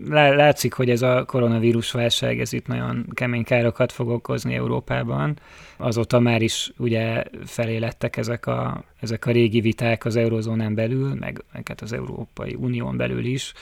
látszik, 0.08 0.72
hogy 0.72 0.90
ez 0.90 1.02
a 1.02 1.24
koronavírus 1.24 1.90
válság, 1.90 2.40
ez 2.40 2.52
itt 2.52 2.66
nagyon 2.66 3.06
kemény 3.12 3.44
károkat 3.44 3.92
fog 3.92 4.08
okozni 4.08 4.54
Európában, 4.54 5.38
azóta 5.76 6.18
már 6.18 6.42
is 6.42 6.72
ugye 6.76 7.24
felélettek 7.44 8.16
ezek 8.16 8.46
a, 8.46 8.84
ezek 9.00 9.26
a 9.26 9.30
régi 9.30 9.60
viták 9.60 10.04
az 10.04 10.16
eurozónán 10.16 10.74
belül, 10.74 11.14
meg, 11.14 11.44
meg 11.52 11.68
hát 11.68 11.80
az 11.80 11.92
Európai 11.92 12.54
Unión 12.54 12.96
belül 12.96 13.24
is. 13.24 13.52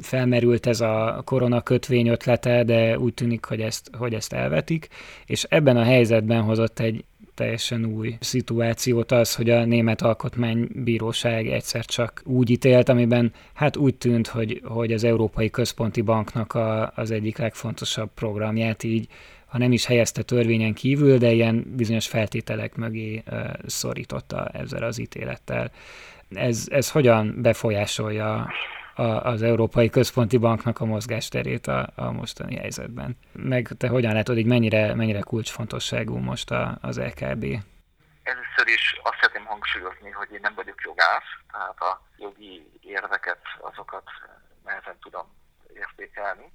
Felmerült 0.00 0.66
ez 0.66 0.80
a 0.80 1.22
korona 1.24 1.60
kötvény 1.62 2.08
ötlete, 2.08 2.64
de 2.64 2.98
úgy 2.98 3.14
tűnik, 3.14 3.44
hogy 3.44 3.60
ezt, 3.60 3.90
hogy 3.98 4.14
ezt 4.14 4.32
elvetik, 4.32 4.88
és 5.26 5.42
ebben 5.42 5.76
a 5.76 5.84
helyzetben 5.84 6.42
hozott 6.42 6.78
egy 6.78 7.04
teljesen 7.38 7.84
új 7.84 8.16
szituációt 8.20 9.12
az, 9.12 9.34
hogy 9.34 9.50
a 9.50 9.64
Német 9.64 10.02
Alkotmánybíróság 10.02 11.46
egyszer 11.46 11.84
csak 11.84 12.22
úgy 12.24 12.50
ítélt, 12.50 12.88
amiben 12.88 13.32
hát 13.54 13.76
úgy 13.76 13.94
tűnt, 13.94 14.26
hogy, 14.26 14.62
hogy 14.64 14.92
az 14.92 15.04
Európai 15.04 15.50
Központi 15.50 16.00
Banknak 16.00 16.54
a, 16.54 16.92
az 16.94 17.10
egyik 17.10 17.38
legfontosabb 17.38 18.10
programját 18.14 18.82
így 18.82 19.08
ha 19.46 19.58
nem 19.58 19.72
is 19.72 19.86
helyezte 19.86 20.22
törvényen 20.22 20.74
kívül, 20.74 21.18
de 21.18 21.32
ilyen 21.32 21.72
bizonyos 21.76 22.06
feltételek 22.06 22.74
mögé 22.74 23.22
szorította 23.66 24.46
ezzel 24.46 24.82
az 24.82 24.98
ítélettel. 24.98 25.70
Ez, 26.30 26.66
ez 26.70 26.90
hogyan 26.90 27.34
befolyásolja 27.42 28.48
a, 28.98 29.22
az 29.24 29.42
Európai 29.42 29.90
Központi 29.90 30.36
Banknak 30.36 30.80
a 30.80 30.84
mozgásterét 30.84 31.66
a, 31.66 31.88
a 31.96 32.10
mostani 32.10 32.56
helyzetben. 32.56 33.18
Meg 33.32 33.68
te 33.78 33.88
hogyan 33.88 34.12
látod, 34.12 34.34
hogy 34.34 34.46
mennyire, 34.46 34.94
mennyire 34.94 35.20
kulcsfontosságú 35.20 36.16
most 36.16 36.50
a, 36.50 36.78
az 36.80 36.98
LKB? 36.98 37.44
Először 38.22 38.66
is 38.66 39.00
azt 39.02 39.16
szeretném 39.20 39.44
hangsúlyozni, 39.44 40.10
hogy 40.10 40.28
én 40.32 40.38
nem 40.42 40.54
vagyok 40.54 40.80
jogász, 40.84 41.30
tehát 41.52 41.80
a 41.80 42.02
jogi 42.16 42.70
érveket, 42.80 43.40
azokat 43.60 44.04
nehezen 44.64 44.96
tudom 45.00 45.26
értékelni. 45.74 46.52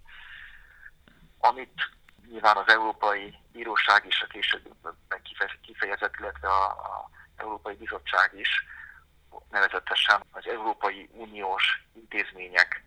Amit 1.37 1.89
nyilván 2.29 2.57
az 2.57 2.67
Európai 2.67 3.33
Bíróság 3.51 4.05
is 4.07 4.21
a 4.21 4.27
későbbiekben 4.27 5.21
kifejezett, 5.61 6.15
illetve 6.19 6.47
a, 6.47 6.65
a 6.65 7.09
Európai 7.37 7.75
Bizottság 7.75 8.31
is 8.33 8.49
nevezetesen 9.49 10.23
az 10.31 10.47
Európai 10.47 11.09
Uniós 11.11 11.85
intézmények 11.95 12.83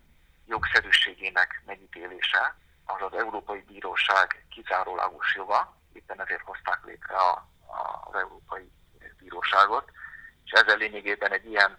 jogszerűségének 0.47 1.63
megítélése, 1.67 2.57
az 2.85 3.03
az 3.03 3.19
Európai 3.19 3.61
Bíróság 3.61 4.47
kizárólagos 4.51 5.35
joga, 5.35 5.77
éppen 5.93 6.21
ezért 6.21 6.43
hozták 6.43 6.85
létre 6.85 7.17
a, 7.17 7.49
a, 7.67 8.09
az 8.09 8.15
Európai 8.15 8.71
Bíróságot, 9.19 9.91
és 10.45 10.51
ezzel 10.51 10.77
lényegében 10.77 11.33
egy 11.33 11.47
ilyen 11.47 11.79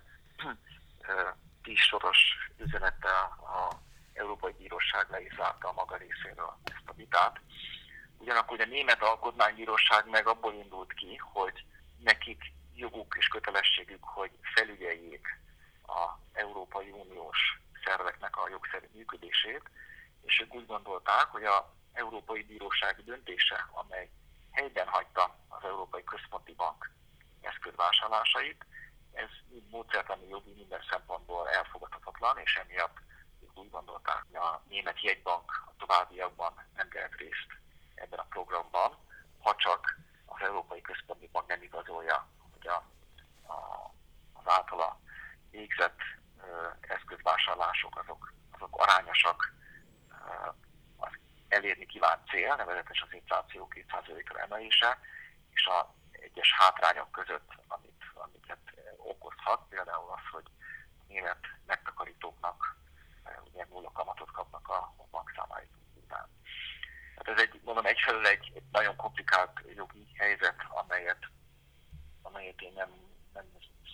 tízsoros 1.64 2.18
üzenettel 2.58 3.38
a 3.42 3.76
Európai 4.14 4.54
Bíróság 4.58 5.06
le 5.10 5.22
is 5.22 5.34
zárta 5.36 5.68
a 5.68 5.74
maga 5.74 5.96
részéről 5.96 6.58
ezt 6.64 6.86
a 6.86 6.94
vitát. 6.94 7.40
Ugyanakkor 8.18 8.62
a 8.62 8.66
Német 8.66 9.02
Alkotmánybíróság 9.02 10.10
meg 10.10 10.28
abból 10.28 10.54
indult 10.54 10.94
ki, 10.94 11.16
hogy 11.16 11.66
nekik 12.04 12.54
joguk 12.78 13.16
és 13.18 13.28
kötelességük, 13.28 14.04
hogy 14.04 14.32
felügyeljék 14.42 15.28
az 15.82 16.10
Európai 16.34 16.90
Uniós 16.90 17.38
szerveknek 17.86 18.38
a 18.38 18.50
jogszerű 18.50 18.88
működését, 18.92 19.64
és 20.22 20.40
ők 20.40 20.54
úgy 20.54 20.66
gondolták, 20.66 21.26
hogy 21.26 21.44
a 21.44 21.74
Európai 21.94 22.44
Bíróság 22.44 23.04
döntése, 23.04 23.68
amely 23.72 24.10
helyben 24.52 24.88
hagyta 24.88 25.36
az 25.48 25.64
Európai 25.64 26.04
Központi 26.04 26.54
Bank 26.54 26.92
eszközvásárlásait, 27.42 28.66
ez 29.14 29.30
módszertani 29.70 30.28
jogi 30.28 30.54
minden 30.54 30.84
szempontból 30.90 31.50
elfogadhatatlan, 31.50 32.38
és 32.38 32.56
emiatt 32.56 32.98
úgy 33.54 33.70
gondolták, 33.70 34.24
hogy 34.26 34.36
a 34.36 34.64
német 34.70 35.02
jegybank 35.02 35.64
a 35.66 35.72
továbbiakban 35.78 36.54
nem 36.76 36.88
vehet 36.94 37.16
részt 37.16 37.48
ebben 37.96 38.20
a 38.20 38.28
programban, 38.30 38.98
ha 39.40 39.56
csak 39.56 39.98
az 40.26 40.42
Európai 40.42 40.82
Központi 40.82 41.30
Bank 41.32 41.48
nem 41.48 41.62
igazolja 41.62 42.28
hogy 42.68 42.84
a, 43.48 43.54
a, 43.54 43.92
az 44.34 44.44
általa 44.46 45.00
végzett 45.52 46.00
eszközvásárlások 46.82 48.00
azok, 48.00 48.34
azok 48.52 48.82
arányosak 48.82 49.54
az 50.98 51.12
elérni 51.48 51.86
kívánt 51.86 52.30
cél, 52.30 52.56
nevezetes 52.56 53.02
az 53.02 53.14
infláció 53.14 53.68
2%-ra 53.72 54.40
emelése, 54.40 55.00
és 55.50 55.66
a 55.66 55.94
egyes 56.12 56.54
hátrányok 56.58 57.12
között, 57.12 57.52
amit, 57.68 58.04
amiket 58.14 58.60
okozhat, 58.98 59.62
például 59.70 60.12
az, 60.12 60.32
hogy 60.32 60.46
német 61.08 61.46
megtakarítóknak 61.66 62.76
ugye 63.54 63.66
nulla 63.70 63.92
kamatot 63.92 64.32
kapnak 64.32 64.70
a, 64.70 64.94
a 64.98 65.04
bankszámáik 65.12 65.70
után. 65.94 66.30
Tehát 67.16 67.40
ez 67.40 67.48
egy, 67.48 67.62
mondom, 67.64 67.86
egyfelől 67.86 68.26
egy, 68.26 68.52
egy 68.56 68.64
nagyon 68.72 68.96
komplikált 68.96 69.62
jogi 69.76 70.14
helyzet, 70.18 70.56
amelyet 70.70 71.30
amelyet 72.38 72.62
én 72.62 72.72
nem, 72.76 72.90
nem 73.34 73.44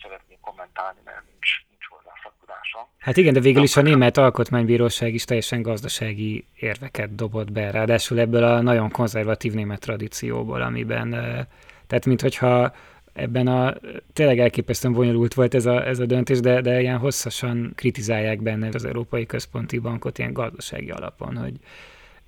szeretnék 0.02 0.40
kommentálni, 0.40 1.00
mert 1.04 1.22
nincs, 1.30 1.50
nincs 1.70 1.84
finanszírozása. 2.54 2.88
Hát 2.98 3.16
igen, 3.16 3.32
de 3.32 3.40
végül 3.40 3.62
is 3.62 3.76
a 3.76 3.82
Német 3.82 4.16
Alkotmánybíróság 4.16 5.14
is 5.14 5.24
teljesen 5.24 5.62
gazdasági 5.62 6.46
érveket 6.54 7.14
dobott 7.14 7.52
be, 7.52 7.70
ráadásul 7.70 8.18
ebből 8.18 8.44
a 8.44 8.60
nagyon 8.60 8.90
konzervatív 8.90 9.52
német 9.52 9.80
tradícióból, 9.80 10.62
amiben, 10.62 11.10
tehát 11.86 12.06
minthogyha 12.06 12.72
ebben 13.12 13.46
a 13.46 13.74
tényleg 14.12 14.38
elképesztően 14.38 14.94
bonyolult 14.94 15.34
volt 15.34 15.54
ez 15.54 15.66
a, 15.66 15.86
ez 15.86 15.98
a 15.98 16.06
döntés, 16.06 16.40
de, 16.40 16.60
de 16.60 16.80
ilyen 16.80 16.98
hosszasan 16.98 17.72
kritizálják 17.74 18.42
benne 18.42 18.68
az 18.72 18.84
Európai 18.84 19.26
Központi 19.26 19.78
Bankot 19.78 20.18
ilyen 20.18 20.32
gazdasági 20.32 20.90
alapon, 20.90 21.36
hogy, 21.36 21.54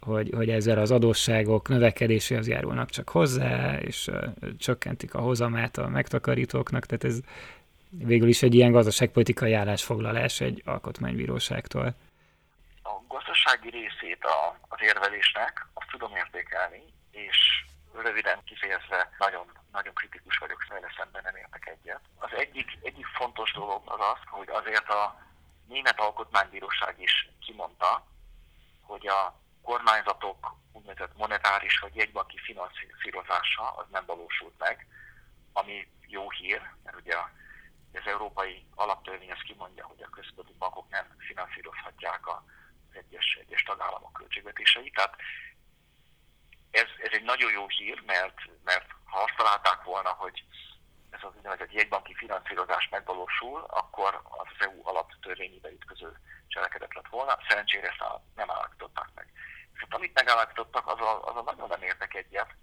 hogy, 0.07 0.31
hogy 0.35 0.49
ezzel 0.49 0.79
az 0.79 0.91
adósságok 0.91 1.69
növekedéséhez 1.69 2.49
járulnak 2.49 2.91
csak 2.91 3.09
hozzá, 3.09 3.79
és 3.79 4.11
csökkentik 4.59 5.15
a 5.15 5.21
hozamát 5.21 5.77
a 5.77 5.89
megtakarítóknak, 5.89 6.87
tehát 6.87 7.05
ez 7.05 7.21
végül 7.91 8.29
is 8.29 8.43
egy 8.43 8.55
ilyen 8.55 8.73
gazdaságpolitikai 8.73 9.53
állásfoglalás 9.53 10.41
egy 10.41 10.63
alkotmánybíróságtól. 10.65 11.95
A 12.83 12.95
gazdasági 13.09 13.71
részét 13.71 14.25
a, 14.25 14.59
az 14.69 14.79
érvelésnek 14.81 15.67
azt 15.75 15.89
tudom 15.91 16.17
értékelni, 16.17 16.83
és 17.11 17.37
röviden 18.03 18.39
kifejezve 18.45 19.11
nagyon, 19.19 19.47
nagyon 19.73 19.95
kritikus 19.95 20.39
vagyok, 20.39 20.67
vele 20.69 20.93
szemben 20.97 21.23
nem 21.25 21.37
értek 21.37 21.67
egyet. 21.75 22.01
Az 22.19 22.31
egyik, 22.37 22.79
egyik 22.83 23.07
fontos 23.07 23.53
dolog 23.53 23.83
az 23.85 24.01
az, 24.13 24.21
hogy 24.27 24.49
azért 24.51 24.89
a 24.89 25.25
Német 25.69 26.01
Alkotmánybíróság 26.01 26.95
is 26.99 27.29
kimondta, 27.47 28.07
hogy 28.83 29.07
a 29.07 29.45
kormányzatok 29.67 30.55
úgynevezett 30.73 31.17
monetáris 31.17 31.79
vagy 31.79 31.97
jegybanki 31.97 32.39
finanszírozása 32.39 33.71
az 33.71 33.87
nem 33.91 34.05
valósult 34.07 34.55
meg, 34.59 34.87
ami 35.53 35.89
jó 36.07 36.31
hír, 36.31 36.63
mert 36.85 36.97
ugye 36.97 37.17
az 37.93 38.07
európai 38.07 38.67
alaptörvény 38.75 39.31
azt 39.31 39.43
kimondja, 39.43 39.87
hogy 39.87 40.03
a 40.03 40.15
központi 40.17 40.55
bankok 40.59 40.89
nem 40.89 41.07
finanszírozhatják 41.19 42.29
az 42.29 42.43
egyes, 42.93 43.39
egyes 43.41 43.63
tagállamok 43.63 44.13
költségvetéseit. 44.13 44.95
Tehát 44.95 45.17
ez, 46.71 46.89
ez 47.03 47.13
egy 47.13 47.23
nagyon 47.25 47.53
jó 47.53 47.69
hír, 47.69 48.03
mert, 48.07 48.39
mert 48.65 48.91
ha 49.05 49.19
azt 49.19 49.37
találták 49.37 49.83
volna, 49.83 50.09
hogy 50.09 50.45
ez 51.11 51.21
az 51.23 51.33
úgynevezett 51.37 51.73
jegybanki 51.73 52.15
finanszírozás 52.15 52.89
megvalósul, 52.91 53.65
akkor 53.69 54.21
az 54.25 54.67
EU 54.67 54.81
alaptörvényébe 54.83 55.71
ütköző 55.71 56.19
cselekedet 56.49 56.95
lett 56.95 57.09
volna. 57.09 57.39
Szerencsére 57.49 57.89
ezt 57.89 58.05
nem 58.35 58.51
állapították 58.51 59.09
meg. 59.15 59.26
Viszont 59.77 59.95
amit 59.95 60.15
megállapítottak, 60.15 60.87
az 60.87 61.01
a, 61.01 61.25
az 61.25 61.37
a 61.37 61.43
nagyon 61.43 61.69
nem 61.69 61.83
értek 61.83 62.15
egyet, 62.15 62.55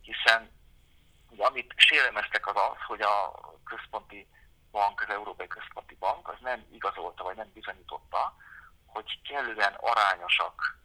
hiszen 0.00 0.50
ugye, 1.30 1.44
amit 1.44 1.72
sérelmeztek 1.76 2.46
az 2.46 2.56
az, 2.56 2.82
hogy 2.86 3.00
a 3.00 3.40
központi 3.64 4.28
bank, 4.70 5.00
az 5.00 5.14
Európai 5.14 5.46
Központi 5.46 5.94
Bank, 5.94 6.28
az 6.28 6.36
nem 6.40 6.66
igazolta, 6.72 7.24
vagy 7.24 7.36
nem 7.36 7.50
bizonyította, 7.52 8.36
hogy 8.86 9.22
kellően 9.22 9.74
arányosak 9.74 10.78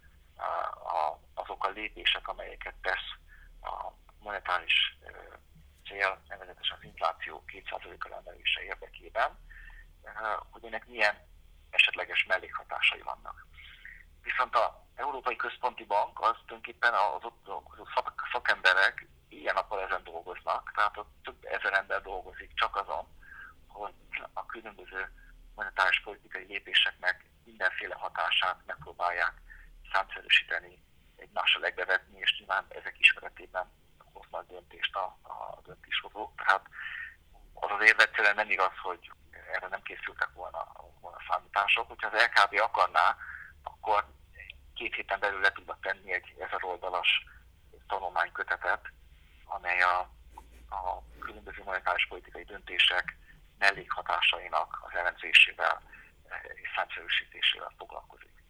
azok 1.34 1.66
a 1.66 1.70
lépések, 1.70 2.28
amelyeket 2.28 2.76
tesz 2.82 3.10
a 3.62 3.92
monetáris 4.20 4.98
cél, 5.88 6.22
nevezetesen 6.28 6.78
az 6.78 6.84
infláció 6.84 7.44
2%-kal 7.48 8.14
emelése 8.14 8.64
érdekében, 8.64 9.40
hogy 10.52 10.66
ennek 10.66 10.88
milyen 10.88 11.28
esetleges 11.70 12.26
mellékhatásai 12.26 13.02
vannak. 13.02 13.48
Viszont 14.22 14.56
az 14.56 14.70
Európai 14.96 15.36
Központi 15.36 15.86
Bank 15.86 16.20
az 16.20 16.36
tulajdonképpen 16.46 16.94
az 16.94 17.24
ott 17.24 17.48
szakemberek 18.32 19.08
ilyen 19.30 19.54
nappal 19.54 19.82
ezen 19.82 20.04
dolgoznak, 20.04 20.72
tehát 20.76 20.98
ott 20.98 21.14
több 21.24 21.46
ezer 21.46 21.74
ember 21.74 22.02
dolgozik 22.02 22.54
csak 22.54 22.76
azon, 22.76 23.08
hogy 23.68 23.94
a 24.34 24.46
különböző 24.46 25.12
monetáris 25.56 26.02
politikai 26.02 26.46
lépéseknek 26.46 27.26
mindenféle 27.44 27.96
hatását 27.96 28.62
megpróbálják 28.66 29.34
számszerűsíteni, 29.92 30.84
egymásra 31.16 31.60
legbevetni, 31.60 32.20
és 32.20 32.36
nyilván 32.38 32.66
ezek 32.70 33.00
ismeretében 33.00 33.72
hoznak 34.14 34.48
döntést 34.48 34.96
a, 34.96 35.18
a 35.24 35.62
döntéshozók. 35.64 36.36
Tehát 36.36 36.66
az 37.54 37.72
az 37.72 37.86
érve 37.86 38.04
egyszerűen 38.04 38.36
nem 38.36 38.50
igaz, 38.50 38.78
hogy 38.82 39.12
erre 39.54 39.68
nem 39.68 39.82
készültek 39.82 40.30
volna, 40.34 40.72
volna 41.00 41.18
számítások. 41.30 41.88
Hogyha 41.88 42.10
az 42.10 42.22
LKB 42.22 42.60
akarná, 42.60 43.18
akkor 43.64 44.06
két 44.76 44.96
héten 44.96 45.20
belül 45.20 45.40
le 45.40 45.52
tudnak 45.52 45.82
tenni 45.82 46.14
egy 46.14 46.36
ezer 46.40 46.64
oldalas 46.64 47.26
tanulmánykötetet, 47.88 48.82
amely 49.46 49.82
a, 49.82 50.00
a 50.70 51.04
különböző 51.20 51.62
monetáris 51.64 52.08
politikai 52.08 52.44
döntések 52.44 53.18
mellékhatásainak 53.58 54.82
az 54.88 54.96
elemzésével 55.00 55.82
és 56.54 56.70
számszerűsítésével 56.76 57.74
foglalkozik. 57.78 58.44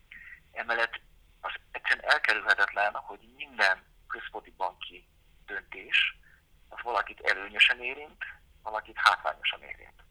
Emellett 0.52 1.00
az 1.42 1.52
egyszerűen 1.72 2.10
elkerülhetetlen, 2.10 2.94
hogy 2.94 3.20
minden 3.36 3.84
központi 4.08 4.54
banki 4.58 5.08
döntés 5.46 6.18
az 6.70 6.82
valakit 6.82 7.20
előnyösen 7.22 7.80
érint, 7.80 8.24
valakit 8.64 8.98
hátrányosan 8.98 9.62
érint. 9.62 10.04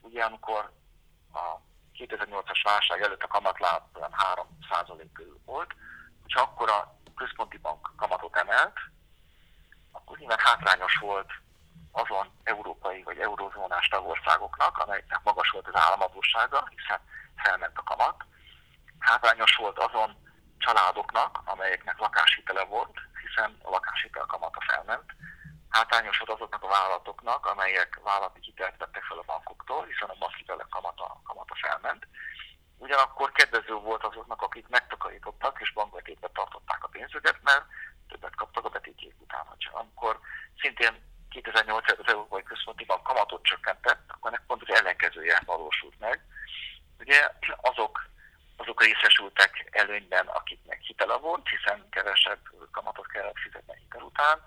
Ugye 0.00 0.24
amikor 0.24 0.72
a 1.32 1.67
2008-as 1.98 2.60
válság 2.62 3.02
előtt 3.02 3.22
a 3.22 3.26
kamatláb 3.26 3.82
3% 3.94 5.06
körül 5.12 5.40
volt, 5.44 5.74
hogyha 6.22 6.40
akkor 6.40 6.70
a 6.70 6.96
központi 7.16 7.56
bank 7.56 7.90
kamatot 7.96 8.36
emelt, 8.36 8.76
akkor 9.92 10.18
nyilván 10.18 10.38
hátrányos 10.38 10.96
volt 10.96 11.30
azon 11.92 12.32
európai 12.44 13.02
vagy 13.02 13.18
eurozónás 13.18 13.88
tagországoknak, 13.88 14.78
amelyeknek 14.78 15.20
magas 15.22 15.50
volt 15.50 15.68
az 15.68 15.80
államadósága, 15.80 16.68
hiszen 16.76 17.00
felment 17.36 17.78
a 17.78 17.82
kamat. 17.82 18.24
Hátrányos 18.98 19.56
volt 19.56 19.78
azon 19.78 20.16
családoknak, 20.58 21.40
amelyeknek 21.44 21.98
lakáshitele 21.98 22.64
volt, 22.64 22.98
hiszen 23.26 23.58
a 23.62 23.70
lakáshitel 23.70 24.24
kamata 24.24 24.60
felment. 24.66 25.10
Hátrányos 25.68 26.18
volt 26.18 26.30
azoknak 26.30 26.62
a 26.62 26.68
vállalatoknak, 26.68 27.46
amelyek 27.46 28.00
vállalati 28.02 28.40
hitelt 28.42 28.76
vettek 28.78 29.02
fel 29.02 29.18
a 29.18 29.22
bankoktól, 29.26 29.84
hiszen 29.84 30.08
a 30.08 30.18
bankhitelek 30.18 30.68
kamata, 30.68 31.20
kamata 31.24 31.54
felment. 31.60 32.06
Ugyanakkor 32.78 33.32
kedvező 33.32 33.74
volt 33.74 34.04
azoknak, 34.04 34.42
akik 34.42 34.68
megtakarítottak 34.68 35.60
és 35.60 35.72
bankbetétbe 35.72 36.28
tartották 36.34 36.84
a 36.84 36.88
pénzüket, 36.88 37.38
mert 37.42 37.64
többet 38.08 38.34
kaptak 38.34 38.64
a 38.64 38.68
betétjék 38.68 39.14
után. 39.18 39.46
Amikor 39.72 40.20
szintén 40.60 41.02
2008 41.30 41.90
az 41.90 42.06
Európai 42.06 42.42
Központi 42.42 42.84
Bank 42.84 43.02
kamatot 43.02 43.42
csökkentett, 43.42 44.02
akkor 44.08 44.30
ennek 44.30 44.46
pont 44.46 44.62
az 44.66 44.74
ellenkezője 44.74 45.42
valósult 45.44 45.98
meg. 45.98 46.20
Ugye 46.98 47.30
azok, 47.56 48.08
azok 48.56 48.82
részesültek 48.82 49.68
előnyben, 49.70 50.26
akiknek 50.26 50.80
hitele 50.80 51.16
volt, 51.16 51.48
hiszen 51.48 51.88
kevesebb 51.90 52.40
kamatot 52.70 53.06
kellett 53.06 53.38
fizetni 53.38 53.76
hitel 53.78 54.02
után, 54.02 54.40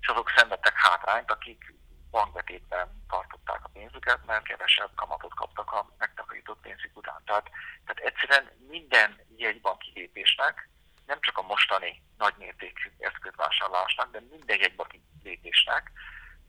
és 0.00 0.08
azok 0.08 0.32
szenvedtek 0.36 0.74
hátrányt, 0.76 1.30
akik 1.30 1.74
bankbetétben 2.10 3.04
tartották 3.08 3.64
a 3.64 3.70
pénzüket, 3.72 4.24
mert 4.26 4.44
kevesebb 4.44 4.90
kamatot 4.94 5.34
kaptak 5.34 5.72
a 5.72 5.88
megtakarított 5.98 6.60
pénzük 6.60 6.96
után. 6.96 7.22
Tehát, 7.24 7.50
tehát 7.84 8.12
egyszerűen 8.12 8.50
minden 8.68 9.20
jegybanki 9.36 9.92
lépésnek, 9.94 10.68
nem 11.06 11.20
csak 11.20 11.38
a 11.38 11.42
mostani 11.42 12.02
nagymértékű 12.18 12.90
eszközvásárlásnak, 12.98 14.10
de 14.10 14.20
minden 14.30 14.58
jegybanki 14.58 15.02
lépésnek 15.22 15.90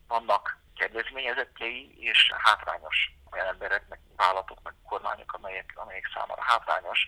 vannak 0.08 0.58
kedvezményezettjei 0.76 1.96
és 2.00 2.32
hátrányos 2.38 3.12
olyan 3.32 3.48
emberek, 3.48 3.88
meg 3.88 4.00
vállalatok, 4.16 4.60
meg 4.64 4.74
kormányok, 4.86 5.34
amelyek, 5.34 5.74
amelyek 5.76 6.10
számára 6.14 6.42
hátrányos. 6.44 7.08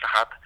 Tehát, 0.00 0.38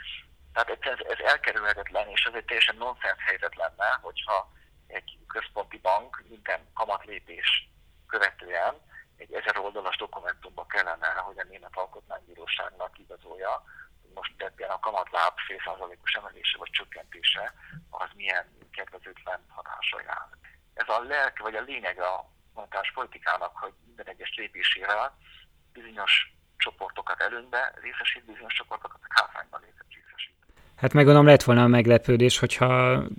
tehát 0.52 0.86
ez, 0.86 0.98
ez 1.08 1.18
elkerülhetetlen, 1.24 2.08
és 2.08 2.24
ez 2.24 2.34
egy 2.34 2.44
teljesen 2.44 2.76
nonsens 2.76 3.22
helyzet 3.24 3.54
lenne, 3.54 3.98
hogyha 4.02 4.52
egy 4.88 5.18
központi 5.26 5.78
bank 5.78 6.22
minden 6.28 6.60
kamatlépés 6.74 7.70
követően 8.06 8.74
egy 9.16 9.32
ezer 9.32 9.58
oldalas 9.58 9.96
dokumentumba 9.96 10.66
kellene, 10.66 11.08
hogy 11.08 11.38
a 11.38 11.44
Német 11.48 11.76
Alkotmánybíróságnak 11.76 12.98
igazolja, 12.98 13.62
hogy 14.02 14.10
most 14.14 14.32
ebben 14.36 14.70
a 14.70 14.78
kamatláb 14.78 15.38
fél 15.46 15.60
százalékos 15.64 16.12
emelése 16.12 16.58
vagy 16.58 16.70
csökkentése 16.70 17.54
az 17.90 18.08
milyen 18.14 18.46
kedvezőtlen 18.70 19.44
hatása 19.48 20.00
jár 20.00 20.28
ez 20.78 20.88
a 20.88 21.02
lelke 21.02 21.42
vagy 21.42 21.54
a 21.54 21.60
lényeg 21.60 22.00
a 22.00 22.30
monetáris 22.54 22.92
politikának, 22.92 23.56
hogy 23.56 23.72
minden 23.86 24.06
egyes 24.06 24.34
lépésével 24.36 25.18
bizonyos 25.72 26.32
csoportokat 26.56 27.20
előnybe 27.20 27.72
részesít, 27.80 28.24
bizonyos 28.24 28.54
csoportokat 28.54 29.00
hátrányban 29.08 29.60
részesít. 29.60 30.07
Hát 30.80 30.92
meg 30.92 31.04
gondolom 31.04 31.26
lett 31.26 31.42
volna 31.42 31.62
a 31.62 31.66
meglepődés, 31.66 32.38
hogyha 32.38 32.66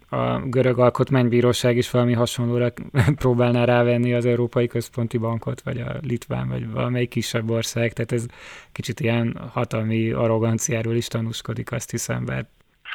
a 0.09 0.39
görög 0.39 0.79
alkotmánybíróság 0.79 1.77
is 1.77 1.91
valami 1.91 2.13
hasonlóra 2.13 2.69
próbálná 3.23 3.65
rávenni 3.65 4.13
az 4.13 4.25
Európai 4.25 4.67
Központi 4.67 5.17
Bankot, 5.17 5.61
vagy 5.61 5.81
a 5.81 5.91
Litván, 6.01 6.47
vagy 6.49 6.71
valamelyik 6.71 7.09
kisebb 7.09 7.49
ország. 7.49 7.93
Tehát 7.93 8.11
ez 8.11 8.25
kicsit 8.71 8.99
ilyen 8.99 9.49
hatalmi 9.53 10.11
arroganciáról 10.11 10.95
is 10.95 11.07
tanúskodik, 11.07 11.71
azt 11.71 11.89
hiszem, 11.89 12.25
bár 12.25 12.45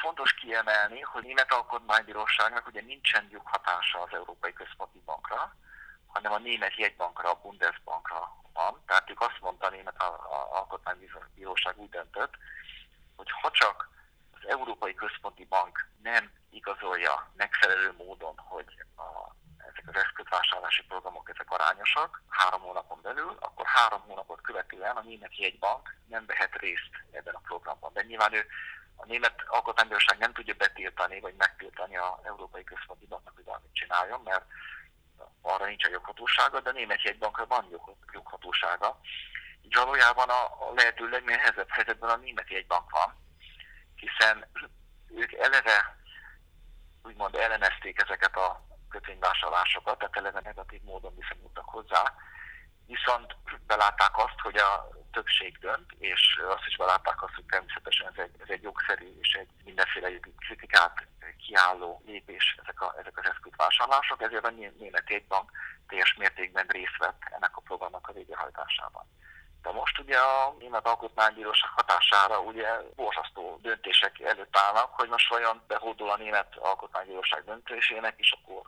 fontos 0.03 0.33
kiemelni, 0.35 1.01
hogy 1.01 1.23
német 1.23 1.53
alkotmánybíróságnak 1.53 2.67
ugye 2.67 2.83
nincsen 2.87 3.29
joghatása 3.33 3.99
az 4.01 4.12
Európai 4.12 4.53
Központi 4.53 5.01
Bankra, 5.05 5.57
hanem 6.07 6.33
a 6.33 6.39
német 6.39 6.77
jegybankra, 6.77 7.31
a 7.31 7.41
Bundesbankra 7.43 8.19
van. 8.53 8.83
Tehát 8.87 9.11
ők 9.11 9.21
azt 9.21 9.39
mondta, 9.41 9.71
német 9.71 10.03
alkotmánybíróság 10.53 11.75
úgy 11.77 11.89
döntött, 11.89 12.35
hogy 13.17 13.31
ha 13.41 13.51
csak 13.51 13.93
az 14.45 14.51
Európai 14.51 14.95
Központi 14.95 15.45
Bank 15.45 15.88
nem 16.03 16.30
igazolja 16.51 17.30
megfelelő 17.36 17.95
módon, 17.97 18.34
hogy 18.36 18.66
a, 18.97 19.34
ezek 19.57 19.84
az 19.86 19.97
eszközvásárlási 19.97 20.82
programok 20.82 21.30
ezek 21.34 21.51
arányosak 21.51 22.22
három 22.28 22.61
hónapon 22.61 22.99
belül, 23.03 23.36
akkor 23.40 23.66
három 23.66 24.01
hónapot 24.01 24.40
követően 24.40 24.97
a 24.97 25.03
német 25.03 25.38
jegybank 25.38 25.97
nem 26.09 26.26
vehet 26.26 26.55
részt 26.55 26.90
ebben 27.11 27.34
a 27.34 27.40
programban. 27.45 27.92
De 27.92 28.03
nyilván 28.03 28.32
ő 28.32 28.47
a 28.97 29.05
német 29.07 29.42
alkotmánybíróság 29.47 30.18
nem 30.18 30.32
tudja 30.32 30.55
betiltani, 30.55 31.20
vagy 31.20 31.34
megtiltani 31.34 31.97
a 31.97 32.20
Európai 32.22 32.64
Központi 32.64 33.07
Banknak, 33.07 33.34
hogy 33.34 33.45
valamit 33.45 33.74
csináljon, 33.74 34.20
mert 34.24 34.45
arra 35.42 35.66
nincs 35.66 35.84
a 35.84 35.90
joghatósága, 35.90 36.61
de 36.61 36.70
a 36.70 36.72
német 36.72 37.03
jegybankra 37.03 37.47
van 37.47 37.80
joghatósága. 38.12 39.01
Így 39.62 39.74
valójában 39.74 40.28
a, 40.28 40.45
a 40.45 40.72
lehető 40.74 41.09
legnehezebb 41.09 41.68
helyzetben 41.68 42.11
a 42.11 42.16
német 42.16 42.51
jegybank 42.51 42.90
van, 42.90 43.24
hiszen 44.07 44.47
ők 45.15 45.33
eleve 45.33 45.97
úgymond 47.03 47.35
ellenezték 47.35 48.03
ezeket 48.03 48.37
a 48.37 48.63
kötvényvásárlásokat, 48.89 49.99
tehát 49.99 50.17
eleve 50.17 50.41
negatív 50.41 50.83
módon 50.83 51.17
viszonyultak 51.17 51.69
hozzá, 51.69 52.15
viszont 52.87 53.37
belátták 53.67 54.17
azt, 54.17 54.41
hogy 54.43 54.57
a 54.57 54.89
többség 55.13 55.59
dönt, 55.59 55.93
és 55.99 56.41
azt 56.49 56.67
is 56.67 56.77
belátták 56.77 57.23
azt, 57.23 57.35
hogy 57.35 57.45
természetesen 57.45 58.07
ez 58.07 58.19
egy, 58.25 58.35
ez 58.43 58.49
egy 58.49 58.63
jogszerű 58.63 59.19
és 59.21 59.33
egy 59.33 59.49
mindenféle 59.65 60.09
kritikát 60.37 61.07
kiálló 61.47 62.03
lépés 62.07 62.57
ezek, 62.63 62.81
a, 62.81 62.95
ezek 62.99 63.19
az 63.19 63.31
eszközvásárlások, 63.31 64.23
ezért 64.23 64.47
a 64.47 64.51
német 64.79 65.11
jegybank 65.11 65.51
teljes 65.89 66.15
mértékben 66.15 66.67
részt 66.69 66.99
vett 66.99 67.23
ennek 67.37 67.57
a 67.57 67.61
programnak 67.61 68.09
a 68.09 68.13
végrehajtásában. 68.13 69.07
De 69.65 69.73
most 69.73 69.99
ugye 69.99 70.19
a 70.19 70.55
Német 70.59 70.87
Alkotmánybíróság 70.87 71.71
hatására 71.71 72.41
ugye 72.41 72.69
borzasztó 72.97 73.59
döntések 73.62 74.21
előtt 74.21 74.57
állnak, 74.57 74.95
hogy 74.95 75.09
most 75.09 75.29
vajon 75.29 75.62
behódol 75.67 76.11
a 76.11 76.17
Német 76.17 76.57
Alkotmánybíróság 76.57 77.45
döntésének, 77.45 78.15
és 78.19 78.33
akkor 78.33 78.62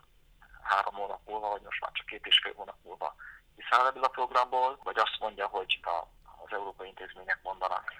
három 0.62 0.94
hónap 0.94 1.20
múlva, 1.26 1.49
vagy 1.49 1.62
most 1.62 1.80
már 1.80 1.90
csak 1.92 2.07
két 2.07 2.26
és 2.26 2.40
fél 2.42 2.55
hónap 2.55 2.76
múlva 2.82 3.14
kiszáll 3.57 3.86
ebből 3.86 4.05
a 4.05 4.09
programból, 4.09 4.78
vagy 4.82 4.99
azt 4.99 5.16
mondja, 5.18 5.47
hogy 5.47 5.80
a, 5.82 6.07
az 6.44 6.53
európai 6.53 6.88
intézmények 6.88 7.38
mondanak, 7.42 7.92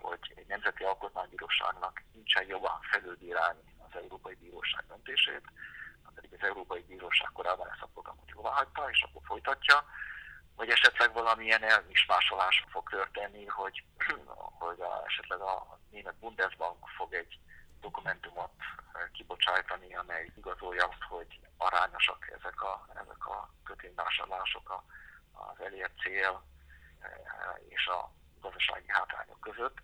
hogy 0.00 0.32
egy 0.34 0.46
nemzeti 0.46 0.84
alkotmánybíróságnak 0.84 2.02
nincsen 2.12 2.46
joga 2.46 2.80
felülbírálni 2.90 3.74
az 3.88 4.00
Európai 4.00 4.34
Bíróság 4.34 4.84
döntését, 4.88 5.44
pedig 6.14 6.30
az 6.32 6.46
Európai 6.48 6.82
Bíróság 6.88 7.30
korábban 7.32 7.68
ezt 7.70 7.82
a 7.82 7.88
programot 7.92 8.28
jóvá 8.34 8.50
hagyta, 8.50 8.90
és 8.90 9.02
akkor 9.02 9.22
folytatja, 9.24 9.84
vagy 10.56 10.68
esetleg 10.68 11.12
valamilyen 11.12 11.62
elmismásolás 11.62 12.64
fog 12.68 12.88
történni, 12.88 13.46
hogy, 13.46 13.84
hogy 14.64 14.80
a, 14.80 15.02
esetleg 15.06 15.40
a 15.40 15.78
német 15.90 16.14
Bundesbank 16.14 16.88
fog 16.96 17.14
egy 17.14 17.38
dokumentumot 17.80 18.52
kibocsájtani, 19.12 19.94
amely 19.94 20.30
igazolja 20.36 20.86
azt, 20.86 21.02
hogy 21.08 21.40
arányosak 21.56 22.30
ezek 22.38 22.62
a, 22.62 22.86
ezek 22.94 23.26
a 23.26 23.50
kötvényvásárlások 23.64 24.82
az 25.32 25.64
elért 25.64 25.98
cél 25.98 26.42
és 27.68 27.86
a 27.86 28.10
gazdasági 28.40 28.88
hátrányok 28.88 29.40
között. 29.40 29.76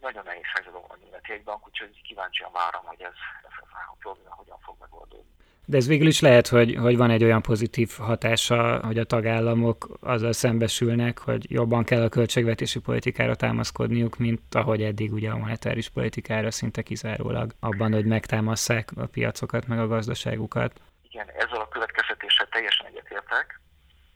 Nagyon 0.00 0.24
nehéz 0.24 0.46
helyzetben 0.54 0.80
van 0.80 0.90
a 0.90 1.02
német 1.02 1.26
jegybank, 1.26 1.66
úgyhogy 1.66 2.02
kíváncsian 2.02 2.52
várom, 2.52 2.84
hogy 2.84 3.00
ez, 3.00 3.14
ez 3.42 3.66
a 3.90 3.96
probléma 3.98 4.34
hogyan 4.34 4.58
fog 4.60 4.76
megoldódni. 4.80 5.41
De 5.64 5.76
ez 5.76 5.86
végül 5.86 6.06
is 6.06 6.20
lehet, 6.20 6.48
hogy, 6.48 6.76
hogy 6.76 6.96
van 6.96 7.10
egy 7.10 7.24
olyan 7.24 7.42
pozitív 7.42 7.90
hatása, 7.98 8.86
hogy 8.86 8.98
a 8.98 9.04
tagállamok 9.04 9.88
azzal 10.00 10.32
szembesülnek, 10.32 11.18
hogy 11.18 11.50
jobban 11.50 11.84
kell 11.84 12.02
a 12.02 12.08
költségvetési 12.08 12.80
politikára 12.80 13.34
támaszkodniuk, 13.34 14.16
mint 14.16 14.54
ahogy 14.54 14.82
eddig 14.82 15.12
ugye 15.12 15.30
a 15.30 15.36
monetáris 15.36 15.88
politikára 15.88 16.50
szinte 16.50 16.82
kizárólag 16.82 17.52
abban, 17.60 17.92
hogy 17.92 18.04
megtámasszák 18.04 18.90
a 18.96 19.06
piacokat, 19.06 19.66
meg 19.66 19.78
a 19.78 19.86
gazdaságukat. 19.86 20.80
Igen, 21.10 21.28
ezzel 21.28 21.60
a 21.60 21.68
következtetéssel 21.68 22.46
teljesen 22.48 22.86
egyetértek. 22.86 23.60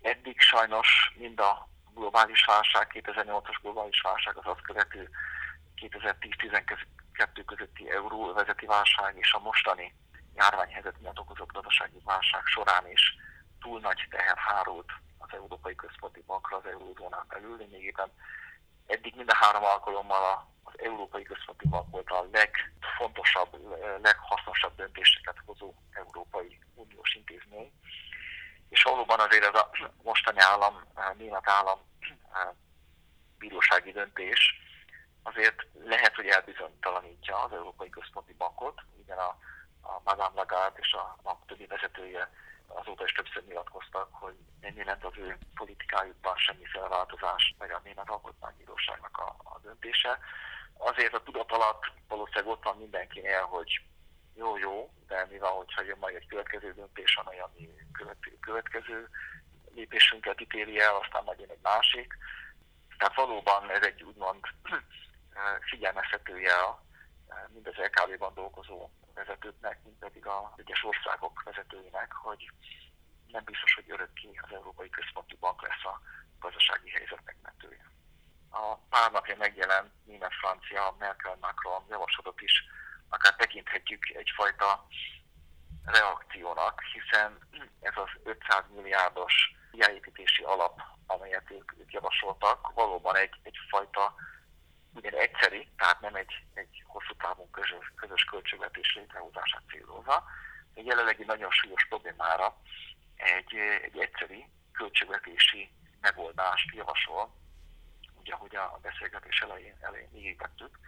Eddig 0.03 0.41
sajnos 0.41 1.15
mind 1.19 1.41
a 1.41 1.69
globális 1.95 2.45
válság, 2.47 2.87
2008-as 2.95 3.57
globális 3.63 4.01
válság, 4.01 4.37
az 4.37 4.47
azt 4.47 4.63
követő 4.63 5.09
2010-12 5.77 7.43
közötti 7.47 7.91
euróvezeti 7.91 8.67
válság 8.67 9.15
és 9.19 9.33
a 9.33 9.41
mostani 9.41 9.95
járványhelyzet 10.37 11.01
miatt 11.01 11.19
okozott 11.19 11.53
gazdasági 11.53 12.01
válság 12.05 12.43
során 12.45 12.91
is 12.91 13.17
túl 13.61 13.81
nagy 13.81 14.07
teher 14.11 14.37
hárult 14.37 14.91
az 15.19 15.29
Európai 15.33 15.75
Központi 15.75 16.23
Bankra 16.27 16.57
az 16.57 16.67
eurózónán 16.67 17.25
belül. 17.29 17.57
Lényegében 17.57 18.11
eddig 18.87 19.15
minden 19.17 19.37
három 19.39 19.65
alkalommal 19.65 20.49
az 20.63 20.73
Európai 20.77 21.23
Központi 21.23 21.69
Bank 21.69 21.91
volt 21.91 22.11
a 22.11 22.29
legfontosabb, 22.33 23.51
leghasznosabb 24.03 24.77
döntéseket 24.77 25.37
hozó 25.45 25.75
Európai 25.91 26.59
Uniós 26.75 27.15
intézmény. 27.15 27.73
És 28.69 28.83
valóban 28.83 29.21
azért 29.21 29.45
ez 29.45 29.61
a 29.61 29.71
mostani 30.03 30.39
állam, 30.41 30.75
német 31.17 31.49
állam 31.49 31.79
bírósági 33.39 33.93
döntés 33.93 34.55
azért 35.23 35.67
lehet, 35.85 36.15
hogy 36.15 36.27
elbizonytalanítja 36.27 37.43
az 37.43 37.53
Európai 37.53 37.89
Központi 37.89 38.33
Bankot, 38.33 38.81
igen 39.03 39.19
a 39.19 39.37
a 39.95 40.01
Madame 40.05 40.35
Lagarde 40.35 40.79
és 40.81 40.93
a 40.93 41.17
a 41.23 41.39
többi 41.47 41.67
vezetője 41.67 42.31
azóta 42.67 43.05
is 43.05 43.13
többször 43.13 43.45
nyilatkoztak, 43.45 44.09
hogy 44.13 44.35
nem 44.61 44.77
jelent 44.77 45.05
az 45.05 45.13
ő 45.17 45.39
politikájukban 45.55 46.37
semmiféle 46.37 46.89
változás, 46.89 47.55
meg 47.59 47.73
a 47.73 47.81
német 47.85 48.11
alkotmánybíróságnak 48.11 49.19
a, 49.19 49.37
a 49.45 49.59
döntése. 49.63 50.19
Azért 50.79 51.15
a 51.15 51.23
tudat 51.23 51.53
alatt 51.53 51.83
valószínűleg 52.09 52.47
ott 52.47 52.65
van 52.65 52.77
mindenkinél, 52.77 53.43
hogy 53.43 53.81
jó, 54.35 54.57
jó, 54.59 54.91
de 55.07 55.27
mi 55.31 55.39
van, 55.39 55.53
hogyha 55.53 55.83
jön 55.83 55.99
majd 55.99 56.15
egy 56.15 56.27
következő 56.27 56.73
döntés, 56.73 57.17
amely 57.17 57.41
ami 57.41 57.71
következő, 57.93 58.39
következő 58.41 59.09
lépésünket 59.75 60.41
ítéli 60.41 60.81
el, 60.81 60.95
aztán 60.95 61.25
majd 61.25 61.39
jön 61.39 61.51
egy 61.51 61.63
másik. 61.63 62.17
Tehát 62.99 63.15
valóban 63.15 63.71
ez 63.71 63.83
egy 63.83 64.03
úgymond 64.03 64.41
figyelmeztetője 65.61 66.53
mind 67.49 67.67
az 67.67 67.75
LKV-ban 67.77 68.35
dolgozó 68.35 68.91
vezetőknek, 69.15 69.83
mint 69.85 69.99
pedig 69.99 70.27
az 70.27 70.57
egyes 70.57 70.85
országok 70.85 71.43
vezetőinek, 71.43 72.13
hogy 72.13 72.51
nem 73.27 73.45
biztos, 73.45 73.75
hogy 73.75 73.91
örökké 73.91 74.31
az 74.43 74.53
Európai 74.53 74.91
Központi 74.91 75.37
Bank 75.41 75.63
lesz 75.63 75.85
a 75.85 76.01
gazdasági 76.39 76.91
helyzet 76.91 77.25
megmentője. 77.25 77.91
A 78.51 78.75
pár 78.75 79.13
napja 79.13 79.37
megjelent 79.37 79.93
német-francia 80.05 80.97
Merkel-Macron 80.99 81.85
javaslatot 81.89 82.41
is 82.41 82.65
akár 83.09 83.35
tekinthetjük 83.37 84.09
egyfajta 84.09 84.87
reakciónak, 85.85 86.83
hiszen 86.83 87.39
ez 87.81 87.93
az 87.97 88.09
500 88.23 88.65
milliárdos 88.75 89.35
újjáépítési 89.73 90.43
alap, 90.43 90.81
amelyet 91.07 91.51
ők, 91.51 91.73
ők 91.79 91.93
javasoltak, 91.93 92.73
valóban 92.75 93.17
egy, 93.17 93.35
egyfajta 93.43 94.15
ugyan 94.97 95.15
egyszeri, 95.15 95.69
tehát 95.77 96.01
nem 96.01 96.15
egy, 96.15 96.45
egy 96.55 96.83
hosszú 96.87 97.15
távon 97.19 97.51
közös, 97.51 97.93
közös 97.97 98.25
költségvetés 98.25 98.95
létrehozását 98.95 99.63
célozza, 99.71 100.25
egy 100.75 100.87
jelenlegi 100.87 101.25
nagyon 101.25 101.51
súlyos 101.51 101.87
problémára 101.89 102.57
egy, 103.17 103.55
egy 103.83 103.99
egyszeri 103.99 104.49
költségvetési 104.73 105.71
megoldást 106.01 106.75
javasol, 106.75 107.35
ugye, 108.15 108.35
ahogy 108.35 108.57
a 108.57 108.79
beszélgetés 108.83 109.41
elején, 109.41 109.77
elején 109.81 110.17
ígértettük. 110.17 110.79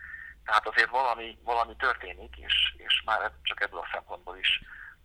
Tehát 0.44 0.66
azért 0.66 0.90
valami, 0.90 1.38
valami 1.42 1.76
történik, 1.76 2.36
és, 2.36 2.74
és 2.76 3.02
már 3.04 3.32
csak 3.42 3.60
ebből 3.60 3.78
a 3.80 3.88
szempontból 3.92 4.36
is 4.36 4.62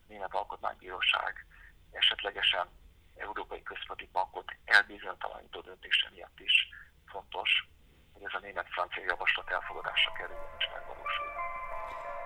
Német 0.08 0.34
Alkotmánybíróság 0.34 1.46
esetlegesen 1.92 2.68
Európai 3.16 3.64
Központi 3.64 4.10
Bankot 4.12 4.56
elbizonytalanító 4.66 5.62
döntése 5.62 6.10
miatt 6.14 6.40
is 6.40 6.70
fontos, 7.06 7.68
hogy 8.14 8.24
ez 8.26 8.34
a 8.34 8.40
német-francia 8.42 9.04
javaslat 9.08 9.50
elfogadásra 9.52 10.12
kerüljön 10.18 10.54
és 10.58 10.66
megvalósuljon. 10.74 11.34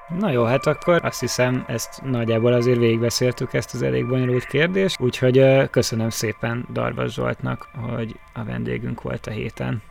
Na 0.07 0.29
jó, 0.29 0.43
hát 0.43 0.65
akkor 0.65 1.05
azt 1.05 1.19
hiszem, 1.19 1.63
ezt 1.67 2.01
nagyjából 2.01 2.53
azért 2.53 2.77
végigbeszéltük 2.77 3.53
ezt 3.53 3.73
az 3.73 3.81
elég 3.81 4.07
bonyolult 4.07 4.45
kérdést, 4.45 4.99
úgyhogy 4.99 5.69
köszönöm 5.69 6.09
szépen 6.09 6.65
Darvas 6.71 7.13
Zsoltnak, 7.13 7.67
hogy 7.89 8.19
a 8.33 8.43
vendégünk 8.43 9.01
volt 9.01 9.27
a 9.27 9.31
héten. 9.31 9.81